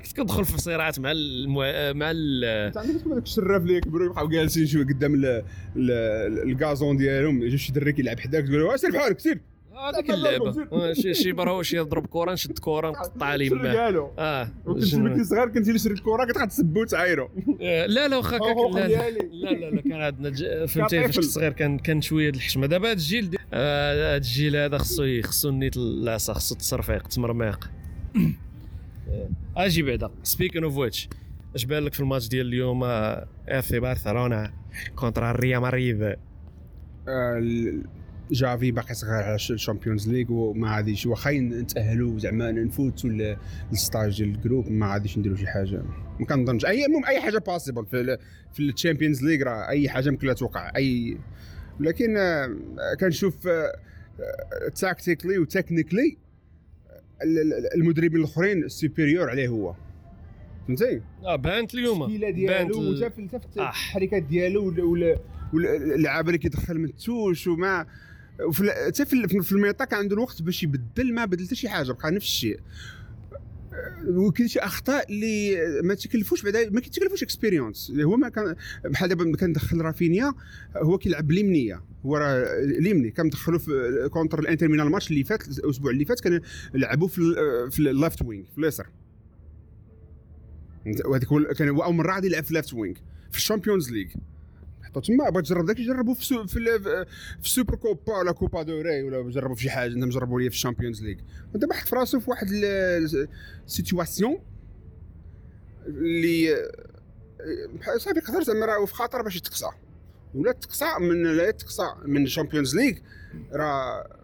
كنت 0.04 0.18
كندخل 0.18 0.46
في 0.46 0.58
صراعات 0.58 1.00
مع 1.00 1.12
المو... 1.12 1.60
مع 1.94 2.12
ال... 2.12 2.44
أنت 2.46 2.78
عندك 2.78 3.00
تكون 3.02 3.14
داك 3.16 3.24
الشراف 3.24 3.62
اللي 3.62 3.74
يكبروا 3.76 4.06
يبقاو 4.06 4.28
جالسين 4.28 4.66
شوية 4.68 4.84
قدام 4.84 5.14
ال- 5.16 5.44
ال- 5.76 6.50
الكازون 6.52 6.98
ديالهم 6.98 7.44
يجي 7.44 7.58
شي 7.58 7.72
دري 7.72 7.92
كيلعب 7.94 8.20
حداك 8.20 8.44
تقول 8.44 8.62
له 8.64 8.76
سير 8.76 8.92
بحالك 8.92 9.20
سير. 9.20 9.40
هذيك 9.90 10.10
لا، 10.10 10.16
اللعبة. 10.16 10.68
آه، 10.72 10.94
شي 10.94 11.32
برهوش 11.32 11.74
يضرب 11.74 12.06
كره 12.06 12.32
نشد 12.34 12.60
كره 12.60 12.90
نقطع 12.92 13.36
ليه 13.36 13.50
شنو 13.50 13.64
معاه 13.64 13.76
قالوا. 13.76 14.10
آه. 14.20 14.50
كنت 14.66 15.22
صغير 15.22 15.48
كنت 15.50 15.68
اللي 15.68 15.80
شريت 15.80 15.98
الكره 15.98 16.26
كنت 16.26 16.38
غتسبوا 16.38 16.82
وتعايروا 16.82 17.28
آه، 17.62 17.86
لا 17.86 18.08
لا 18.08 18.18
واخا 18.18 18.38
لا 18.38 19.10
لا. 19.10 19.10
لا 19.70 19.82
كان 19.82 20.02
عندنا 20.02 20.66
فهمتي 20.66 21.04
فاش. 21.04 21.16
كنت 21.16 21.26
صغير 21.26 21.52
كان 21.54 21.78
كان 21.80 22.02
شوية 22.02 22.30
د 22.30 22.36
الحشمة. 22.36 22.68
دابا 22.68 22.88
هذا 22.88 22.94
الجيل 22.94 23.38
آه، 23.54 23.94
هذا 23.94 24.16
الجيل 24.18 24.56
هذا 24.56 24.78
خصو 24.78 25.22
خصو 25.22 25.50
نيت 25.52 25.78
العصا 25.78 26.34
خصو 26.34 26.56
تصرفيق 26.56 27.08
تمرميق 27.08 27.70
آه، 29.10 29.30
أجي 29.58 29.82
بعدا. 29.84 30.10
speaking 30.24 30.64
of 30.64 30.78
which 30.78 31.10
اش 31.56 31.66
بان 31.66 31.84
لك 31.84 31.94
في 31.94 32.00
الماتش 32.00 32.28
ديال 32.28 32.48
اليوم 32.48 32.84
آه، 32.84 33.28
FC 33.50 33.80
برشلونه 33.80 34.52
contre 34.96 35.32
آه، 37.08 37.38
ال- 37.38 37.84
جافي 38.32 38.72
باقي 38.72 38.94
صغير 38.94 39.24
على 39.24 39.36
ال 39.36 39.43
Champions 39.43 40.10
League 40.10 40.32
وما 40.32 40.76
غاديش 40.76 41.06
واخا 41.06 41.32
نتاهلوا 41.32 42.20
زعما 42.20 42.52
نفوتوا 42.52 43.36
لل 43.72 43.85
stage 43.85 44.18
ديال 44.18 44.36
ال 44.36 44.42
group 44.42 44.72
ما 44.72 44.94
غاديش 44.94 45.18
نديروا 45.18 45.38
شي 45.38 45.48
حاجة. 45.48 45.84
ما 46.20 46.26
كنظنش. 46.26 46.66
اي 46.66 46.86
المهم 46.86 47.06
أي 47.06 47.22
حاجة 47.22 47.38
possible 47.38 47.86
في 47.86 48.18
في 48.54 48.60
ال 48.60 48.66
Champions 48.66 49.24
League 49.24 49.44
راه 49.44 49.70
أي 49.70 49.90
حاجة 49.90 50.10
ممكن 50.10 50.36
توقع. 50.36 50.72
اي 50.76 51.18
لكن 51.80 52.18
آه، 52.18 52.58
كنشوف 53.00 53.48
tactically 54.76 55.38
و 55.38 55.45
technically 55.45 56.18
المدربين 57.76 58.20
الأخرين 58.20 58.68
superior 58.68 59.30
عليه 59.30 59.48
هو. 59.48 59.76
فهمتي؟ 60.68 61.02
آه 61.24 61.36
بانت 61.36 61.74
اليوم. 61.74 62.04
التشكيله 62.04 62.32
بانت 62.32 62.72
ديالو 62.72 62.92
وتا 62.92 63.10
في 63.10 63.22
آه. 63.22 63.36
التحريكات 63.36 64.24
ديالو 64.24 64.92
ولا 64.92 65.20
اللعابه 65.54 66.28
اللي 66.28 66.38
كيدخل 66.38 66.80
من 66.80 66.86
ال 66.86 66.95
touche 66.95 67.48
وما 67.48 67.86
وفي 68.48 68.72
حتى 68.88 69.06
في 69.06 69.14
ال- 69.14 69.44
في 69.44 69.52
ال 69.52 69.56
mi-temps 69.56 69.86
كان 69.86 70.00
عنده 70.00 70.14
الوقت 70.16 70.42
باش 70.42 70.64
يبدل 70.64 71.14
ما 71.14 71.26
بدل 71.26 71.46
حتى 71.46 71.56
شي 71.56 71.70
حاجة 71.70 71.92
بقى 71.92 72.12
نفس 72.12 72.26
الشيء. 72.26 72.60
وكاين 74.08 74.48
شي 74.48 74.60
أخطاء 74.60 75.12
اللي 75.12 75.58
ما 75.84 75.94
تكلفوش 75.94 76.42
بعدا 76.44 76.70
ما 76.70 76.80
كيتكلفوش 76.82 77.24
expérience 77.24 77.92
هو 77.96 78.18
ما 78.18 78.30
كان 78.30 78.56
بحال 78.86 79.10
دابا 79.10 79.36
كندخل 79.38 79.82
رافينيا 79.82 80.34
هو 80.78 80.98
كيلعب 80.98 81.28
باليمنيه 81.28 81.84
هو 82.06 82.18
راه 82.18 82.44
اليمني 82.64 83.12
كندخلو 83.12 83.60
في 83.60 84.10
contre 84.14 84.40
الانتر 84.40 84.68
ميلان 84.68 84.88
الماتش 84.88 85.12
اللي 85.12 85.24
فات 85.24 85.48
الأسبوع 85.48 85.92
اللي 85.92 86.06
فات 86.06 86.20
كان 86.20 86.42
لعبوا 86.74 87.08
في 87.08 87.22
في 87.72 87.80
ال 87.80 87.88
left 87.88 88.22
wing 88.22 88.44
في 88.52 88.58
اليسار. 88.58 88.88
وهذيك 91.06 91.52
كان 91.58 91.70
هو 91.70 91.84
أول 91.84 91.96
مرة 91.96 92.14
غادي 92.16 92.28
يلعب 92.28 92.44
في 92.44 92.54
left 92.54 92.74
wing 92.74 92.96
في 93.32 93.38
ال 93.38 93.43
Champions 93.43 93.92
League 93.92 94.08
حطو 94.92 95.00
تما 95.00 95.30
بغا 95.30 95.42
تجرب 95.42 95.66
داك 95.66 95.80
يجربوا 95.80 96.14
في 96.14 96.48
في, 96.48 96.80
في 97.42 97.46
ال 97.46 97.76
Supercopa 97.76 98.18
ولا 98.18 98.32
Copa 98.32 98.64
del 98.64 98.82
Rey 98.82 99.04
ولا 99.04 99.32
جربوا 99.32 99.56
في 99.56 99.62
شي 99.62 99.70
حاجة 99.70 99.94
انهم 99.94 100.10
جربوا 100.10 100.42
ليه 100.42 100.50
في 100.50 100.56
ال 100.56 100.61
Champions 100.61 101.04
League. 101.04 101.18
ودابا 101.56 101.74
حط 101.74 101.88
في 101.88 101.96
راسو 101.96 102.20
في 102.20 102.30
واحد 102.30 102.48
ال 103.68 103.75
situation 103.75 104.40
اللي 105.88 106.56
صافي 107.98 108.20
يقدر 108.20 108.44
زعما 108.44 108.66
راه 108.66 108.86
في 108.86 108.94
خطر 108.94 109.22
باش 109.22 109.36
يتقصى. 109.36 109.70
ولا 110.36 110.52
تقصى 110.52 110.86
من 111.00 111.38
لا 111.38 111.52
تقصى 111.52 111.96
من 112.06 112.24
ال 112.24 112.29
Champions 112.29 112.76
League 112.76 112.98
راه 113.54 114.20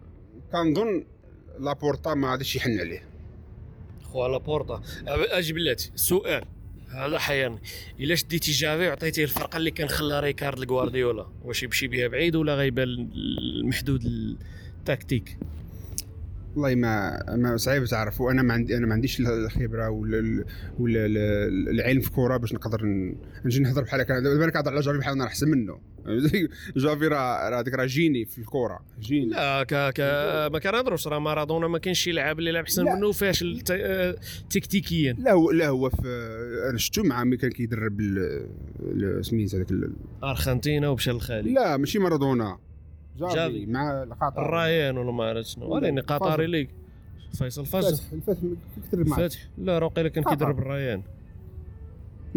كنظن 0.52 1.06
لابورتا 1.60 2.14
ما 2.14 2.32
غاديش 2.32 2.56
يحن 2.56 2.80
عليه. 2.80 3.04
خو 4.04 4.28
لابورتا. 4.28 4.82
أجي 5.08 5.54
بلاتي 5.54 5.92
سؤال. 5.96 6.46
هذا 6.90 7.20
حيرني 7.20 7.60
إلا 8.00 8.16
شديتي 8.16 8.52
جافي 8.52 8.88
وعطيتيه 8.88 9.24
الفرقة 9.24 9.58
اللي 9.58 9.72
كان 9.72 9.88
خلى 9.88 10.20
ريكارد 10.20 10.60
لغوارديولا 10.60 11.28
واش 11.44 11.64
يمشي 11.64 11.88
بها 11.88 12.08
بعيد 12.08 12.36
ولا 12.36 12.56
غيبان 12.56 12.90
المحدود 13.16 14.06
التكتيك 14.80 15.38
والله 16.56 16.76
ما 16.76 17.24
ما 17.36 17.58
صعيب 17.58 17.86
تعرف 17.86 18.22
وأنا 18.22 18.42
ما 18.42 18.54
عندي 18.54 18.78
أنا 18.78 18.88
ما 18.88 18.94
عنديش 18.94 19.20
الخبرة 19.20 19.90
ولا 19.90 20.46
ولا 20.80 21.06
ال- 21.06 21.70
العلم 21.70 22.02
في 22.02 22.08
الكره 22.08 22.38
باش 22.38 22.54
نقدر 22.54 22.82
نجي 23.46 23.60
نهضر 23.60 23.82
بحال 23.84 24.02
هكا. 24.02 24.20
دابا 24.20 24.44
أنا 24.44 24.52
كنهضر 24.52 24.72
على 24.72 24.80
جافي 24.82 24.98
بحال 24.98 25.14
أنا 25.14 25.24
أحسن 25.26 25.48
منه. 25.50 25.80
جافي 26.78 27.08
راه 27.08 27.50
راه 27.50 27.62
ديك 27.62 27.74
راه 27.74 27.86
جيني 27.86 28.26
في 28.26 28.38
الكره 28.38 28.80
جيني. 29.02 29.26
لا 29.26 29.64
ك 29.64 29.94
ك 29.94 30.00
ما 30.54 30.60
كنهضروش 30.60 31.08
راه 31.08 31.20
مارادونا 31.20 31.68
ما 31.68 31.78
كاينش 31.78 32.00
شي 32.00 32.12
لاعب 32.12 32.40
اللي 32.40 32.52
لعب 32.52 32.64
احسن. 32.64 32.84
منه 32.86 33.12
فاشل 33.12 33.62
آه، 33.72 34.16
تكتيكيا. 34.50 35.14
لا 35.20 35.32
هو 35.32 35.52
لا 35.52 35.68
هو 35.68 35.90
في 35.90 36.08
أنا 36.70 36.78
شفتو 36.78 37.04
مع 37.04 37.24
ملي 37.24 37.38
كان 37.38 37.52
كيدرب 37.52 38.02
سميت 39.22 39.56
هذاك 39.56 39.72
ال- 39.72 39.94
أرجنتينا 40.24 40.90
ومشى 40.90 41.12
للخالي 41.12 41.54
لا 41.54 41.78
ماشي 41.78 42.00
مارادونا. 42.00 42.58
جافي. 43.20 43.36
جافي. 43.36 43.66
مع 43.66 44.04
القطر. 44.04 44.42
الرايان 44.42 44.98
ولا 44.98 45.12
ما 45.12 45.24
عرفت 45.24 45.48
شنو. 45.48 45.66
وريني 45.74 46.02
قطري 46.02 46.48
ليك. 46.48 46.70
فيصل 47.38 47.66
فاز 47.66 47.86
الفتح 47.86 48.14
الفتح 48.14 48.40
كيدرب 48.92 49.08
مع 49.08 49.18
فتح 49.18 49.40
لا 49.58 49.80
راه 49.80 49.86
وقيلا 49.86 50.10
كان. 50.10 50.24
كيدرب 50.24 50.60
الرايان. 50.60 51.04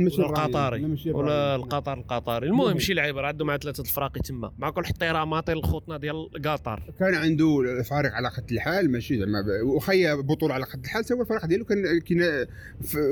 ولا 0.06 0.26
القطري 0.28 0.96
ولا. 1.12 1.54
القطر 1.56 1.92
القطري 1.98 2.46
المهم 2.46 2.78
شي 2.78 2.94
لعيبه 2.94 3.20
راه 3.20 3.28
عندهم 3.28 3.46
مع 3.48 3.56
ثلاثة 3.56 3.80
الفراقي 3.80 4.20
تما 4.20 4.52
مع 4.58 4.70
كل 4.70 4.82
احتراماتي 4.82 5.52
للخوتنا 5.54 5.96
ديال 5.96 6.30
قطر 6.44 6.82
كان 6.98 7.14
عنده 7.14 7.82
فريق 7.82 8.12
على 8.12 8.28
قد 8.28 8.52
الحال 8.52 8.90
ماشي 8.90 9.18
زعما 9.18 9.38
وخيا 9.64 10.14
بطولة 10.14 10.54
على 10.54 10.64
قد 10.64 10.84
الحال 10.84 11.04
هو 11.12 11.20
الفريق 11.22 11.46
ديالو 11.46 11.64
كان 11.64 12.00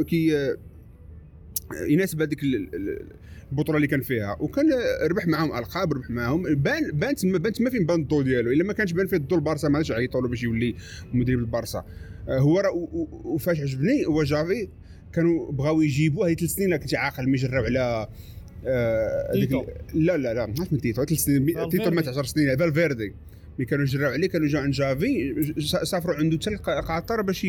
كي 0.02 0.56
يناسب 1.88 2.22
هذيك 2.22 2.42
ال- 2.42 2.74
ال- 2.74 3.06
البطولة 3.52 3.76
اللي 3.76 3.86
كان 3.88 4.00
فيها. 4.00 4.36
وكان 4.40 4.66
ربح 5.10 5.26
معاهم 5.26 5.58
ألقاب 5.58 5.92
ربح 5.92 6.10
معاهم. 6.10 6.42
بان 6.54 6.90
بان 6.92 7.14
تما 7.14 7.38
بان 7.38 7.52
تما 7.52 7.70
فين 7.70 7.86
بان 7.86 8.00
الضو 8.00 8.22
ديالو؟ 8.22 8.50
إلا 8.50 8.64
ما 8.64 8.72
كانش 8.72 8.92
بان 8.92 9.06
فيه 9.06 9.16
الضو 9.16 9.36
البارسا 9.36 9.68
ما 9.68 9.76
عادش 9.76 9.92
عيطوا 9.92 10.20
له 10.20 10.28
باش 10.28 10.42
يولي 10.42 10.74
مدرب 11.12 11.38
البارسا. 11.38 11.84
هو 12.28 12.60
راه 12.60 12.70
وفاش 13.24 13.60
عجبني 13.60 14.06
هو 14.06 14.22
جافي. 14.22 14.68
كانوا 15.14 15.52
بغاو 15.52 15.80
يجيبوه 15.82 16.28
هي 16.28 16.34
ثلاث 16.34 16.50
سنين 16.50 16.76
كنت 16.76 16.94
عاقل 16.94 17.28
ما 17.28 17.34
يجراو 17.36 17.64
على 17.64 18.08
آه، 18.66 19.32
تيتو. 19.32 19.64
لا 19.94 20.16
لا 20.16 20.34
لا 20.34 20.46
ماشي 20.46 20.62
من 20.72 20.80
تيتو 20.80 21.04
ثلاث 21.04 21.18
سنين. 21.20 21.68
تيتو 21.70 21.90
مات 21.90 22.08
10 22.08 22.22
سنين 22.22 22.56
فالفيردي. 22.56 23.14
ملي 23.58 23.66
كانوا 23.66 23.84
يجراو 23.84 24.12
عليه 24.12 24.28
كانوا 24.28 24.48
جاو 24.48 24.62
عند 24.62 24.72
جافي 24.72 25.34
سافروا 25.84 26.16
عنده 26.16 26.38
حتى 26.38 26.50
لقطر 26.74 27.22
باش 27.22 27.46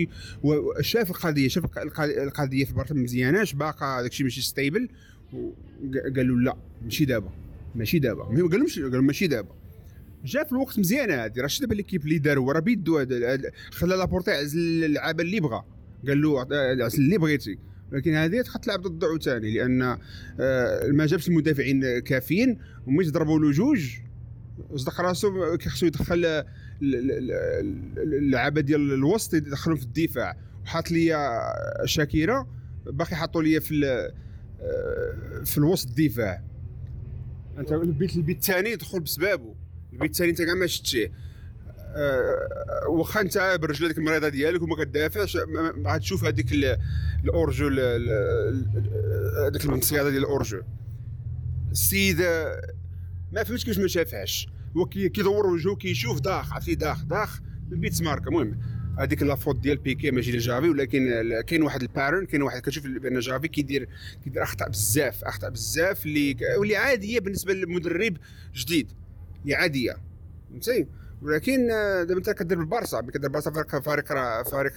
شاف 0.81 1.09
القضية 1.09 1.47
شاف 1.47 1.65
الق- 1.65 1.79
الق- 1.79 1.99
القضية 2.21 2.65
في 2.65 2.73
برشا 2.73 2.93
مزياناش 2.93 3.53
باقا 3.53 4.01
داكشي 4.01 4.23
ماشي 4.23 4.41
stable 4.41 4.89
قالوا 6.15 6.37
لا 6.39 6.57
ماشي 6.83 7.05
دابا 7.05 7.29
ماشي 7.75 7.99
دابا. 7.99 8.23
ما 8.23 8.49
قالهمش 8.49 8.79
قالوا 8.79 9.01
ماشي 9.01 9.27
دابا. 9.27 9.55
جا 10.25 10.43
في 10.43 10.51
الوقت 10.51 10.79
مزيانة 10.79 11.25
هذه 11.25 11.33
راه 11.41 11.47
شتي 11.47 11.61
دابا 11.61 11.73
l'équipe 11.73 12.03
اللي 12.03 12.17
دار 12.17 12.39
هو 12.39 12.51
راه 12.51 12.59
بيدو 12.59 13.05
خلى 13.71 13.95
لابورتا 13.95 14.31
عزل 14.31 14.59
اللعابه 14.59 15.23
اللي 15.23 15.39
بغى 15.39 15.63
قال 16.07 16.21
له 16.21 16.43
اللي 16.97 17.17
بغيتي 17.17 17.59
ولكن 17.91 18.13
هذه 18.13 18.41
تلعب 18.61 18.81
ضد 18.81 19.03
عاوتاني 19.03 19.53
لأن 19.53 19.97
آه، 20.39 20.87
ما 20.87 21.05
جابش 21.05 21.27
المدافعين 21.27 21.99
كافيين 21.99 22.59
ومش 22.87 23.11
ضربوا 23.11 23.39
له 23.39 23.51
جوج. 23.51 23.95
صدق 24.75 25.01
راسو 25.01 25.57
كيخصو 25.57 25.85
يدخل 25.85 26.15
ال- 26.15 26.45
ال- 26.81 27.31
ال- 27.31 28.13
اللعابة 28.13 28.61
ديال 28.61 28.93
الوسط 28.93 29.33
يدخلهم 29.33 29.77
في 29.77 29.83
الدفاع. 29.83 30.37
وحاط 30.63 30.91
لي 30.91 31.15
شاكيرا 31.85 32.47
باقي 32.85 33.15
حطوا 33.15 33.43
لي 33.43 33.61
في 33.61 33.85
آه، 34.61 35.43
في 35.43 35.57
الوسط 35.57 35.87
الدفاع. 35.89 36.43
أنت 37.57 37.71
البيت 37.71 38.15
البيت 38.15 38.37
الثاني 38.37 38.75
دخل 38.75 38.99
بسبابه. 38.99 39.55
البيت 39.93 40.11
الثاني 40.11 40.31
أنت 40.31 40.41
كاع 40.41 40.53
ما 40.53 40.67
شفتيه. 40.67 41.11
واخا 42.89 43.21
انت 43.21 43.57
برجل 43.61 43.85
هذيك 43.85 43.97
المريضة 43.97 44.29
ديالك 44.29 44.61
وما 44.61 44.75
ما 45.77 45.91
غاتشوف 45.93 46.23
هذيك 46.25 46.51
ال- 46.51 46.77
الأورجو 47.23 47.67
ال- 47.67 47.79
ال- 47.79 48.09
ال- 48.77 49.45
هذيك 49.45 49.65
المصياده 49.65 50.09
ديال 50.09 50.21
الأورجو. 50.21 50.61
السيد 51.71 52.21
آه، 52.21 52.61
ما 53.31 53.43
فهمتش 53.43 53.65
كيفاش 53.65 53.79
ما 53.79 53.87
شافهاش. 53.87 54.47
هو 54.77 54.85
كي- 54.85 55.09
كيدور 55.09 55.47
وجهه 55.47 55.75
كيشوف 55.75 56.19
داخ 56.19 56.53
عرفتي؟ 56.53 56.75
داخ 56.75 57.03
داخ 57.03 57.39
البيت 57.71 58.01
ماركه 58.01 58.27
المهم 58.27 58.59
هذيك 58.99 59.23
la 59.23 59.34
faute 59.34 59.59
ديال 59.59 59.77
بيكي 59.77 60.11
ماشي 60.11 60.37
جافي 60.37 60.69
ولكن 60.69 61.09
كاين 61.47 61.63
واحد 61.63 61.81
ال 61.81 61.87
pattern 61.87 62.25
كاين 62.25 62.41
واحد 62.41 62.61
كتشوف 62.61 62.87
بأن 62.87 63.19
جافي 63.19 63.47
كيدير 63.47 63.89
كيدير 64.23 64.43
أخطاء 64.43 64.69
بزاف 64.69 65.23
أخطاء 65.23 65.49
بزاف 65.49 66.05
اللي 66.05 66.37
واللي 66.59 66.75
عادية 66.75 67.19
بالنسبة 67.19 67.53
للمدرب 67.53 68.17
جديد. 68.55 68.91
اللي 69.43 69.55
عادية. 69.55 69.97
فهمتي؟ 70.49 70.87
ولكن 71.21 71.71
آه، 71.71 72.03
دابا 72.03 72.17
انت 72.19 72.29
كدير 72.29 72.57
بالبارسا 72.57 73.01
كدير 73.01 73.21
بالبارسا 73.21 73.51
فريق 73.51 73.79
فريق 73.79 74.05
فريق 74.51 74.73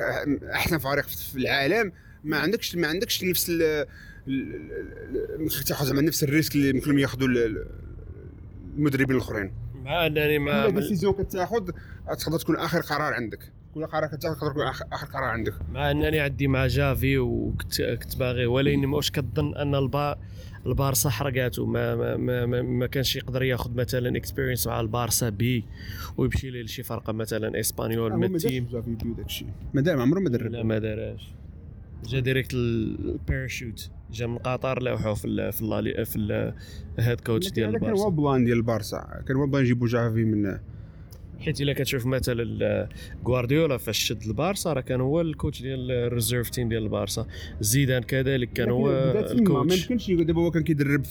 احسن 0.53 0.79
فريق 0.79 1.07
في 1.07 1.37
العالم. 1.39 1.93
ما 2.25 2.37
عندكش 2.39 2.77
ما 2.77 2.87
عندكش 2.89 3.25
نفس 3.25 3.47
تاخذ 5.67 5.87
زعما 5.87 6.03
نفس 6.03 6.23
ال 6.25 6.31
risk 6.31 6.55
اللي 6.55 6.69
يمكن 6.69 6.99
ياخذوا 6.99 7.29
ال- 7.29 7.39
ال- 7.39 7.67
المدربين 8.77 9.17
الاخرين. 9.17 9.53
مع 9.85 10.07
انني 10.07 10.39
ما 10.39 10.71
كل 10.71 10.81
décision 10.81 11.13
كتاخذ 11.15 11.71
تقدر 12.19 12.39
تكون 12.39 12.57
آخر 12.57 12.81
قرار 12.81 13.15
عندك. 13.15 13.53
كل 13.75 13.87
قرار 13.87 14.07
كتاخذ 14.07 14.35
تقدر 14.39 14.51
تكون 14.51 14.67
آخر 14.93 15.07
قرار 15.07 15.25
عندك. 15.25 15.53
مع 15.73 15.91
انني 15.91 16.21
عندي 16.21 16.47
مع 16.47 16.67
جافي 16.67 17.19
وكنت 17.19 17.83
كنت 17.83 18.17
باغي 18.17 18.47
ولكن 18.47 18.85
واش 18.85 19.11
كظن 19.11 19.57
أن 19.57 19.75
البا 19.75 20.19
البارسا 20.67 21.11
حرقاتو. 21.11 21.67
ما 21.67 21.97
ما, 21.97 22.17
ما, 22.17 22.47
ما, 22.47 22.63
ما 22.63 22.87
كانش 22.87 23.17
يقدر 23.17 23.43
ياخذ 23.43 23.75
مثلا 23.75 24.17
experience 24.17 24.67
مع 24.67 24.81
البارسا 24.81 25.29
B 25.29 25.65
ويمشي 26.17 26.51
لشي 26.63 26.83
فرقة 26.83 27.13
مثلا 27.13 27.61
إسبانيول 27.61 28.13
من 28.17 28.35
ال 28.37 28.42
team. 28.42 28.67
ما 29.75 29.81
دار 29.81 29.97
ما 29.97 30.03
عمره 30.03 30.21
ما 30.21 30.29
درب. 30.31 30.53
لا 30.53 30.63
ما 30.63 30.79
داراش 30.79 31.35
جا 32.09 32.21
direct 32.21 32.55
ال 32.55 32.68
parachute 32.68 33.91
جا 34.13 34.27
من 34.27 34.39
قطر 34.39 34.83
لوحو 34.83 35.15
في 35.15 35.25
ال 35.25 35.53
في 35.53 35.63
ال 35.63 36.07
في 36.07 36.17
ال- 36.17 36.55
ال 36.99 37.03
head 37.03 37.21
coach 37.21 37.51
ديال 37.51 37.69
هذا 37.69 37.79
كان 37.79 37.89
هو 37.89 37.95
البارسا. 38.09 38.17
plan 38.17 38.45
ديال 38.45 38.57
البارسا. 38.57 39.23
كان 39.29 39.37
هو 39.37 39.47
plan 39.47 39.65
يجيبوا 39.65 39.89
جافي 39.89 40.25
من 40.25 40.59
حيت 41.45 41.61
إلا 41.61 41.73
كتشوف 41.73 42.07
مثلا 42.07 42.89
غوارديولا 43.27 43.77
فاش 43.77 43.99
شد 43.99 44.23
البارسا 44.27 44.73
راه 44.73 44.81
كان 44.81 45.01
هو 45.01 45.21
ال 45.21 45.28
coach 45.28 45.63
ديال 45.63 45.91
ال 45.91 45.98
reserve 45.98 46.51
team 46.51 46.69
ديال 46.69 46.83
البارسا. 46.83 47.27
زيدان 47.61 48.03
كذلك 48.03 48.53
كان 48.53 48.71
هو 48.71 48.89
تما، 48.91 49.23
ما 49.23 49.33
ال 49.33 49.40
coach. 49.40 49.83
يمكنش 49.83 50.11
دابا 50.11 50.41
هو 50.43 50.51
كان 50.51 50.63
كيدرب 50.63 51.05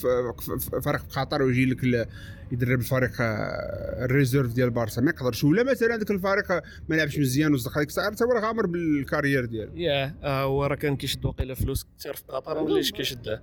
فريق 0.82 1.00
في 1.00 1.20
قطر 1.20 1.42
ويجي 1.42 1.66
لك 1.66 2.08
يدرب 2.52 2.78
الفريق 2.78 3.10
آه، 3.20 4.04
ال 4.04 4.10
reserve 4.10 4.52
ديال 4.52 4.66
البارسا 4.68 5.00
ما 5.00 5.10
يقدرش 5.10 5.44
ولا 5.44 5.62
مثلا 5.62 5.94
هذاك 5.94 6.10
الفريق 6.10 6.52
ما 6.88 6.94
لعبش 6.94 7.18
مزيان 7.18 7.54
وصدق 7.54 7.78
هذيك 7.78 7.88
الساعة 7.88 8.10
حتى 8.10 8.24
هو 8.24 8.32
راه 8.32 8.40
غامر 8.40 8.66
بال 8.66 8.82
carrière 8.82 9.44
ديالو. 9.44 9.76
ياه 9.76 10.14
آه، 10.22 10.42
هو 10.42 10.66
راه 10.66 10.74
كان 10.74 10.96
كيشد 10.96 11.24
واقيلا 11.24 11.54
فلوس 11.54 11.86
كثير 11.98 12.14
في 12.14 12.22
قطر 12.28 12.54
ما 12.54 12.60
وليش 12.60 12.92
كيشدها 12.92 13.42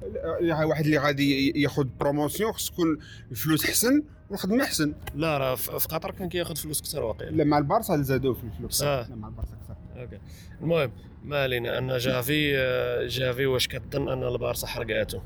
آه، 0.51 0.66
واحد 0.66 0.86
اللي 0.86 0.97
غادي 0.97 1.62
ياخذ 1.62 1.88
promotion 1.99 2.51
خص 2.51 2.70
تكون 2.72 2.97
الفلوس 3.32 3.66
احسن 3.66 4.03
والخدمة 4.30 4.64
احسن 4.64 4.93
لا 5.16 5.38
راه 5.38 5.55
في 5.55 5.88
قطر 5.88 6.12
كان 6.12 6.30
كياخذ 6.30 6.55
فلوس 6.55 6.82
كثير 6.82 7.03
واقيلا 7.03 7.30
لا 7.32 7.43
مع 7.43 7.57
البارسا 7.57 8.01
زادوه 8.01 8.34
في 8.34 8.43
الفلوس. 8.43 8.82
آه. 8.82 9.10
لا 9.10 9.16
مع 9.16 9.28
البارسا 9.28 9.53
أكثر 9.53 10.01
okay. 10.01 10.20
المهم 10.62 10.91
ما 11.24 11.43
علينا 11.43 11.78
أن 11.78 11.97
جافي 11.97 12.57
آه، 12.57 13.07
جافي 13.07 13.45
واش 13.45 13.68
كظن 13.68 14.10
أن 14.10 14.24
البارسا 14.24 14.68
حرقاتو 14.68 15.20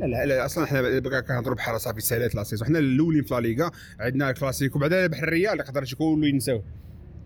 لا 0.00 0.06
لا, 0.06 0.26
لا 0.26 0.44
أصلا 0.44 0.64
إحنا 0.64 1.00
كنهضروا 1.20 1.56
بحال 1.56 1.80
صافي 1.80 2.00
سالات 2.00 2.34
la 2.34 2.42
saison. 2.44 2.68
حنا 2.68 2.78
الاولين 2.78 3.22
في 3.22 3.34
لا 3.34 3.40
ليغا 3.40 3.70
عندنا 4.00 4.30
الكلاسيكو 4.30 4.78
بعدا 4.78 5.06
بحال 5.06 5.24
الريال 5.24 5.58
يقدر 5.60 5.84
كله 5.98 6.28
ينساو 6.28 6.62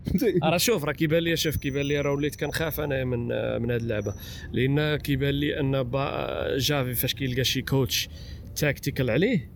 فهمتي 0.06 0.38
راه 0.42 0.56
شوف 0.56 0.84
راه 0.84 0.92
كيبان 0.92 1.22
لي 1.22 1.36
شوف 1.36 1.56
كيبان 1.56 1.86
لي 1.86 2.00
راه 2.00 2.12
وليت 2.12 2.36
كنخاف 2.36 2.80
أنا 2.80 3.04
من 3.04 3.28
من 3.62 3.70
هذه 3.70 3.80
اللعبة. 3.80 4.14
لأن 4.52 4.96
كيبان 4.96 5.34
لي 5.34 5.60
أن 5.60 5.90
جافي 6.58 6.94
فاش 6.94 7.14
كيلقى 7.14 7.44
شي 7.44 7.62
coach 7.62 8.08
tactical 8.56 9.10
عليه 9.10 9.50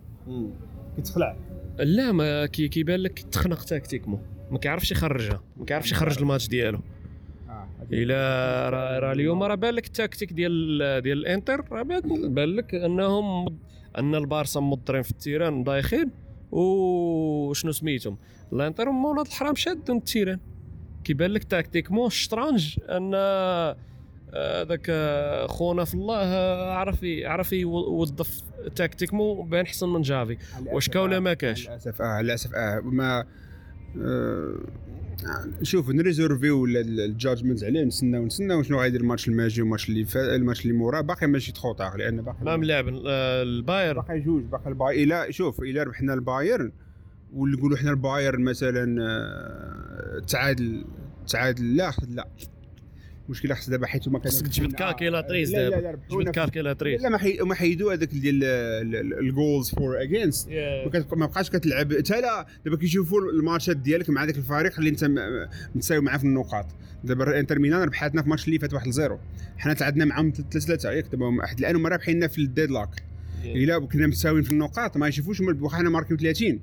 كتخلع 0.97 1.37
لا 1.79 2.11
ما 2.11 2.45
كي 2.45 2.67
كيبان 2.67 2.99
لك 2.99 3.19
تخنق 3.19 3.63
tactiquement 3.63 4.19
ما 4.51 4.59
كيعرفش 4.59 4.91
يخرجها 4.91 5.43
ما 5.57 5.65
كيعرفش 5.65 5.91
يخرج 5.91 6.17
الماتش 6.17 6.47
ديالو. 6.47 6.79
آه 7.55 7.67
الا 7.91 8.19
راه 8.99 9.11
اليوم. 9.11 9.43
راه 9.43 9.55
بان 9.55 9.73
لك 9.73 9.85
ال 9.85 9.90
tactique 9.90 10.33
ديال 10.33 11.01
ديال 11.01 11.17
الانتر 11.17 11.65
راه 11.71 11.81
بان 11.83 12.55
لك 12.55 12.75
أنهم 12.75 13.57
أن 13.97 14.15
البارسا 14.15 14.59
موضرين 14.59 15.01
في 15.01 15.11
التيران 15.11 15.63
دايخين 15.63 16.11
وشنو 16.51 17.71
سميتهم؟ 17.71 18.17
الانتر 18.53 18.89
هما 18.89 19.09
ولاد 19.09 19.25
الحرام 19.25 19.55
شادين 19.55 19.97
التيران. 19.97 20.39
كيبان 21.03 21.31
لك 21.31 21.43
تاكتيكمون 21.43 22.07
الشطرنج 22.07 22.79
أن 22.89 23.11
آه، 23.15 23.75
هذاك 24.61 24.85
آه، 24.89 25.47
خونا 25.47 25.83
في 25.85 25.93
الله 25.93 26.17
آه، 26.17 26.73
عرف 26.73 26.99
عرف 27.03 27.53
يوظف 27.53 28.41
تاكتيكمو 28.75 29.41
بان 29.41 29.65
احسن 29.65 29.89
من 29.89 30.01
جافي. 30.01 30.37
واش 30.65 30.89
كا 30.89 30.99
ولا 30.99 31.19
ما 31.19 31.33
كاش؟ 31.33 31.67
للاسف 31.67 32.01
آه 32.01 32.21
للاسف 32.21 32.55
آه 32.55 32.79
ما 32.79 33.25
آه 34.01 34.55
شوف 35.61 35.89
نريزيرفيو 35.89 36.65
الجادجمنت 36.65 37.63
عليه 37.63 37.83
نتسناو 37.83 38.25
نتسناو 38.25 38.63
شنو 38.63 38.81
غيدير 38.81 39.01
الماتش 39.01 39.27
الماجي 39.27 39.61
والماتش 39.61 39.89
اللي 39.89 40.05
فا 40.05 40.35
الماتش 40.35 40.61
اللي 40.61 40.73
موراه. 40.73 41.01
باقي 41.01 41.27
ماشي 41.27 41.51
تخوطا 41.51 41.97
لأن 41.97 42.21
باقي 42.21 42.37
ما 42.45 42.57
ملعب 42.57 42.85
الباير. 42.87 43.99
باقي 43.99 44.19
جوج 44.19 44.43
باقي 44.43 44.69
الباير. 44.69 45.03
إلا 45.03 45.31
شوف 45.31 45.59
إلا 45.61 45.83
ربحنا 45.83 46.13
البايرن 46.13 46.71
ونقولوا 47.33 47.77
حنا 47.77 47.91
البايرن 47.91 48.41
مثلا 48.43 49.01
آه، 49.01 50.19
تعادل 50.19 50.85
تعادل 51.27 51.75
لا 51.75 51.91
لا. 52.09 52.27
المشكلة 53.25 53.55
خص 53.55 53.69
دابا 53.69 53.87
حيت 53.87 54.07
هما 54.07 54.19
كانوا 54.19 54.31
خصك 54.31 54.47
تجبد 54.47 54.73
calculatrice 54.73 55.49
لا 55.51 55.69
لا 55.69 55.81
دابا. 55.81 55.99
تجبد 56.09 56.29
calculatrice 56.29 57.01
لا 57.01 57.09
ما 57.09 57.17
حي... 57.17 57.37
ما 57.41 57.55
حيدوا 57.55 57.93
هذاك 57.93 58.07
ديال 58.09 58.43
ال 59.19 59.27
goals 59.27 59.69
for 59.69 60.01
against 60.01 60.49
ما 61.13 61.25
بقاش 61.25 61.49
كتلعب. 61.49 61.93
حتى 61.97 62.21
لا 62.21 62.45
دابا 62.65 62.77
كيشوفوا 62.77 63.21
الماتشات 63.21 63.77
ديالك 63.77 64.09
مع 64.09 64.23
ذاك 64.23 64.37
الفريق 64.37 64.77
اللي 64.79 64.89
انت 64.89 65.03
متساوي 65.75 66.01
معاه 66.01 66.17
في 66.17 66.23
النقاط. 66.23 66.65
دابا 67.03 67.39
انتر 67.39 67.59
ميلان 67.59 67.81
ربحاتنا 67.81 68.21
في 68.21 68.25
الماتش 68.25 68.47
اللي 68.47 68.59
فات 68.59 68.75
1-0 68.75 69.11
حنا 69.57 69.73
تعادلنا 69.73 70.05
معاهم 70.05 70.33
3-3 70.33 70.85
ياك 70.85 71.05
دابا 71.11 71.45
حتى 71.47 71.59
الان 71.59 71.75
هما 71.75 71.89
رابحيننا 71.89 72.27
في 72.27 72.37
ال 72.37 72.43
deadlock 72.43 72.89
إلا 73.45 73.79
كنا 73.79 74.07
متساويين 74.07 74.43
في 74.43 74.51
النقاط 74.51 74.97
ما 74.97 75.07
يشوفوش 75.07 75.41
واخا 75.41 75.77
حنا 75.77 75.89
ماركيو 75.89 76.17
30 76.17 76.59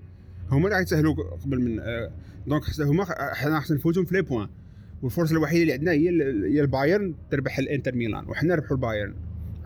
هما 0.50 0.66
اللي 0.66 0.78
غيتسهلوا 0.78 1.14
قبل 1.14 1.60
من 1.60 1.80
آه، 1.80 2.10
donc 2.46 2.62
هما 2.80 3.04
خ- 3.04 3.12
حنا 3.34 3.60
خصنا 3.60 3.76
نفوتهم 3.76 4.04
في 4.04 4.14
les 4.14 4.22
points. 4.22 4.48
والفرصة 5.02 5.32
الوحيدة 5.32 5.62
اللي 5.62 5.72
عندنا 5.72 5.92
هي 5.92 6.08
ال- 6.08 6.44
هي 6.52 6.60
البايرن 6.60 7.14
تربح 7.30 7.58
الانتر 7.58 7.94
ميلان 7.94 8.24
وحنا 8.28 8.54
نربحوا 8.54 8.76
البايرن. 8.76 9.14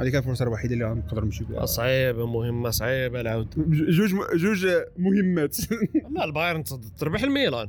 هذيك 0.00 0.16
الفرصة 0.16 0.42
الوحيدة 0.42 0.74
اللي 0.74 0.84
غنقدر 0.84 1.24
نمشيو 1.24 1.46
بها. 1.46 1.64
صعيبة 1.64 2.26
مهمة 2.26 2.70
صعيبة 2.70 3.20
العود 3.20 3.48
جوج 3.88 4.14
جوج 4.36 4.66
مهمات. 4.98 5.56
لا 6.10 6.24
البايرن 6.24 6.62
تربح 6.98 7.22
الميلان. 7.22 7.68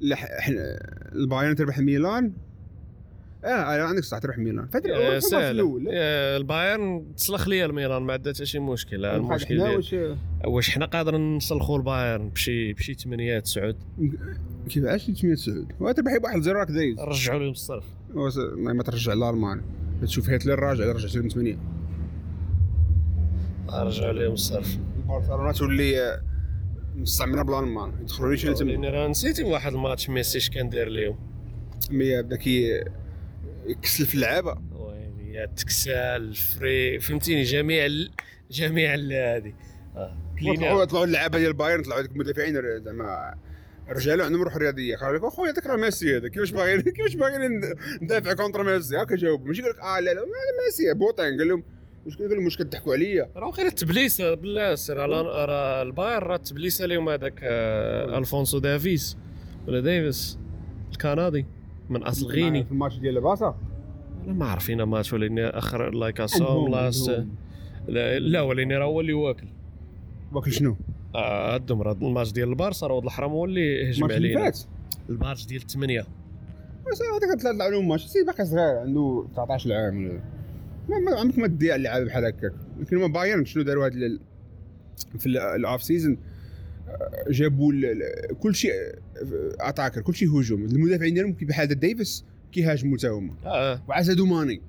لا 0.00 0.16
ح- 0.16 0.40
حنا 0.40 0.78
البايرن 1.12 1.54
تربح 1.54 1.78
ميلان 1.78 2.32
آه 3.44 3.82
عندك 3.82 4.04
صح 4.04 4.18
تروح 4.18 4.38
ميلان. 4.38 4.68
سهل 5.20 5.40
الأول. 5.50 5.88
البايرن 5.88 7.14
تسلخ 7.16 7.48
لي 7.48 7.64
الميلان 7.64 8.02
ما 8.02 8.12
عندها 8.12 8.32
حتى 8.32 8.46
شي 8.46 8.58
مشكل 8.58 9.04
المشكل 9.04 9.60
واش 9.60 9.94
واش 10.44 10.70
حنا 10.70 10.86
قادرين 10.86 11.36
نسلخوا 11.36 11.78
البايرن 11.78 12.28
بشي 12.28 12.72
بشي 12.72 12.94
8 12.94 13.38
9 13.38 13.74
كيفاش 14.68 15.10
8 15.10 15.34
سعود؟ 15.34 15.72
وتربح 15.80 16.16
بواحد 16.16 16.40
زيرو 16.40 16.58
راك 16.58 16.70
دايز. 16.70 17.00
رجعوا 17.00 17.38
لهم 17.38 17.50
الصرف 17.50 17.84
ما 18.56 18.82
ترجع 18.82 19.12
لالمان 19.12 19.62
تشوف 20.02 20.30
هتلر 20.30 20.58
راجع 20.58 20.84
رجع 20.92 21.18
لهم 21.20 21.28
8 21.28 21.58
رجعوا 23.68 24.12
لهم 24.12 24.32
الصرف 24.32 24.78
برشلونة 25.08 25.52
تولي 25.52 26.00
آه، 26.02 26.20
مستعمرة 26.96 27.42
بالالمان 27.42 27.92
يدخلوا 28.02 28.30
لي 28.30 28.36
شي 28.36 28.54
تما 28.54 28.70
لأن 28.70 28.84
راه 28.84 29.08
نسيتي 29.08 29.44
واحد 29.44 29.72
الماتش 29.72 30.10
ميسي 30.10 30.38
اش 30.38 30.50
كان 30.50 30.68
داير 30.68 30.88
لهم 30.88 31.16
مي 31.90 32.22
بدا 32.22 32.36
كي 32.36 32.84
يكسل 33.66 34.06
في 34.06 34.14
اللعابة. 34.14 34.58
ويلي 34.72 35.34
يا 35.34 35.46
تكسال 35.46 36.34
فري 36.34 37.00
فهمتيني؟ 37.00 37.42
جميع 37.42 37.86
ال... 37.86 38.10
جميع 38.50 38.94
هذه. 38.94 39.54
آه. 39.96 40.84
طلعوا 40.84 41.04
اللعابة 41.04 41.38
ديال 41.38 41.52
بايرن 41.52 41.82
طلعوا 41.82 42.00
هذوك 42.00 42.12
المدافعين 42.12 42.54
زعما 42.84 43.34
رجال 43.88 44.20
عندهم 44.20 44.42
روح 44.42 44.56
رياضية. 44.56 44.96
قالوا 44.96 45.18
لك 45.18 45.24
أخويا 45.24 45.52
ذاك 45.52 45.66
راه 45.66 45.76
ميسي 45.76 46.16
هذا 46.16 46.28
كيفاش 46.28 46.50
باغي 46.50 46.82
كيفاش 46.96 47.14
باغي 47.14 47.48
ندافع 48.02 48.32
كونتر 48.32 48.62
ميسي؟ 48.62 48.96
هكا 48.96 49.16
جاوب. 49.16 49.46
ماشي 49.46 49.60
يقول 49.60 49.72
لك 49.74 49.80
آه 49.80 50.00
لا 50.00 50.14
لا 50.14 50.20
ميسي 50.66 50.94
بوطين 50.94 51.38
قال 51.38 51.48
لهم 51.48 51.64
واش 52.06 52.16
قال؟ 52.16 52.30
لهم 52.30 52.44
واش 52.44 52.56
كتضحكوا 52.56 52.94
عليا؟ 52.94 53.30
راه 53.36 53.50
غير 53.50 53.66
التبليسه 53.66 54.34
بالله 54.34 54.74
سير 54.74 54.96
راه 54.96 55.82
الباير 55.82 56.22
راه 56.22 56.36
التبليسه 56.36 56.86
لهم 56.86 57.08
هذاك 57.08 57.40
آه، 57.42 58.18
ألفونسو 58.18 58.58
دافيس 58.58 59.16
ولا 59.68 59.80
ديفيس 59.80 60.38
الكندي. 60.92 61.46
من 61.90 62.02
أصل 62.02 62.26
غيني. 62.26 62.64
في 62.64 62.72
الماتش 62.72 62.98
ديال 62.98 63.16
الباصا 63.16 63.56
أنا 64.24 64.32
ما 64.32 64.46
عارفين 64.46 64.82
ماتش 64.82 65.12
ولا 65.12 65.58
أخر 65.58 65.90
لايك 65.90 66.20
اسوم 66.20 66.46
عندهم- 66.46 66.68
لاست 66.72 67.10
عندهم. 67.10 67.28
لا, 67.88 68.18
لا 68.18 68.40
ولاني 68.40 68.76
راه 68.76 68.84
هو 68.84 69.00
اللي 69.00 69.12
واكل. 69.12 69.46
واكل 70.32 70.52
شنو؟ 70.52 70.76
آه 71.14 71.54
هدم 71.54 71.82
راه 71.82 71.92
الماتش 72.02 72.32
ديال 72.32 72.48
البارسا 72.48 72.86
راه 72.86 72.94
ولد 72.94 73.04
الحرام 73.04 73.30
هو 73.30 73.44
اللي 73.44 73.90
هجم 73.90 74.04
علينا. 74.12 74.52
الماتش 75.08 75.46
ديال 75.46 75.62
الثمانيه 75.62 76.00
هذاك 76.86 77.42
طلع 77.42 77.68
لهم 77.68 77.88
ماتش. 77.88 78.04
سي 78.06 78.24
باقي 78.24 78.44
صغير 78.44 78.78
عنده 78.78 79.26
19 79.32 79.72
عام. 79.72 80.06
ولا 80.06 80.20
ما 80.88 80.98
ما 81.10 81.20
عمرك 81.20 81.38
ما 81.38 81.46
تضيع 81.46 81.74
اللعابة 81.74 82.04
بحال 82.06 82.24
هكاك. 82.24 82.52
لكن 82.80 82.96
هما 82.96 83.06
بايرن 83.06 83.44
شنو 83.44 83.62
داروا 83.62 83.86
هاد 83.86 83.92
في 85.18 85.26
ال 85.26 85.40
off 85.40 85.82
season 85.82 86.18
جابوا 87.30 87.72
كل 88.40 88.54
شيء 88.54 88.72
attaquer 89.60 90.00
كل 90.00 90.14
شيء 90.14 90.40
هجوم. 90.40 90.64
المدافعين 90.64 91.14
ديالهم 91.14 91.32
كي 91.32 91.44
بحال 91.44 91.68
ديفيس 91.80 92.24
كيهاجموا 92.52 92.96
تا 92.96 93.08
هما. 93.08 93.34
وعزادوا 93.88 94.26
ماني 94.26 94.60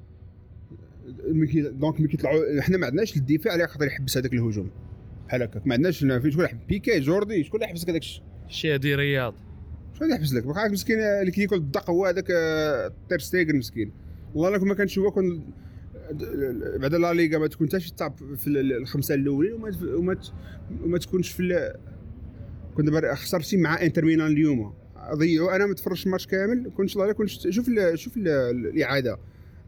donc 1.55 1.99
ملي 1.99 2.07
كيطلعوا 2.07 2.61
حنا 2.61 2.77
ما 2.77 2.85
عندناش 2.85 3.17
الدفاع 3.17 3.53
اللي 3.53 3.63
يقدر 3.63 3.85
يحبس 3.87 4.17
هذاك 4.17 4.33
الهجوم. 4.33 4.69
بحال 5.27 5.41
هكاك. 5.43 5.67
ما 5.67 5.73
عندناش 5.73 5.99
فين 5.99 6.31
شكون 6.31 6.45
يحب 6.45 6.57
بيكي 6.69 6.99
جوردي 6.99 7.43
شكون 7.43 7.59
اللي 7.59 7.65
يحبس 7.71 7.89
هذاك 7.89 8.01
الشيء؟ 8.01 8.23
شي 8.47 8.73
هادي 8.73 8.95
رياض. 8.95 9.33
شكون 9.93 10.07
اللي 10.07 10.15
يحبس 10.15 10.33
لك 10.33 10.43
بقى 10.43 10.69
مسكين 10.69 10.99
اللي 10.99 11.31
كياكل 11.31 11.55
الدق 11.55 11.89
هو 11.89 12.05
هذاك 12.05 12.31
آه، 12.31 12.91
تير 13.09 13.19
ستيغن 13.19 13.55
مسكين. 13.55 13.91
والله 14.35 14.57
لو 14.57 14.65
ما 14.65 14.73
كانش 14.73 14.99
هو 14.99 15.11
كون 15.11 15.53
بعد 16.79 16.95
لا 16.95 17.13
ليغا 17.13 17.37
ما 17.37 17.47
تكون 17.47 17.67
حتى 17.67 17.79
شي 17.79 17.93
top 17.95 18.35
في 18.35 18.47
ال- 18.47 18.73
الخمسة 18.77 19.15
الأولين 19.15 19.53
وما 19.53 20.17
وما 20.83 20.97
تكونش 20.97 21.31
في 21.31 21.73
كنت 22.77 23.05
خسرتي 23.05 23.57
مع 23.57 23.81
انتر 23.81 24.05
ميلان 24.05 24.27
اليوم. 24.31 24.73
ضيعوا 25.13 25.55
أنا 25.55 25.65
ما 25.65 25.73
تفرجتش 25.73 26.05
الماتش 26.05 26.27
كامل 26.27 26.71
كنت 26.77 26.97
والله 26.97 27.13
كنت 27.13 27.29
شوف 27.29 27.67
ال- 27.69 27.99
شوف 27.99 28.17
ال- 28.17 28.27
الاعاده. 28.67 29.17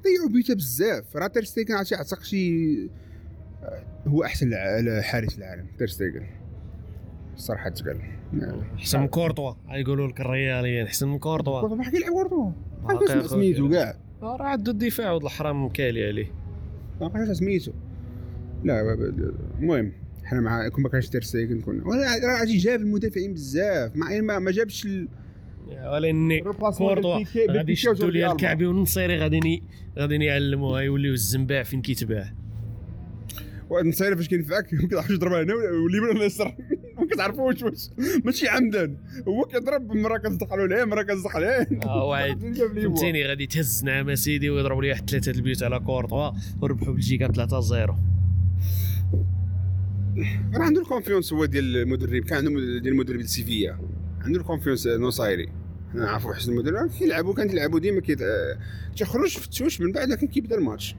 ضيعوا 0.03 0.30
بيتا 0.34 0.53
بزاف. 0.53 1.16
راه 1.18 1.28
تير 1.28 1.43
ستيغن 1.43 1.72
عرفتي 1.76 1.95
عتق 1.95 2.24
شي 2.24 2.89
هو 4.08 4.24
احسن 4.24 4.51
حارس 5.01 5.38
العالم 5.38 5.66
تير 5.78 5.88
ستيغن 5.88 6.28
الصراحه 7.36 7.70
تقال 7.70 7.97
احسن 8.76 8.99
من 8.99 9.08
كورتوا 9.08 9.53
يقولوا 9.70 10.08
لك 10.08 10.22
الرياليين 10.22 10.86
احسن 10.86 11.08
من 11.08 11.20
كورتوا. 11.20 11.60
كورتوا 11.60 11.78
ما 11.78 11.84
حكي 11.84 11.97
يلعب 11.97 12.12
كورتوا. 12.14 12.51
ما 12.84 12.95
أخويا. 12.95 13.28
سميتو 13.28 13.70
كاع. 13.70 13.97
راه 14.22 14.43
عنده 14.43 14.72
الدفاع 14.72 15.12
ولد 15.12 15.24
الحرام 15.24 15.66
مكالي 15.66 16.08
عليه. 16.08 16.32
ما 17.01 17.12
عرفتش 17.16 17.38
سميتو. 17.38 17.72
لا 18.64 18.93
المهم. 19.60 19.91
حنا 20.28 20.41
مع 20.41 20.67
كون 20.69 20.84
ما 20.84 20.89
كانش 20.89 21.07
تير 21.09 21.21
ستيغن 21.21 21.61
كنا. 21.61 21.88
ولا 21.88 22.01
راه 22.01 22.39
غادي 22.39 22.57
جاب 22.57 22.80
المدافعين 22.80 23.34
بزاف. 23.34 23.95
مع 23.95 24.19
ما, 24.21 24.39
ما 24.39 24.51
جابش 24.51 24.86
ال- 24.86 25.07
ولاني 25.93 26.41
كورتوا. 26.78 27.23
غادي 27.49 27.71
يشدوا 27.71 28.09
ليا 28.11 28.32
الكعبي 28.32 28.65
والنصيري 28.65 29.17
غادي 29.17 29.39
ني- 29.39 29.63
غادي 29.99 30.15
يعلموها 30.15 30.82
يوليو 30.82 31.13
الزنباع 31.13 31.63
فين 31.63 31.82
كيتباع. 31.82 32.34
النصيري 33.82 34.15
فاش 34.15 34.28
كينفعك 34.28 34.73
ما 34.73 34.88
كتعرفش 34.88 35.07
تضرب 35.17 35.32
هنا 35.34 35.53
واليمين 35.53 36.09
ولا 36.09 36.21
اليسار. 36.21 36.55
ما 36.99 37.05
كتعرفوش 37.05 37.63
واش 37.63 37.89
ماشي 38.25 38.47
عمدا 38.47 38.97
هو 39.28 39.43
كيضرب 39.43 39.91
مرة 39.91 40.17
كتصدق 40.17 40.55
له 40.55 40.65
العين 40.65 40.88
مرة 40.88 41.01
كتصدق 41.03 41.36
عليه 41.36 41.67
آه 41.86 42.03
واعد. 42.09 42.55
فهمتيني 42.75 43.25
غادي 43.28 43.47
تهز 43.47 43.84
نعم 43.84 44.15
سيدي 44.15 44.49
ويضرب 44.49 44.80
لي 44.80 44.89
واحد 44.89 45.09
ثلاثة 45.09 45.32
البيوت 45.32 45.63
على 45.63 45.80
كورتوا. 45.80 46.32
وربحوا 46.61 46.93
بلجيكا 46.93 47.28
3 47.32 47.59
0 47.61 47.95
راه 50.55 50.63
عنده 50.63 50.82
الكونفيونس 50.82 51.34
هو 51.34 51.45
ديال 51.45 51.78
المدرب 51.78 52.24
كان 52.24 52.38
عنده 52.38 52.49
ديال 52.59 52.88
المدرب 52.88 53.18
ديال 53.18 53.30
سيفيا. 53.30 53.80
عنده 54.22 54.39
الكونفيونس 54.39 54.88
نوصايري 54.88 55.47
حنا 55.93 56.01
نعرفوا 56.05 56.34
حسن 56.34 56.51
المدرب 56.51 56.89
كيلعبوا 56.89 57.34
كان 57.34 57.49
يلعبوا 57.49 57.80
ديما 57.80 58.01
كي 58.01 58.15
تيخرج 58.95 59.30
في 59.38 59.45
التوش 59.45 59.82
من 59.82 59.91
بعد 59.91 60.09
لكن 60.09 60.28
كيبدا 60.28 60.55
الماتش. 60.57 60.95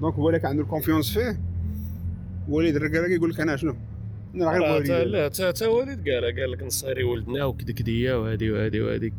دونك 0.00 0.14
هو 0.14 0.28
اللي 0.28 0.40
كان 0.40 0.50
عنده 0.50 0.62
الكونفيونس 0.62 1.18
فيه 1.18 1.40
وليد 2.48 2.76
الركاله 2.76 3.08
كيقول 3.08 3.30
لك 3.30 3.40
أنا 3.40 3.56
شنو؟ 3.56 3.76
أنا 4.34 4.44
غير 4.50 4.60
لا 5.04 5.28
تا- 5.28 5.66
وليد 5.66 6.08
قال 6.08 6.24
قال 6.40 6.50
لك 6.52 6.62
نصيري 6.62 7.04
ولدنا 7.04 7.44
وكدكديه 7.44 8.20
وهادي 8.22 8.50
وهادي 8.50 8.80
وهاديك 8.80 9.12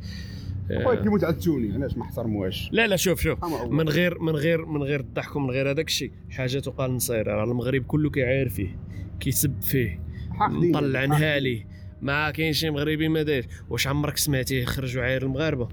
خويا 0.84 0.99
آه. 0.99 1.03
كيموت 1.03 1.24
على 1.24 1.34
التوني 1.34 1.74
علاش 1.74 1.97
ما 1.97 2.03
احترموهاش 2.03 2.69
لا 2.72 2.88
لا 2.88 2.95
شوف 2.95 3.22
شوف. 3.22 3.45
من 3.69 3.89
غير 3.89 4.19
من 4.19 4.36
غير 4.36 4.65
من 4.65 4.84
غير 4.84 4.99
الضحك 4.99 5.36
ومن 5.36 5.49
غير 5.51 5.72
هذاك 5.72 5.88
الشيء 5.88 6.11
حاجة 6.30 6.59
تقال 6.59 6.91
نصير 6.95 7.28
راه 7.28 7.43
المغرب 7.43 7.84
كله 7.84 8.09
كيعاير 8.09 8.49
فيه 8.49 8.78
كيسب 9.19 9.61
فيه. 9.61 9.99
مطلع 10.39 11.05
نهالي 11.05 11.65
ما 12.01 12.32
كاين 12.32 12.53
شي 12.53 12.69
مغربي 12.69 13.07
ما 13.07 13.24
داير 13.24 13.47
واش 13.69 13.88
عمرك 13.88 14.17
سمعتيه 14.17 14.65
خرج 14.65 14.97
وعاير 14.97 15.24
المغاربة؟ 15.24 15.67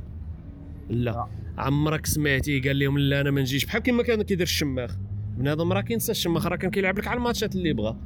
لا. 0.88 1.10
لا. 1.10 1.26
عمرك 1.58 2.06
سمعتيه 2.06 2.62
قال 2.62 2.78
لهم 2.78 2.98
لا 2.98 3.20
أنا 3.20 3.30
ما 3.30 3.40
نجيش. 3.40 3.64
بحال 3.64 3.82
كيما 3.82 4.02
كان 4.02 4.22
كيدير 4.22 4.46
الشماخ. 4.46 4.96
بنادم 5.36 5.72
راه 5.72 5.80
كينسى 5.80 6.12
الشماخ 6.12 6.46
راه 6.46 6.56
كان 6.56 6.70
كيلعب 6.70 6.98
لك 6.98 7.06
على 7.06 7.18
الماتشات 7.18 7.54
اللي 7.54 7.72
بغا 7.72 7.98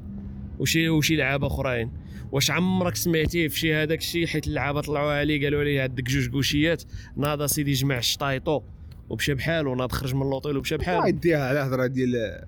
وشي 0.58 0.88
وشي 0.88 1.16
لعابه 1.16 1.46
أخرين. 1.46 1.90
واش 2.32 2.50
عمرك 2.50 2.96
سمعتيه 2.96 3.48
في 3.48 3.58
شي 3.58 3.74
هذاك 3.74 3.98
الشيء 3.98 4.26
حيت 4.26 4.46
اللعابة 4.46 4.80
طلعوا 4.80 5.12
عليه 5.12 5.44
قالوا 5.44 5.60
عليه 5.60 5.82
عندك 5.82 6.02
جوج 6.02 6.28
كوشيات 6.28 6.82
ناض 7.16 7.46
سيدي 7.46 7.72
جمع 7.72 7.98
الشطايطو 7.98 8.62
ومشى 9.08 9.34
بحاله 9.34 9.74
ناض 9.74 9.92
خرج 9.92 10.14
من 10.14 10.30
لوطيل 10.30 10.56
ومشى 10.56 10.76
بحاله 10.76 11.08
يديها 11.08 11.48
على 11.48 11.58
هضرة 11.58 11.86
ديال 11.86 12.42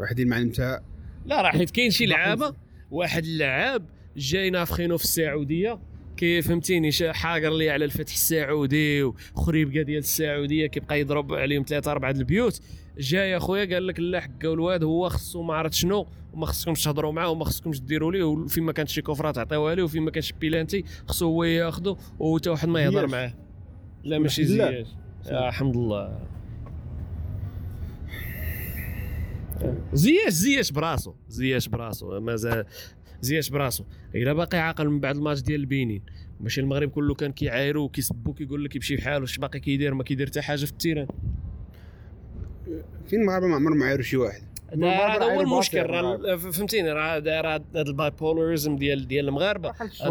واحد 0.00 0.20
المعلم 0.20 0.50
تاع 0.50 0.82
لا 1.26 1.42
راه 1.42 1.50
حيت 1.50 1.70
كاين 1.70 1.90
شي 1.90 2.06
لعابة. 2.06 2.54
واحد 2.90 3.24
اللعاب 3.24 3.86
جاي 4.16 4.50
نافخينو 4.50 4.98
في 4.98 5.04
السعودية. 5.04 5.78
كي 6.16 6.42
فهمتيني 6.42 6.90
حاقر 7.02 7.50
لي 7.50 7.70
على 7.70 7.84
الفتح 7.84 8.12
السعودي 8.12 9.02
وخريبكه 9.02 9.82
ديال 9.82 9.98
السعودية 9.98 10.66
كيبقى 10.66 11.00
يضرب 11.00 11.32
عليهم 11.34 11.64
ثلاثة 11.68 11.90
أربعة 11.90 12.10
البيوت. 12.10 12.60
جاي 12.98 13.36
أخويا 13.36 13.74
قال 13.74 13.86
لك 13.86 14.00
لا 14.00 14.20
حكا 14.20 14.52
الواد 14.52 14.84
هو 14.84 15.08
خصو 15.08 15.42
ما 15.42 15.54
عرفت 15.54 15.74
شنو. 15.74 16.06
وما 16.34 16.46
خصكمش 16.46 16.84
تهضروا 16.84 17.12
معاه 17.12 17.30
وما 17.30 17.44
خصكمش 17.44 17.80
ديروا 17.80 18.12
ليه 18.12 18.24
وفين 18.24 18.64
ما 18.64 18.72
كانت 18.72 18.88
شي 18.88 19.02
كفرات 19.02 19.38
عطيوها 19.38 19.74
ليه 19.74 19.82
وفين 19.82 20.02
ما 20.02 20.10
كانش 20.10 20.32
بيلانتي 20.32 20.84
خصو 21.06 21.26
هو 21.26 21.44
ياخذو 21.44 21.98
وتا 22.18 22.50
واحد 22.50 22.68
ما 22.68 22.82
يهضر. 22.82 23.06
معاه. 23.06 23.34
لا 24.04 24.18
ماشي. 24.18 24.44
زياش. 24.44 24.86
آه 25.26 25.48
الحمد 25.48 25.76
لله 25.76 26.18
زياش 29.92 30.32
زياش 30.32 30.72
براسو 30.72 31.14
زياش 31.28 31.68
براسو 31.68 32.20
مازال 32.20 32.64
زياش 33.20 33.50
براسو. 33.50 33.84
إلا 34.14 34.32
باقي 34.32 34.58
عاقل 34.58 34.88
من 34.88 35.00
بعد 35.00 35.16
الماتش 35.16 35.40
ديال 35.40 35.60
البنين. 35.60 36.02
ماشي 36.40 36.60
المغرب 36.60 36.90
كله 36.90 37.14
كان 37.14 37.32
كيعايرو 37.32 37.82
وكيسبو 37.84 38.32
كيقول 38.32 38.64
لك 38.64 38.76
يمشي 38.76 38.96
بحاله 38.96 39.24
اش 39.24 39.38
باقي 39.38 39.60
كيدير 39.60 39.94
ما 39.94 40.04
كيدير 40.04 40.26
حتى 40.26 40.42
حاجة 40.42 40.64
في 40.64 40.72
الـ 40.72 40.76
terrain. 40.76 41.06
فين 43.06 43.20
المغاربه 43.20 43.46
ما 43.46 43.54
عمرهم 43.54 43.78
ما 43.78 43.86
عايروا 43.86 44.02
شي 44.02 44.16
واحد. 44.16 44.42
هذا 44.72 45.24
هو 45.24 45.40
المشكل. 45.40 45.86
راه 45.86 46.36
فهمتيني 46.36 46.92
راه 46.92 47.16
هذا 47.16 47.40
راه 47.40 47.64
هذا 47.74 47.82
البايبولاريزم 47.82 48.76
ديال 48.76 49.08
ديال 49.08 49.28
المغاربة. 49.28 49.68
وقع 49.68 49.84
الشغل 49.84 50.10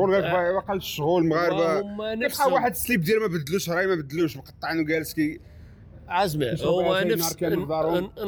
وقع 0.56 0.74
الشغل 0.74 1.22
المغاربة. 1.22 2.16
نفسهم 2.16 2.54
واحد 2.54 2.72
السليب 2.72 3.02
ديالو 3.02 3.22
ما 3.22 3.28
بدلوش 3.28 3.70
راي 3.70 3.88
ما 3.88 3.96
بدلوش 3.96 4.38
مقطعين 4.38 4.80
وجالس 4.80 5.14
كي 5.14 5.40
عزمه 6.08 6.58
هو 6.62 7.04
نفس. 7.06 7.40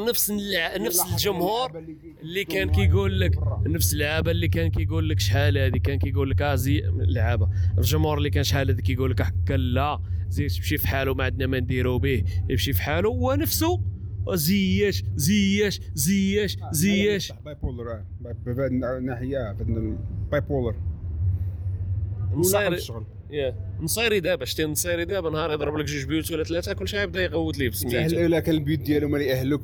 نفس 0.08 0.32
نفس 0.78 1.14
الجمهور 1.14 1.84
اللي 2.22 2.44
كان 2.44 2.72
كيقول 2.72 3.20
لك 3.20 3.32
نفس 3.66 3.94
اللعابة 3.94 4.32
اللي 4.32 4.48
كان 4.48 4.70
كيقول 4.70 5.10
لك 5.10 5.20
شحال 5.20 5.58
هذه 5.58 5.78
كان 5.78 6.00
كيقول 6.00 6.30
لك 6.30 6.42
ازي 6.42 6.84
لعابه 6.96 7.50
الجمهور 7.78 8.18
اللي 8.18 8.30
كان 8.30 8.44
شحال 8.44 8.70
هذه 8.70 8.82
كيقول 8.82 9.12
لك 9.12 9.22
هكا 9.22 9.54
لا 9.54 10.00
زيد 10.30 10.50
تمشي 10.50 10.78
في 10.78 10.88
حاله 10.88 11.14
ما 11.14 11.24
عندنا 11.24 11.48
ما 11.48 11.60
نديرو 11.60 12.00
به 12.00 12.24
يمشي 12.50 12.74
في 12.74 12.82
حاله. 12.82 13.10
هو 13.10 13.34
نفسه 13.34 13.82
زياش 14.34 15.04
زياش 15.16 15.80
زياش 15.94 16.58
زياش. 16.72 17.34
bipolar 17.46 18.02
الناحيه 18.98 19.52
بهذا 19.52 19.98
bipolar 20.32 20.76
نصيري 22.34 22.78
يا 23.32 23.56
نصيري 23.82 24.20
دابا 24.20 24.46
شتي 24.46 24.66
نصيري 24.66 25.06
دابا 25.06 25.30
نهار 25.30 25.52
يضرب 25.52 25.78
لك 25.78 25.86
جوج 25.86 26.06
بيوت 26.06 26.32
ولا 26.32 26.44
ثلاثة 26.44 26.74
كل 26.74 26.88
شيء 26.88 27.00
يبدا 27.00 27.24
يغوت 27.24 27.58
ليه 27.58 27.70
بسميتو. 27.70 27.98
الا 27.98 28.40
كان 28.40 28.56
البيوت 28.56 28.80
ديالهم 28.80 29.16
اللي 29.16 29.58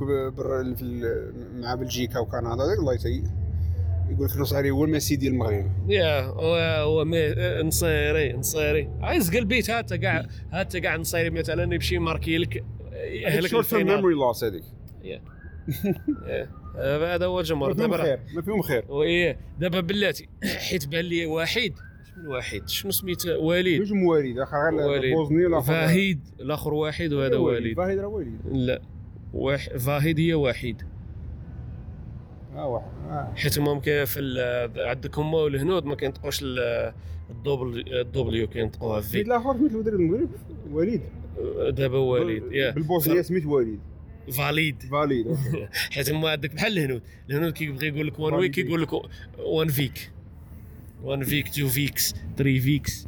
ال- 0.82 1.62
مع 1.62 1.76
بلجيكا 1.76 2.20
وكندا 2.20 2.53
الله 2.80 2.93
يسيء 2.93 3.24
يقول 4.09 4.28
لك 4.28 4.38
نصيري 4.38 4.72
هو 4.72 4.86
الميسي 4.86 5.16
ديال 5.16 5.34
المغرب. 5.34 5.72
يا 5.89 6.22
هو 6.22 7.05
نصيري 7.64 8.34
نصيري. 8.34 8.89
عايز 9.01 9.36
قلبيت 9.36 9.70
هاتا 9.70 9.95
كاع 9.95 10.26
هاتا 10.51 10.80
كاع 10.80 10.95
نصيري 10.97 11.30
مثلا 11.30 11.74
يمشي 11.76 11.97
ماركي 11.97 12.38
لك 12.38 12.64
يأهلك 13.04 13.47
شورت 13.47 13.66
تيرم 13.66 13.88
ميموري 13.88 14.14
لوس 14.16 14.43
هذيك 14.43 14.64
هذا 16.78 17.26
هو 17.26 17.39
الجمهور 17.39 17.70
ما 17.70 17.76
فيهم 17.76 17.91
دابا 17.91 18.04
خير 18.04 18.20
ما 18.36 18.41
فيهم 18.41 18.62
خير. 18.62 18.86
وإيه 18.89 19.38
دابا 19.60 19.80
بلاتي. 19.80 20.30
حيت 20.70 20.88
بان 20.88 21.06
لي 21.06 21.26
واحد. 21.26 21.74
شنو 22.16 22.32
واحد 22.34 22.70
شنو 22.70 22.91
سميتو؟ 22.91 23.43
وليد 23.45 23.82
جوج 23.82 23.93
مواليد 23.93 24.39
اخر 24.39 24.58
غير 24.58 24.89
وليد. 24.89 25.14
بوزني 25.16 25.45
ولا 25.45 25.62
فهيد. 25.62 26.20
الآخر 26.39 26.74
واحد 26.74 27.14
وهذا 27.14 27.38
وليد 27.38 27.78
فهيد 27.78 27.99
راه 27.99 28.08
وليد 28.08 28.39
لا. 28.52 28.82
واحد 29.34 29.78
فاهيد 29.78 30.20
هي 30.20 30.34
واحد. 30.34 30.82
آه 32.56 32.68
واحد. 32.68 32.86
آه. 33.10 33.34
حيت 33.36 33.60
ممكن 33.60 34.06
في 34.06 34.20
ال- 34.20 34.88
عندك 34.88 35.20
هما 35.20 35.38
والهنود 35.38 35.86
ما 35.86 35.95
كينطقوش 35.95 36.39
ال- 36.43 36.93
الدوبل 37.30 37.84
الدبليو 37.99 38.47
كينطقوها 38.47 39.02
سميت 39.02 39.12
في. 39.12 39.22
الآخر 39.22 39.58
سميت 39.70 39.88
المغرب 39.88 40.30
وليد 40.72 41.02
دابا 41.69 41.97
وليد 41.97 42.43
يا 42.51 42.71
بالبوزنيه 42.71 43.21
سميت 43.21 43.45
وليد. 43.45 43.79
فاليد. 44.32 44.84
فاليد. 44.91 45.27
حيت 45.93 46.11
هما 46.11 46.29
عندك 46.29 46.55
بحال 46.55 46.77
الهنود. 46.77 47.01
الهنود 47.29 47.53
كيبغي 47.53 47.88
يقول 47.88 48.07
لك 48.07 48.19
one 48.20 48.34
week 48.34 48.55
فاليد. 48.55 48.67
يقول 48.67 48.82
لك 48.82 48.93
one 49.39 49.68
week 49.68 50.12
one 51.03 51.24
week 51.24 51.49
two 51.49 51.68
weeks 51.68 52.14
three 52.38 52.59
weeks 52.59 53.07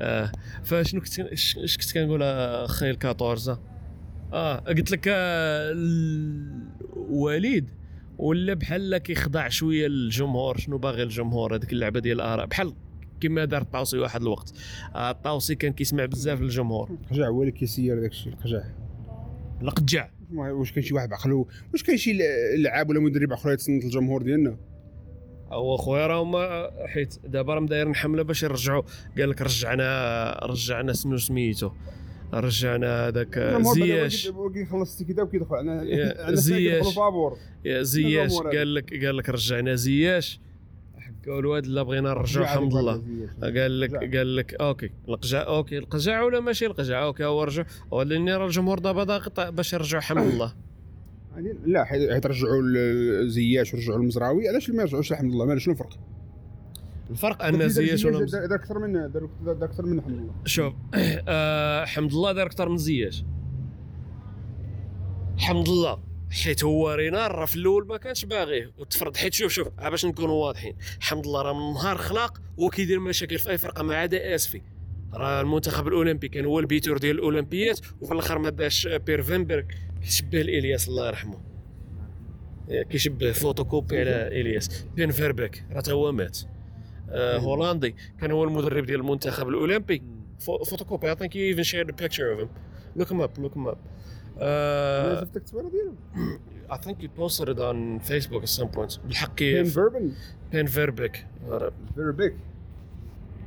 آه. 0.00 0.32
فشنو 0.64 1.00
كنت 1.00 1.20
اش 1.20 1.76
كنت 1.78 1.94
كنقول 1.94 2.22
أخي 2.22 2.90
ال 2.90 2.98
14 3.04 3.58
آه 4.32 4.56
قلت 4.56 4.90
لك 4.90 5.08
آه، 5.08 5.72
الوليد 6.96 7.70
ولا 8.18 8.54
بحال 8.54 8.98
كيخضع 8.98 9.48
شوية 9.48 9.86
للجمهور 9.86 10.58
شنو 10.58 10.78
باغي 10.78 11.02
الجمهور؟ 11.02 11.54
هذيك 11.54 11.72
اللعبة 11.72 12.00
ديال 12.00 12.20
الآراء. 12.20 12.46
بحال 12.46 12.72
كما 13.20 13.44
دار 13.44 13.62
الطاوسي 13.62 13.98
واحد 13.98 14.22
الوقت. 14.22 14.52
آه، 14.94 15.10
الطاوسي 15.10 15.54
كان 15.54 15.72
كيسمع 15.72 16.04
بزاف 16.04 16.40
للجمهور 16.40 16.90
القجع 16.90 17.28
هو 17.28 17.42
اللي 17.42 17.52
كيسير 17.52 18.00
داك 18.00 18.10
الشيء 18.10 18.32
القجع. 18.32 18.62
القجع 19.62 20.10
واش 20.34 20.72
كاين 20.72 20.82
شي 20.86 20.94
واحد 20.94 21.08
بعقلو؟ 21.08 21.48
واش 21.72 21.82
كاين 21.82 21.98
شي 21.98 22.18
لعاب 22.56 22.90
ولا 22.90 23.00
مدرب 23.00 23.32
اخر 23.32 23.52
يتصنت 23.52 23.84
الجمهور 23.84 24.22
ديالنا؟ 24.22 24.56
هو 25.52 25.76
خويا 25.76 26.06
راه 26.06 26.22
هما 26.22 26.70
حيت 26.86 27.14
دابا 27.26 27.54
راهم 27.54 27.66
دايرين 27.66 27.94
حملة 27.94 28.22
باش 28.22 28.42
يرجعوا 28.42 28.82
قال 29.18 29.30
لك 29.30 29.42
رجعنا 29.42 30.32
رجعنا 30.42 30.92
شنو 30.92 31.16
سميتو. 31.16 31.70
رجعنا 32.34 33.08
هذاك 33.08 33.38
زياش. 33.74 34.28
هو 34.28 34.52
كي- 34.52 34.58
كيخلص 34.64 35.00
الكتاب 35.00 35.28
كيدخل. 35.30 35.54
عندنا 35.56 35.82
يا 35.82 36.20
عندنا 36.20 36.34
زياش. 36.36 36.86
زياش. 37.66 38.32
قال 38.38 38.74
لك 38.74 39.04
قال 39.04 39.16
لك 39.16 39.28
رجعنا 39.28 39.74
زياش. 39.74 40.40
الواد 41.28 41.66
لا 41.66 41.82
بغينا 41.82 42.10
نرجعوا 42.10 42.46
رجع 42.46 42.54
حمد 42.54 42.74
الله 42.74 43.02
قال 43.42 43.80
لك. 43.80 44.16
قال 44.16 44.36
لك 44.36 44.54
okay 44.54 44.90
لقجع 45.08 45.46
okay 45.46 45.78
لقجع 45.78 46.22
ولا 46.22 46.40
ماشي 46.40 46.66
لقجع؟ 46.66 47.04
okay 47.04 47.24
هو 47.24 47.44
رجع. 47.44 47.64
ولاني 47.90 48.34
راه 48.36 48.46
الجمهور 48.46 48.78
دابا 48.78 49.04
ضاغط 49.04 49.40
باش 49.40 49.72
يرجعوا 49.72 50.02
حمد 50.02 50.32
الله 50.32 50.52
يعني 51.36 51.58
لا 51.66 51.84
حيت 51.84 52.26
رجعوا 52.26 52.62
زياش 53.26 53.74
ورجعوا 53.74 53.98
المزراوي. 53.98 54.48
علاش 54.48 54.70
ما 54.70 54.82
يرجعوش 54.82 55.12
الحمد 55.12 55.34
لله. 55.34 55.44
مالك 55.44 55.58
شنو 55.60 55.74
الفرق؟ 55.74 55.98
الفرق 57.10 57.42
أن 57.44 57.68
زياش 57.68 58.04
ولا 58.04 58.26
دار 58.26 58.54
أكثر 58.54 58.78
من 58.78 58.92
دار 58.92 59.28
أكثر 59.46 59.86
من 59.86 59.98
الحمد 59.98 60.14
لله. 60.18 60.32
شوف 60.44 60.74
آه 61.28 61.84
حمد 61.84 62.12
الله 62.12 62.32
دار 62.32 62.46
أكثر 62.46 62.68
من 62.68 62.76
زياش 62.76 63.24
حمد 65.38 65.68
الله 65.68 66.05
حيت 66.30 66.64
هو 66.64 66.92
رينار 66.92 67.32
راه 67.34 67.44
في 67.44 67.56
الأول 67.56 67.86
ما 67.86 67.96
كانش 67.96 68.24
باغيه. 68.24 68.72
وتفرض 68.78 69.16
حيت 69.16 69.32
شوف 69.32 69.52
شوف 69.52 69.68
باش 69.68 70.06
نكونوا 70.06 70.46
واضحين. 70.46 70.76
حمد 71.00 71.26
الله 71.26 71.42
راه 71.42 71.52
من 71.52 71.74
نهار 71.74 71.96
خلق 71.96 72.40
هو 72.60 72.68
كيدير 72.68 73.00
مشاكل 73.00 73.38
في 73.38 73.50
أي 73.50 73.58
فرقة 73.58 73.82
ما 73.82 73.96
عدا 73.96 74.34
اسفي 74.34 74.62
راه 75.14 75.40
المنتخب 75.40 75.88
الأولمبي 75.88 76.28
كان 76.28 76.44
هو 76.44 76.58
البيتور 76.58 76.98
ديال 76.98 77.16
الأولمبيات 77.16 77.80
وفي 78.00 78.12
الآخر 78.12 78.38
ما 78.38 78.50
داش 78.50 78.86
بير 78.86 79.22
فينبرغ. 79.22 79.62
كيشبه 80.02 80.40
الالياس 80.40 80.88
الله 80.88 81.06
يرحمه. 81.06 81.40
كيشبه 82.68 83.32
فوتوكوبي 83.32 84.00
على 84.00 84.40
إلياس. 84.40 84.84
بين 84.96 85.10
فيربك 85.10 85.64
راه 85.72 85.80
تا 85.80 85.92
هو 85.92 86.12
مات. 86.12 86.38
آه 87.10 87.38
هولندي 87.38 87.96
كان 88.20 88.30
هو 88.30 88.44
المدرب 88.44 88.86
ديال 88.86 89.00
المنتخب 89.00 89.48
الأولمبي. 89.48 90.02
Pho- 90.46 90.64
photocopy. 90.70 91.06
I 91.08 91.14
think 91.14 91.32
you 91.34 91.44
even 91.52 91.64
shared 91.64 91.88
a 91.88 91.96
picture 92.02 92.28
of 92.32 92.38
him. 94.36 94.42
Look 94.42 95.18
him 95.18 95.18
up. 95.18 95.18
Look 95.18 95.18
him 95.18 95.18
up. 95.18 95.18
أنا 95.18 95.20
Uh, 95.20 95.20
شفت 95.24 95.36
التصويره 95.36 95.68
ديالو 95.68 95.92
I 96.70 96.76
think 96.76 96.96
you 97.02 97.08
posted 97.20 97.48
it 97.48 97.58
on 97.60 98.00
Facebook 98.10 98.42
at 98.42 98.48
some 98.60 98.68
point. 98.76 98.98
بالحق 99.06 99.38
بيم 99.42 99.64
فيربن 99.64 100.12
بيم 100.52 100.66
فيربيك 100.66 101.26
فيربيك 101.94 102.34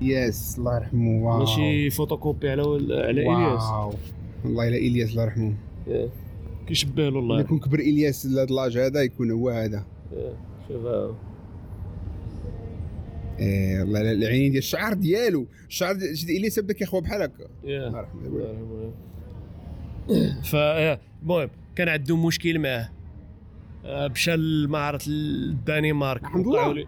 Yes 0.01 0.57
الله 0.59 0.75
يرحمه 0.77 1.25
wow 1.25 1.39
ماشي 1.39 1.89
فوتوكوبي 1.89 2.49
على 2.49 2.61
على 2.91 3.09
إلياس 3.09 3.61
wow 3.63 3.93
والله 4.45 4.67
الا 4.67 4.77
إلياس 4.77 5.09
الله 5.11 5.23
يرحمه 5.23 5.53
Yeah. 5.87 6.09
كيشبه 6.67 7.09
له 7.09 7.19
الله. 7.19 7.39
يكون 7.39 7.59
كبر 7.59 7.79
إلياس 7.79 8.25
لهذا 8.25 8.45
l'âge 8.55 8.77
هذا 8.77 9.01
يكون 9.01 9.31
هو 9.31 9.49
هذا 9.49 9.83
Yeah. 10.11 10.15
شوف 10.67 10.85
آه. 10.85 11.15
إيه 13.39 13.79
والله 13.79 14.01
لا- 14.01 14.11
العين 14.11 14.51
ديال 14.51 14.57
الشعر 14.57 14.93
ديالو 14.93 15.47
الشعر 15.67 15.93
ديال 15.95 16.37
إلياس 16.37 16.59
بدا 16.59 16.73
كيخوى 16.73 17.01
بحال 17.01 17.21
هكا. 17.21 17.47
الله 17.63 17.99
يرحمه 17.99 18.91
الله 20.09 20.25
يرحمه. 20.25 20.41
ف 20.41 20.55
آه، 20.55 20.99
المهم 21.21 21.49
كان 21.75 21.89
عندهم 21.89 22.25
مشكل 22.25 22.59
معاه. 22.59 22.89
آه، 23.85 24.07
مشى 24.07 24.35
لمعرض 24.37 25.01
الدنمارك. 25.07 26.21
الحمد 26.21 26.47
لله. 26.47 26.85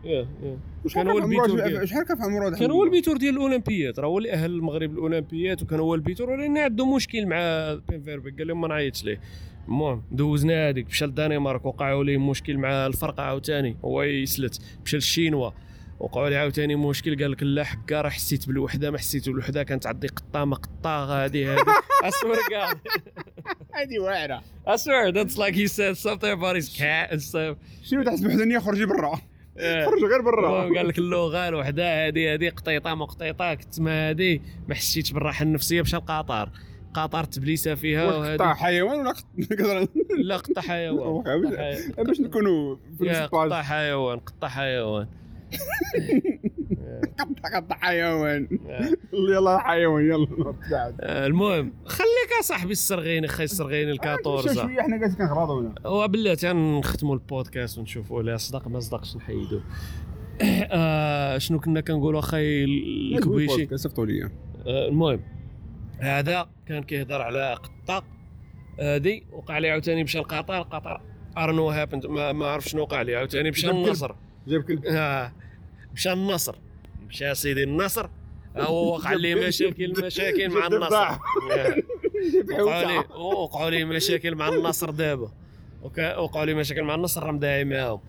شحال 0.88 1.04
كان 1.04 1.08
هو 1.08 1.18
الـ 1.18 1.26
buteur. 1.26 1.86
شحال 1.86 2.06
كان 2.06 2.18
في 2.18 2.24
عمره 2.24 2.48
هذا 2.48 2.58
كان 2.58 2.72
هو 2.72 2.84
الـ 2.84 2.89
buteur 2.89 3.18
ديال 3.18 3.34
الاولمبيات 3.34 4.00
راه 4.00 4.08
هو 4.08 4.18
اللي 4.18 4.32
أهّل 4.32 4.52
المغرب 4.52 4.92
الاولمبيات 4.92 5.62
وكان 5.62 5.80
هو 5.80 5.96
الـ 5.96 6.00
buteur. 6.00 6.30
ولكن 6.30 6.58
عندهم 6.58 6.96
مشكل 6.96 7.26
مع 7.26 7.74
بيم 7.90 8.02
فيربيك. 8.02 8.38
قال 8.38 8.48
لهم 8.48 8.62
ما 8.62 8.68
نعيطش 8.68 9.04
ليه. 9.04 9.20
المهم 9.68 10.04
دوزنا 10.12 10.70
هذيك. 10.70 10.88
مشى 10.88 11.06
للدنمارك 11.06 11.66
وقعوا 11.66 12.04
ليه 12.04 12.18
مشكل 12.18 12.58
مع 12.58 12.86
الفرقه 12.86 13.24
عاوتاني. 13.24 13.78
هو 13.86 14.04
يسلت. 14.04 14.62
مشى 14.86 14.96
للشينوا 14.98 15.52
وقعوا 16.02 16.30
لي 16.30 16.36
عاوتاني 16.36 16.76
مشكل 16.76 17.22
قال 17.22 17.32
لك 17.32 17.44
لا 17.44 17.64
حكا 17.64 18.02
راه 18.02 18.10
حسيت 18.10 18.48
بالوحدة 18.48 18.92
ما 18.92 18.98
حسيت 18.98 19.30
بالوحدة 19.30 19.64
كانت 19.64 19.88
عندي 19.88 20.08
قطة 20.08 20.46
ما 20.46 20.56
قطه 20.56 21.26
هذه 21.26 21.54
هذه 21.54 21.64
اسور 22.04 22.38
كاع 22.50 22.70
هذه 23.74 24.00
واعرة. 24.00 24.42
اسور 24.68 25.12
that's 25.12 25.38
like 25.38 25.54
he 25.54 25.68
said 25.68 25.98
something 25.98 26.32
about 26.32 26.56
his 26.56 26.70
cat 26.78 27.12
and 27.12 27.22
stuff. 27.22 27.58
شنو 27.84 28.04
تحس 28.04 28.20
بوحدانيه 28.20 28.60
خرجي 28.60 28.86
برا. 28.86 29.16
Yeah. 29.16 29.62
خرج 29.62 30.04
غير 30.12 30.22
برا. 30.22 30.76
قال 30.78 30.88
لك 30.88 30.98
اللغة 30.98 31.48
الوحدة 31.48 32.08
هذه 32.08 32.34
هذه 32.34 32.50
قطيطة 32.50 32.96
ما 32.96 33.06
قطيطه 33.06 33.54
كنت 33.54 33.80
ما 33.80 34.10
هذه 34.10 34.40
ما 34.68 34.76
حسيتش 34.76 35.12
بالراحة 35.12 35.44
النفسية 35.44 35.82
مشى 35.82 35.96
لقطر 35.96 36.50
قطر 36.94 37.24
تبليسة 37.24 37.76
فيها 37.76 38.34
قطع 38.34 38.54
حيوان 38.54 39.00
ولا 39.00 39.12
قطع 39.60 39.86
لا 40.18 40.38
قطع 40.38 40.62
حيوان. 40.62 41.24
باش 41.98 42.20
نكونوا 42.22 42.76
في 43.00 43.10
قطع 43.10 43.62
حيوان 43.62 44.20
قطع 44.20 44.48
حيوان. 44.48 45.08
قطع 47.20 47.58
قطع 47.60 47.76
حيوان. 47.76 48.60
آه. 48.70 48.90
يلا 49.36 49.58
حيوان 49.60 50.06
يلا. 50.06 50.28
آه، 51.02 51.26
المهم 51.28 51.74
خليك 51.86 52.30
اصاحبي 52.40 52.72
السرغيني 52.72 53.28
خي 53.28 53.44
السرغيني 53.44 53.84
شوية 53.84 53.92
الكاطورزا 53.94 54.54
شوية 54.64 54.82
حنا 54.82 54.98
قاعدين 54.98 55.18
كنغراضوا 55.18 55.62
هنا 55.62 55.88
وبلاتي 55.88 56.50
غنختموا 56.50 57.14
البودكاست 57.14 57.78
ونشوفوا 57.78 58.24
لا 58.24 58.38
صدق 58.38 58.68
ما 58.68 58.80
صدقش 58.80 59.16
نحيدو. 59.16 59.62
آه 60.72 61.38
شنو 61.38 61.60
كنا 61.60 61.82
كنقولوا 61.82 62.20
أخي 62.20 62.64
الكبيشي 62.64 63.78
صيفطوا 63.78 64.06
لي. 64.06 64.24
آه، 64.24 64.88
المهم 64.88 65.22
هذا 66.00 66.50
كان 66.68 66.84
كيهضر 66.84 67.22
على 67.22 67.54
قطة. 67.54 68.04
هذه 68.80 69.22
وقع 69.32 69.58
لي 69.58 69.70
عاوتاني 69.70 70.04
مشى 70.04 70.20
لقطر 70.20 70.62
قطر 70.62 71.02
ارنو 71.38 71.70
هابند 71.70 72.06
ما, 72.06 72.32
ما 72.32 72.46
عرف 72.46 72.66
شنو 72.66 72.82
وقع 72.82 73.02
لي 73.02 73.16
عاوتاني 73.16 73.50
مشى. 73.50 73.68
للنصر 73.68 74.16
جاب 74.48 74.62
كلب. 74.62 74.86
آه. 74.86 75.32
مشى 75.94 76.14
النصر. 76.14 76.56
مشى 77.10 77.36
سيدي 77.36 77.64
النصر. 77.64 78.10
هو 78.58 78.94
وقع 78.96 79.14
لي 79.14 79.36
مشاكل 79.36 79.94
مشاكل 80.06 80.50
مع 80.50 80.68
النصر. 80.68 81.20
وقعوا 82.60 82.84
لي 82.86 82.98
وقعوا 83.16 83.70
لي 83.70 83.86
مشاكل 83.86 84.36
مع 84.36 84.50
النصر 84.50 84.90
دابا. 84.90 85.32
وقعوا 86.18 86.46
لي 86.46 86.54
مشاكل 86.54 86.84
مع 86.84 86.96
النصر 86.96 87.24
راه 87.24 87.32
مداعي 87.32 87.66
معاهم 87.66 88.00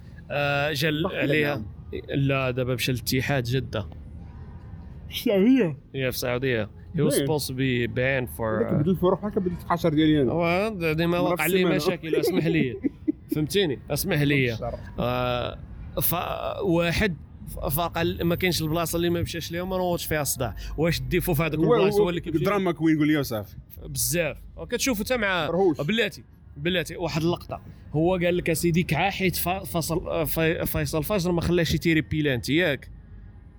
جا 0.72 0.92
عليها. 1.04 1.62
لا 2.08 2.50
دابا 2.50 2.74
مشى 2.74 2.92
للاتحاد 2.92 3.44
جدة. 3.44 3.86
الشعبيه 5.10 5.76
هي 5.94 6.02
في 6.02 6.16
السعودية. 6.16 6.70
He 6.94 6.98
was 6.98 7.00
وين؟ 7.00 7.26
supposed 7.26 7.46
to 7.46 7.52
be 7.52 7.88
banned 7.94 8.40
هذاك 8.40 8.68
for 8.68 8.72
بدل 8.72 8.90
الفروح 8.90 9.20
بحال 9.20 9.32
كبدل 9.34 9.52
الحشر 9.64 9.88
ديالي 9.88 10.22
أنا 10.22 10.92
ديما 10.92 11.18
في 11.18 11.24
وقع 11.24 11.46
لي. 11.46 11.64
مشاكل 11.64 12.14
اسمح 12.14 12.46
لي. 12.46 12.76
فهمتيني؟ 13.34 13.78
اسمح 13.90 14.20
لي. 14.20 14.58
آه 14.98 15.58
ف 17.52 17.78
واحد 17.78 17.78
فرق 17.78 18.24
ما 18.24 18.34
كاينش 18.34 18.62
البلاصة 18.62 18.96
اللي 18.96 19.10
ما 19.10 19.22
مشاش 19.22 19.52
ليهم 19.52 19.70
ما 19.70 19.76
نوضش 19.76 20.06
فيها 20.06 20.22
الصداع. 20.22 20.56
واش 20.78 20.98
الديفو 21.00 21.34
في 21.34 21.42
هذوك 21.42 21.64
البلايص 21.64 21.94
هو 21.94 22.08
اللي 22.08 22.20
كيمشي. 22.20 22.44
دراما 22.44 22.72
كوين 22.72 22.98
قول 22.98 23.08
لي 23.08 23.16
وصافي 23.16 23.56
بزاف. 23.86 24.36
وكتشوفوا 24.56 25.04
حتى 25.04 25.16
مع. 25.16 25.50
بلاتي. 25.78 26.22
بلاتي 26.56 26.96
واحد 26.96 27.22
اللقطة. 27.22 27.60
هو 27.92 28.16
قال 28.16 28.36
لك 28.36 28.50
أسيدي 28.50 28.82
كعا 28.82 29.10
حيت 29.10 29.36
فيصل 30.64 31.04
فجر 31.04 31.32
ما 31.32 31.40
خلاش 31.40 31.74
يتيري 31.74 32.00
بيلانتي 32.00 32.56
ياك. 32.56 32.90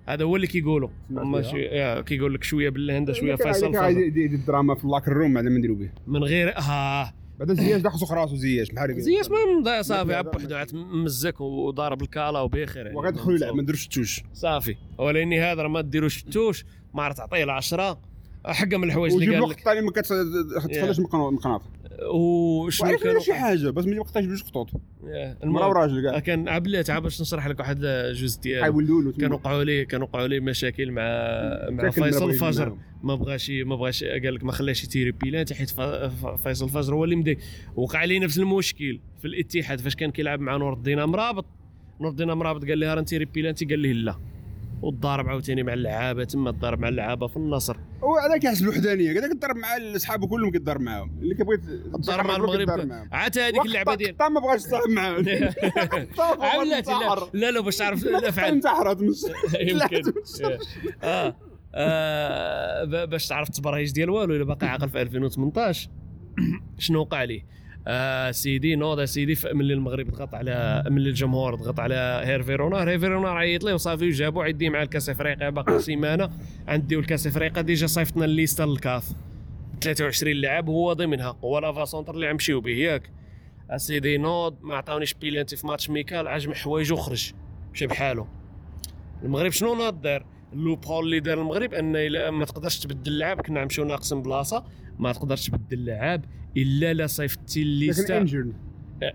هذا 0.08 0.24
هو 0.24 0.36
اللي 0.36 0.46
كيقولوا 0.46 0.88
ماشي 1.10 1.68
كيقول 2.02 2.34
لك 2.34 2.44
شوية 2.44 2.68
بالهندا 2.68 3.12
شوية 3.12 3.34
فيصل 3.34 3.74
فجر 3.74 4.12
الدراما 4.16 4.74
في 4.74 4.84
اللاك 4.84 5.08
روم 5.08 5.30
ما 5.30 5.42
نديرو 5.42 5.74
به. 5.74 5.90
من 6.06 6.24
غير 6.24 6.54
ها 6.58 7.14
بعد 7.38 7.52
زياش 7.52 7.86
خصو 7.86 8.14
راسو 8.14 8.36
زياش 8.36 8.68
هكا 8.70 9.00
زياش 9.00 9.30
ما 9.30 9.36
مضى 9.60 9.82
صافي 9.82 10.14
عب 10.14 10.36
وحده 10.36 10.58
عاد 10.58 10.74
مزك 10.74 11.40
وضارب 11.40 12.02
الكالا 12.02 12.40
وبخير 12.40 12.86
يعني. 12.86 12.98
وغادخلو 12.98 13.34
يلعب 13.34 13.54
ما 13.54 13.62
نديروش 13.62 13.84
التوش 13.84 14.22
صافي. 14.32 14.76
ولأني 14.98 15.40
هذا 15.40 15.62
راه 15.62 15.68
ما 15.68 15.80
ديروش 15.80 16.24
التوش 16.24 16.64
ما 16.94 17.02
عرفت 17.02 17.18
تعطيه 17.18 17.44
العشرة. 17.44 18.00
حقا 18.46 18.76
من 18.76 18.84
الحوايج 18.84 19.12
اللي 19.12 19.28
وجيب 19.28 19.40
قال 19.42 19.50
لك. 19.50 19.60
ثاني 19.60 19.80
ما 19.80 19.90
كتخليش 19.90 21.00
مقناط 21.00 21.62
وشنو 22.12 22.88
وعرف 22.88 23.02
كان 23.02 23.20
شي؟ 23.20 23.34
حاجة 23.34 23.70
بس 23.70 23.84
ما 23.86 23.96
يبقاش 23.96 24.24
بجوج 24.24 24.42
خطوط. 24.42 24.70
مرا 25.02 25.36
المهم 25.42 25.68
وراجل 25.68 26.02
كاع 26.02 26.18
كان 26.18 26.48
عبلات 26.48 26.90
عا 26.90 26.98
باش 26.98 27.20
نشرح 27.20 27.46
لك 27.46 27.60
واحد 27.60 27.78
الجزء 27.84 28.40
ديالو 28.40 29.12
كان 29.12 29.32
وقعوا 29.32 29.64
لي 29.64 29.84
كان 29.84 30.02
وقعوا 30.02 30.26
لي 30.26 30.40
مشاكل 30.40 30.90
مع 30.90 31.02
مع 31.70 31.90
فيصل 31.90 32.30
الفجر. 32.30 32.76
ما 33.02 33.14
بغاش 33.14 33.50
ما 33.50 33.76
بغاش 33.76 34.04
قال 34.04 34.34
لك 34.34 34.44
ما 34.44 34.52
خلاش 34.52 34.84
يتيري 34.84 35.12
بيلانتي 35.12 35.54
حيت 35.54 35.70
فيصل 36.42 36.64
الفجر 36.64 36.94
هو 36.94 37.04
اللي 37.04 37.16
مدي. 37.16 37.38
وقع 37.76 38.04
لي 38.04 38.18
نفس 38.18 38.38
المشكل 38.38 39.00
في 39.18 39.24
الاتحاد 39.24 39.80
فاش 39.80 39.96
كان 39.96 40.10
كيلعب 40.10 40.40
مع 40.40 40.56
نور 40.56 40.72
الدين 40.72 41.04
مرابط 41.04 41.46
نور 42.00 42.10
الدين 42.10 42.32
مرابط 42.32 42.64
قال 42.64 42.78
لي 42.78 42.94
راه 42.94 43.00
نتيري 43.00 43.24
بيلانتي 43.24 43.64
قال 43.64 43.78
لي 43.78 43.92
لا. 43.92 44.16
وتضارب 44.84 45.28
عاوتاني 45.28 45.62
مع 45.62 45.72
اللعابة 45.72 46.24
تما 46.24 46.50
تضارب 46.50 46.80
مع 46.80 46.88
اللعابة 46.88 47.26
في 47.26 47.36
النصر. 47.36 47.76
هو 48.02 48.16
على 48.16 48.38
كاس 48.40 48.62
الوحدانية 48.62 49.12
لك 49.12 49.32
تضرب 49.32 49.56
مع 49.56 49.68
أصحابه 49.96 50.26
كلهم 50.26 50.50
كتضرب 50.50 50.80
معاهم 50.80 51.18
اللي 51.22 51.34
كيبغي 51.34 51.56
تضارب 52.02 52.26
مع 52.26 52.36
المغرب. 52.36 53.08
عاد 53.12 53.38
هذيك 53.38 53.66
اللعبة 53.66 53.94
ديال 53.94 54.16
ما 54.30 54.40
بغاش 54.40 54.62
تصاحب 54.62 54.90
معاه 54.90 55.12
عملات 56.40 56.88
لا. 56.88 57.28
لا 57.32 57.50
لا 57.50 57.60
باش 57.60 57.76
تعرف 57.76 58.06
الأفعال. 58.06 58.52
انتحرت 58.54 58.98
يمكن. 59.60 60.02
آه. 61.02 61.36
آه، 61.74 62.84
ب- 62.84 63.10
باش 63.10 63.28
تعرف 63.28 63.48
التبرهيج 63.48 63.92
ديال 63.92 64.10
والو 64.10 64.34
إلا 64.36 64.44
باقي 64.44 64.66
عاقل 64.66 64.88
في 64.88 65.02
2018 65.02 65.90
شنو 66.78 67.00
وقع 67.00 67.24
لي؟ 67.24 67.44
آه 67.88 68.30
سيدي 68.30 68.76
نوض 68.76 69.04
سيدي 69.04 69.36
ملي 69.52 69.74
المغرب 69.74 70.10
ضغط 70.10 70.34
على 70.34 70.84
ملي 70.90 71.08
الجمهور 71.08 71.54
ضغط 71.54 71.80
على 71.80 72.22
هيرفي 72.24 72.54
رونار 72.54 72.90
هيرفي 72.90 73.06
رونار 73.06 73.36
عيط 73.36 73.64
ليه 73.64 73.74
وصافي 73.74 74.08
وجابوا 74.08 74.44
عيدي 74.44 74.70
مع 74.70 74.82
الكاس 74.82 75.08
افريقيا 75.08 75.50
باقي 75.50 75.78
سيمانة. 75.78 76.30
عندي 76.68 76.96
الكاس 76.96 77.26
افريقيا 77.26 77.62
ديجا 77.62 77.86
صيفطنا 77.86 78.24
الليستة 78.24 78.64
للكاف. 78.64 79.12
23 79.80 80.36
لاعب 80.36 80.68
هو 80.68 80.92
ضمنها 80.92 81.36
هو 81.44 81.58
لافا 81.58 81.84
سونتر 81.84 82.14
اللي 82.14 82.28
غنمشيو 82.28 82.60
به 82.60 82.70
ياك. 82.70 83.10
اسيدي 83.70 84.18
نوض 84.18 84.56
ما 84.62 84.74
عطاونيش 84.74 85.14
بيلانتي 85.14 85.56
في 85.56 85.66
ماتش 85.66 85.90
ميكال 85.90 86.28
عجم 86.28 86.54
حوايجو 86.54 86.94
وخرج 86.94 87.32
مشى 87.72 87.86
بحالو. 87.86 88.26
المغرب 89.22 89.50
شنو 89.52 89.74
ناض 89.74 90.00
دار 90.00 90.26
اللوب 90.54 90.86
هول 90.86 91.04
اللي 91.04 91.20
دار 91.20 91.40
المغرب 91.40 91.74
أن 91.74 91.96
إلا 91.96 92.30
ما 92.30 92.44
تقدرش 92.44 92.78
تبدل 92.78 93.12
اللعاب 93.12 93.40
كنا 93.40 93.62
نمشيو 93.62 93.84
ناقصين 93.84 94.22
بلاصة 94.22 94.64
ما 94.98 95.12
تقدرش 95.12 95.48
تبدل 95.50 95.78
اللعاب 95.78 96.24
إلا 96.56 96.94
لا 96.94 97.06
صيفطتي 97.06 97.62
الليستة. 97.62 98.18
انجرد 98.18 98.52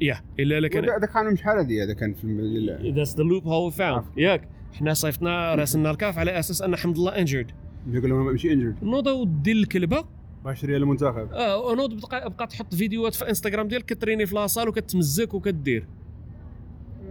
يا 0.01 0.21
إلا 0.39 0.59
لا 0.59 0.67
كان 0.67 0.89
هذا 0.89 1.05
كان 1.05 1.33
مش 1.33 1.47
هذه 1.47 1.83
هذا 1.83 1.93
كان 1.93 2.13
في 2.13 2.91
ذاتس 2.95 3.15
ذا 3.15 3.23
لوب 3.23 3.47
هول 3.47 3.71
فاوند 3.71 4.03
ياك 4.17 4.47
حنا 4.73 4.93
صيفطنا 4.93 5.55
راسلنا 5.55 5.91
الكاف 5.91 6.17
على 6.17 6.39
أساس 6.39 6.61
أن 6.61 6.75
حمد 6.75 6.95
الله 6.97 7.17
إنجرد. 7.17 7.51
قال 7.93 8.09
لهم 8.09 8.25
ماشي 8.25 8.53
إنجرد. 8.53 8.83
نوض 8.83 9.07
ودي 9.07 9.51
الكلبة. 9.51 10.05
باش 10.45 10.65
ريال 10.65 10.81
المنتخب. 10.81 11.31
آه 11.33 11.57
ونوض 11.65 12.01
بقى, 12.01 12.29
بقى 12.29 12.47
تحط 12.47 12.75
فيديوهات 12.75 13.15
في 13.15 13.29
إنستغرام 13.29 13.67
ديالك 13.67 13.85
كتريني 13.85 14.25
في 14.25 14.35
لاصال 14.35 14.69
وكتمزك 14.69 15.33
وكدير. 15.33 15.87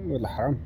ولا 0.06 0.28
حرام. 0.28 0.58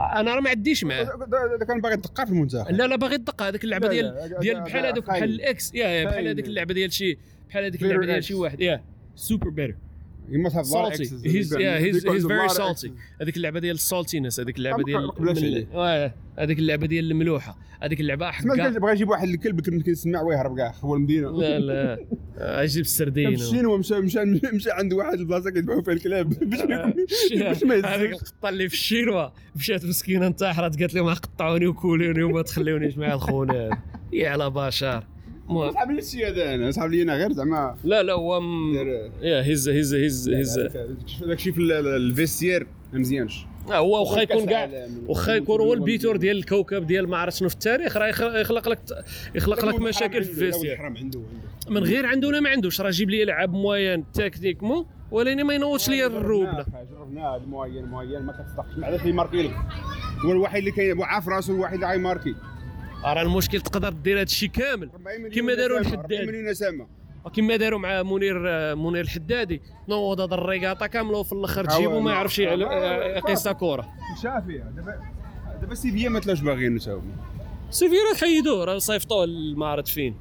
أنا 0.00 0.34
راه 0.34 0.40
ما 0.40 0.50
عنديش 0.50 0.84
معاه 0.84 1.02
هذا 1.02 1.64
كان 1.68 1.80
باغي 1.80 1.94
يدقع 1.94 2.24
في 2.24 2.30
المنتخب 2.30 2.70
لا 2.70 2.86
لا 2.86 2.96
باغي 2.96 3.14
الدقه 3.14 3.48
هذيك 3.48 3.64
اللعبة 3.64 3.88
ديال 3.88 4.36
ديال 4.40 4.60
بحال 4.60 4.86
هذوك 4.86 5.06
بحال. 5.06 5.24
الإكس 5.24 5.74
يا 5.74 6.04
بحال. 6.04 6.28
هذيك 6.28 6.46
اللعبة 6.46 6.74
ديال 6.74 6.92
شي 6.92 7.18
بحال 7.48 7.64
هذيك 7.64 7.82
اللعبة 7.82 8.06
ديال 8.06 8.24
شي. 8.24 8.34
واحد 8.34 8.60
يا 8.60 8.84
سوبر 9.14 9.48
بيتر 9.48 9.76
You 10.28 10.38
must 10.38 10.54
have 10.54 10.66
salty. 10.66 11.04
He's 11.34 11.48
yeah 11.64 11.78
he's 11.78 12.02
he's 12.02 12.24
very 12.24 12.48
salty. 12.48 12.92
هذيك 13.20 13.36
اللعبة 13.36 13.60
ديال 13.60 13.74
السالتينس 13.74 14.40
هذيك 14.40 14.58
اللعبة 14.58 14.82
ديال. 14.82 15.66
آه، 15.74 16.14
هذيك 16.38 16.58
اللعبة 16.58 16.86
ديال 16.86 17.10
الملوحة. 17.10 17.58
هذيك 17.82 18.00
اللعبة 18.00 18.30
كان 18.30 18.78
بغى 18.78 18.92
يجيب 18.92 19.08
واحد 19.08 19.28
الكلب 19.28 19.60
كنت 19.60 19.86
كنسمع 19.86 20.22
ويهرب 20.22 20.56
كاع 20.56 20.74
هو 20.80 20.94
المدينة. 20.94 21.30
لا 21.30 21.58
لا. 21.58 22.06
آه، 22.38 22.62
يجيب 22.62 22.84
السردين 22.84 23.36
في 23.36 23.42
الشينوا 23.42 23.78
مشى 23.78 24.00
مشى 24.00 24.70
عند 24.70 24.92
واحد 24.92 25.18
البلاصة 25.18 25.50
كيذبحوا 25.50 25.82
فيها 25.82 25.94
الكلاب. 25.94 26.28
باش 26.28 26.60
ما 26.60 26.94
باش 27.48 27.62
ما 27.64 27.94
هذيك 27.94 28.12
القطة 28.12 28.48
اللي 28.48 28.68
في 28.68 28.74
الشينوا 28.74 29.28
مشات 29.56 29.84
مسكينة 29.84 30.26
انتحرت 30.26 30.80
قالت 30.80 30.94
لهم 30.94 31.08
قطعوني 31.08 31.66
وكولوني 31.66 32.22
وما 32.22 32.42
تخلونيش 32.42 32.98
مع 32.98 33.14
الخونه 33.14 33.70
يا 34.12 34.30
على 34.30 34.50
بشر. 34.50 35.04
صعب 35.48 35.90
لي 35.90 35.98
الشيء 35.98 36.28
هذا 36.28 36.54
أنا 36.54 36.70
صعب 36.70 36.90
لي 36.90 37.02
أنا 37.02 37.14
غير 37.16 37.32
زعما. 37.32 37.76
لا 37.84 38.02
لا 38.02 38.12
هو 38.12 38.40
م- 38.40 38.74
يا 39.22 39.42
هيز 39.44 39.68
هيز 39.68 39.94
هيز 39.94 40.28
هيز 40.28 40.58
داك 40.58 40.72
الشيء 41.22 41.52
في 41.52 41.58
ال- 41.58 41.72
ال- 41.72 41.86
الفيستير 41.96 42.66
ما 42.92 42.98
مزيانش. 42.98 43.46
آه، 43.70 43.76
هو 43.78 44.00
واخا 44.00 44.20
يكون 44.20 44.46
كاع. 44.46 44.70
واخا 45.06 45.32
يكون 45.34 45.60
هو 45.60 45.72
البيتور 45.74 46.16
ديال 46.16 46.36
الكوكب 46.36 46.86
ديال 46.86 47.08
ما 47.08 47.16
عرفت 47.16 47.36
شنو 47.38 47.48
في 47.48 47.54
التاريخ 47.54 47.96
راه 47.96 48.06
يخ- 48.06 48.20
يخلق 48.22 48.68
لك 48.68 48.78
يخلق 49.34 49.64
لك 49.64 49.80
مشاكل 49.80 50.24
في 50.24 50.30
الفيستير 50.30 50.78
من 51.70 51.82
غير 51.84 52.06
عنده 52.06 52.28
ولا 52.28 52.40
ما 52.40 52.50
عندوش 52.50 52.80
راه 52.80 52.90
جيب 52.90 53.10
لي 53.10 53.24
لعب 53.24 53.52
موين 53.52 54.04
تكنيكمون 54.12 54.86
ولكن 55.10 55.44
ما 55.44 55.54
ينوضش 55.54 55.88
لي 55.88 56.06
الروبله 56.06 56.66
جربناه 56.90 57.36
المعين 57.36 57.84
معين 57.84 58.22
ما 58.22 58.32
كتصدقش 58.32 58.78
ما 58.78 58.86
عرفش 58.86 59.02
اللي 59.02 59.12
ماركي 59.12 59.50
هو 60.24 60.32
الوحيد 60.32 60.58
اللي 60.58 60.70
كاين 60.70 61.02
عارف 61.02 61.28
راسو 61.28 61.54
الوحيد 61.54 61.74
اللي 61.74 61.86
غيماركي 61.92 62.34
راه 63.04 63.22
المشكل 63.22 63.60
تقدر 63.60 63.92
دير 63.92 64.16
هذا 64.16 64.22
الشيء 64.22 64.48
كامل 64.48 64.90
40 64.94 65.16
مليون 65.20 65.32
كما 65.32 65.54
داروا 65.54 65.78
الحداد. 65.78 66.12
40 66.12 66.26
مليون 66.26 66.44
نسمه 66.50 66.86
كما 67.36 67.56
داروا 67.56 67.78
مع 67.78 68.02
منير 68.02 68.38
منير 68.76 69.00
الحدادي 69.04 69.62
نوض 69.88 70.20
هذا 70.20 70.34
الريغاطا 70.34 70.86
كاملة 70.86 71.18
وفي 71.18 71.32
الآخر 71.32 71.64
تجيبو 71.64 72.00
ما 72.00 72.10
يعرفش 72.10 72.38
يقيسها 72.38 73.52
كوره 73.52 73.88
شافيه 74.22 74.58
دابا 74.76 75.00
دابا 75.60 75.74
سيفيا 75.74 76.08
ما 76.08 76.20
تلاش 76.20 76.40
باغيين 76.40 76.74
نساو 76.74 77.02
سيفيرا 77.70 78.14
حيدوه 78.20 78.64
راه 78.64 78.78
صيفطوه 78.78 79.24
المعرض 79.24 79.86
فين 79.86 80.14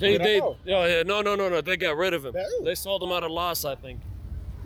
They, 0.00 0.16
they, 0.16 0.38
yeah, 0.72 0.86
yeah, 0.92 1.02
no, 1.12 1.20
no, 1.26 1.32
no, 1.40 1.46
no. 1.54 1.60
They 1.60 1.76
got 1.76 1.94
rid 2.04 2.14
of 2.14 2.22
him. 2.24 2.32
They 2.64 2.74
sold 2.74 3.02
him 3.04 3.12
at 3.12 3.22
a 3.22 3.32
loss, 3.40 3.60
I 3.66 3.74
think. 3.74 3.98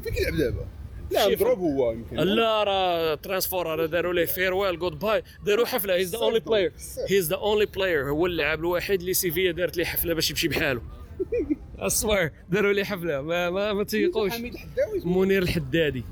فين 0.02 0.12
كيلعب 0.12 0.34
دابا؟ 0.36 0.66
لا. 1.10 1.28
مضروب 1.28 1.58
هو 1.58 1.92
يمكن 1.92 2.16
لا 2.16 2.64
راه 2.64 3.14
transfert 3.14 3.66
راه 3.66 3.86
داروا 3.86 4.12
ليه 4.12 4.24
farewell 4.24 4.78
goodbye 4.78 5.22
داروا 5.44 5.66
حفلة 5.66 5.94
he's 5.94 6.12
the 6.16 6.18
only 6.18 6.40
player 6.40 6.72
he's 7.10 7.28
the 7.28 7.36
only 7.36 7.66
player 7.66 8.10
هو 8.10 8.26
اللاعب 8.26 8.58
الوحيد 8.58 9.00
اللي 9.00 9.14
سيفيا 9.14 9.52
دارت 9.52 9.76
ليه 9.76 9.84
حفلة 9.84 10.14
باش 10.14 10.30
يمشي 10.30 10.48
بحاله. 10.48 10.82
أ 11.78 11.91
سوار 11.91 12.30
داروا 12.50 12.72
ليه 12.72 12.84
حفلة. 12.84 13.20
ما 13.22 13.50
ما, 13.50 13.72
ما 13.72 13.84
تيقوش. 13.84 14.32
حميد 14.32 14.52
الحداوي 14.54 15.00
منير 15.04 15.42
الحدادي. 15.42 16.04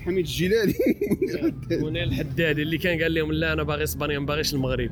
حميد 0.00 0.18
الجيلاني. 0.18 0.74
منير 1.84 2.02
الحدادي. 2.02 2.62
اللي 2.62 2.78
كان 2.78 3.02
قال 3.02 3.14
لهم 3.14 3.32
لا 3.32 3.52
أنا 3.52 3.62
باغي 3.62 3.82
إسبانيا 3.84 4.18
ما 4.18 4.26
باغيش 4.26 4.54
المغرب. 4.54 4.90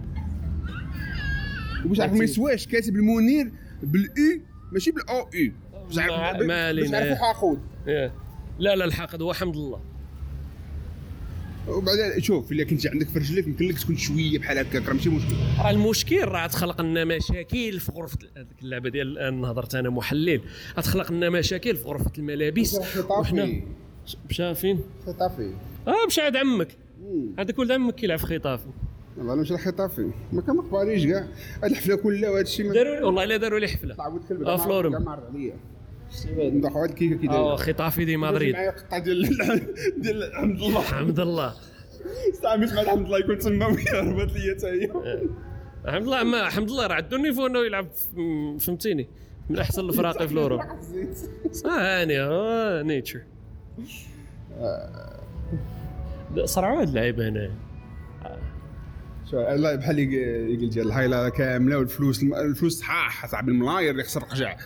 وباش 1.84 2.01
عارف 2.01 2.12
ما 2.12 2.24
يسواش 2.24 2.66
كاتب 2.66 2.96
المنير 2.96 3.51
بالاي 3.82 4.42
ماشي 4.72 4.90
بالأو 4.90 5.28
اي 5.34 5.53
باش 5.86 5.98
عارف 5.98 6.42
ما 6.42 6.66
علينا. 6.68 6.88
لا 8.61 8.76
لا 8.76 8.84
الحاقد 8.84 9.22
هو 9.22 9.32
حمد 9.32 9.56
الله. 9.56 9.80
وبعدين 11.68 12.22
شوف 12.22 12.52
إلا 12.52 12.64
كنت 12.64 12.86
عندك 12.86 13.08
في 13.08 13.18
رجليك 13.18 13.46
يمكن 13.46 13.68
لك 13.68 13.78
تكون 13.78 13.96
شوية 13.96 14.38
بحال 14.38 14.58
هكاك 14.58 14.88
راه 14.88 14.92
ماشي 14.94 15.08
مشكل. 15.08 15.34
راه 15.58 15.70
المشكل 15.70 16.24
راه 16.24 16.46
تخلق 16.46 16.80
لنا 16.80 17.04
مشاكل 17.04 17.80
في 17.80 17.92
غرفة 17.92 18.18
هذيك 18.36 18.62
اللعبة 18.62 18.88
ديال 18.90 19.08
الان 19.18 19.44
هضرت 19.44 19.74
أنا 19.74 19.90
محلل. 19.90 20.40
غتخلق 20.78 21.12
لنا 21.12 21.30
مشاكل 21.30 21.76
في 21.76 21.84
غرفة 21.84 22.11
الملابس. 22.18 22.80
وحنا 23.08 23.62
مشى 24.30 24.54
فين؟ 24.54 24.80
خطافي 25.06 25.52
آه 25.88 26.06
مشى 26.06 26.20
عند 26.20 26.36
عمك. 26.36 26.68
هذاك 27.38 27.58
ولد 27.58 27.70
عمك 27.70 27.94
كيلعب 27.94 28.18
في 28.18 28.26
خطاف 28.26 28.61
والله 29.18 29.32
أنا 29.34 29.42
مش 29.42 29.52
خطافي 29.52 30.11
ما 30.32 30.42
كان 30.42 30.56
مقباليش 30.56 31.06
كاع. 31.06 31.26
هاد 31.62 31.70
الحفلة 31.70 31.96
كلها 31.96 32.30
وهذا 32.30 32.42
الشيء 32.42 32.72
داروا 32.72 33.06
والله 33.06 33.24
الا 33.24 33.36
داروا 33.36 33.58
لي 33.58 33.68
حفله 33.68 33.94
طلعوا 33.94 34.18
الكلب 34.18 34.42
آه، 34.42 34.56
فلورم. 34.56 35.18
ندخلوا 36.38 36.82
هاد 36.84 36.88
الكيكه 36.90 37.16
كي 37.16 37.28
آه 37.28 37.56
خطافي 37.56 38.04
دي 38.04 38.16
مدريد. 38.16 38.54
معايا 38.54 38.70
قطعه 38.70 38.98
ديال 39.00 39.22
ديال 40.02 40.30
حمد 40.34 40.61
الله 40.62 40.80
حمد 40.80 41.20
الله 41.20 41.54
صعب 42.42 42.66
سمعت 42.66 42.86
حمد 42.88 43.04
الله 43.04 43.18
يكون 43.18 43.38
تما 43.38 43.66
ويهربت 43.66 44.32
ليا 44.32 44.54
حتى 44.54 44.66
هي 44.66 44.90
الحمد 45.84 46.02
لله 46.06 46.22
ما 46.24 46.46
الحمد 46.46 46.70
لله 46.70 46.86
راه 46.86 46.94
عنده 46.94 47.16
النيفو 47.16 47.46
إنه 47.46 47.58
يلعب 47.58 47.88
فهمتيني. 48.61 49.08
من 49.50 49.58
أحسن 49.58 49.88
الفرق 49.88 50.26
في 50.26 50.32
الأوروب. 50.32 50.61
هاني 51.66 52.20
آه، 52.20 52.82
نيتشر 52.82 53.20
صرعوا 56.44 56.80
هاد 56.80 56.88
اللعيبة 56.88 57.28
هنا. 57.28 57.50
لا 59.32 59.74
بحال 59.74 59.98
يق- 59.98 60.12
يقول 60.50 60.70
جا 60.70 60.82
الهايلة 60.82 61.28
كاملة 61.28 61.78
والفلوس 61.78 62.22
الفلوس 62.22 62.78
صحاح 62.78 63.26
صاحب 63.26 63.48
الملاير 63.48 63.90
اللي 63.90 64.02
خسر 64.02 64.20
قجع. 64.24 64.56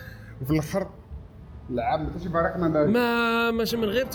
وفي 0.41 0.51
الآخر 0.51 0.89
لعب 1.69 1.99
ما 1.99 2.09
شي 2.23 2.29
فريق 2.29 2.57
ما 2.57 3.51
ماشي 3.51 3.77
من 3.77 3.83
غير 3.85 4.05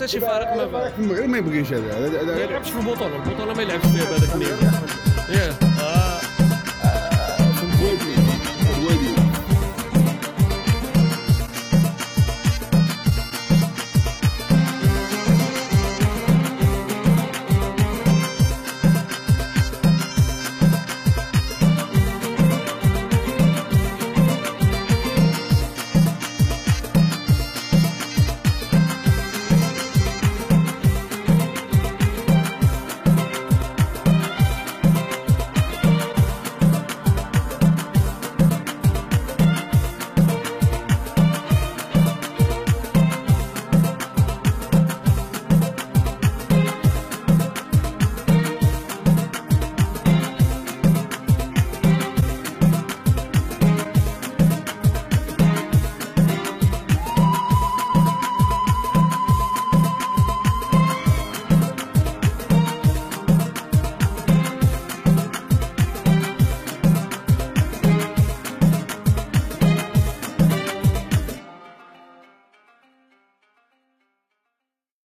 ما 0.57 0.67
فريق 0.67 0.87
في 0.95 0.99
المغرب 1.01 1.29
ما 1.29 1.37
يبغيش 1.37 1.73
هذا. 1.73 1.99
ما 2.25 2.41
يلعبش 2.41 2.69
في 2.69 2.79
البطولة 2.79 3.15
البطولة 3.15 3.53
ما 3.53 3.61
يلعبش 3.61 3.85
فيها 3.85 4.05
بهذاك 4.11 4.33
النيفو 4.35 4.65
ياه 5.33 5.70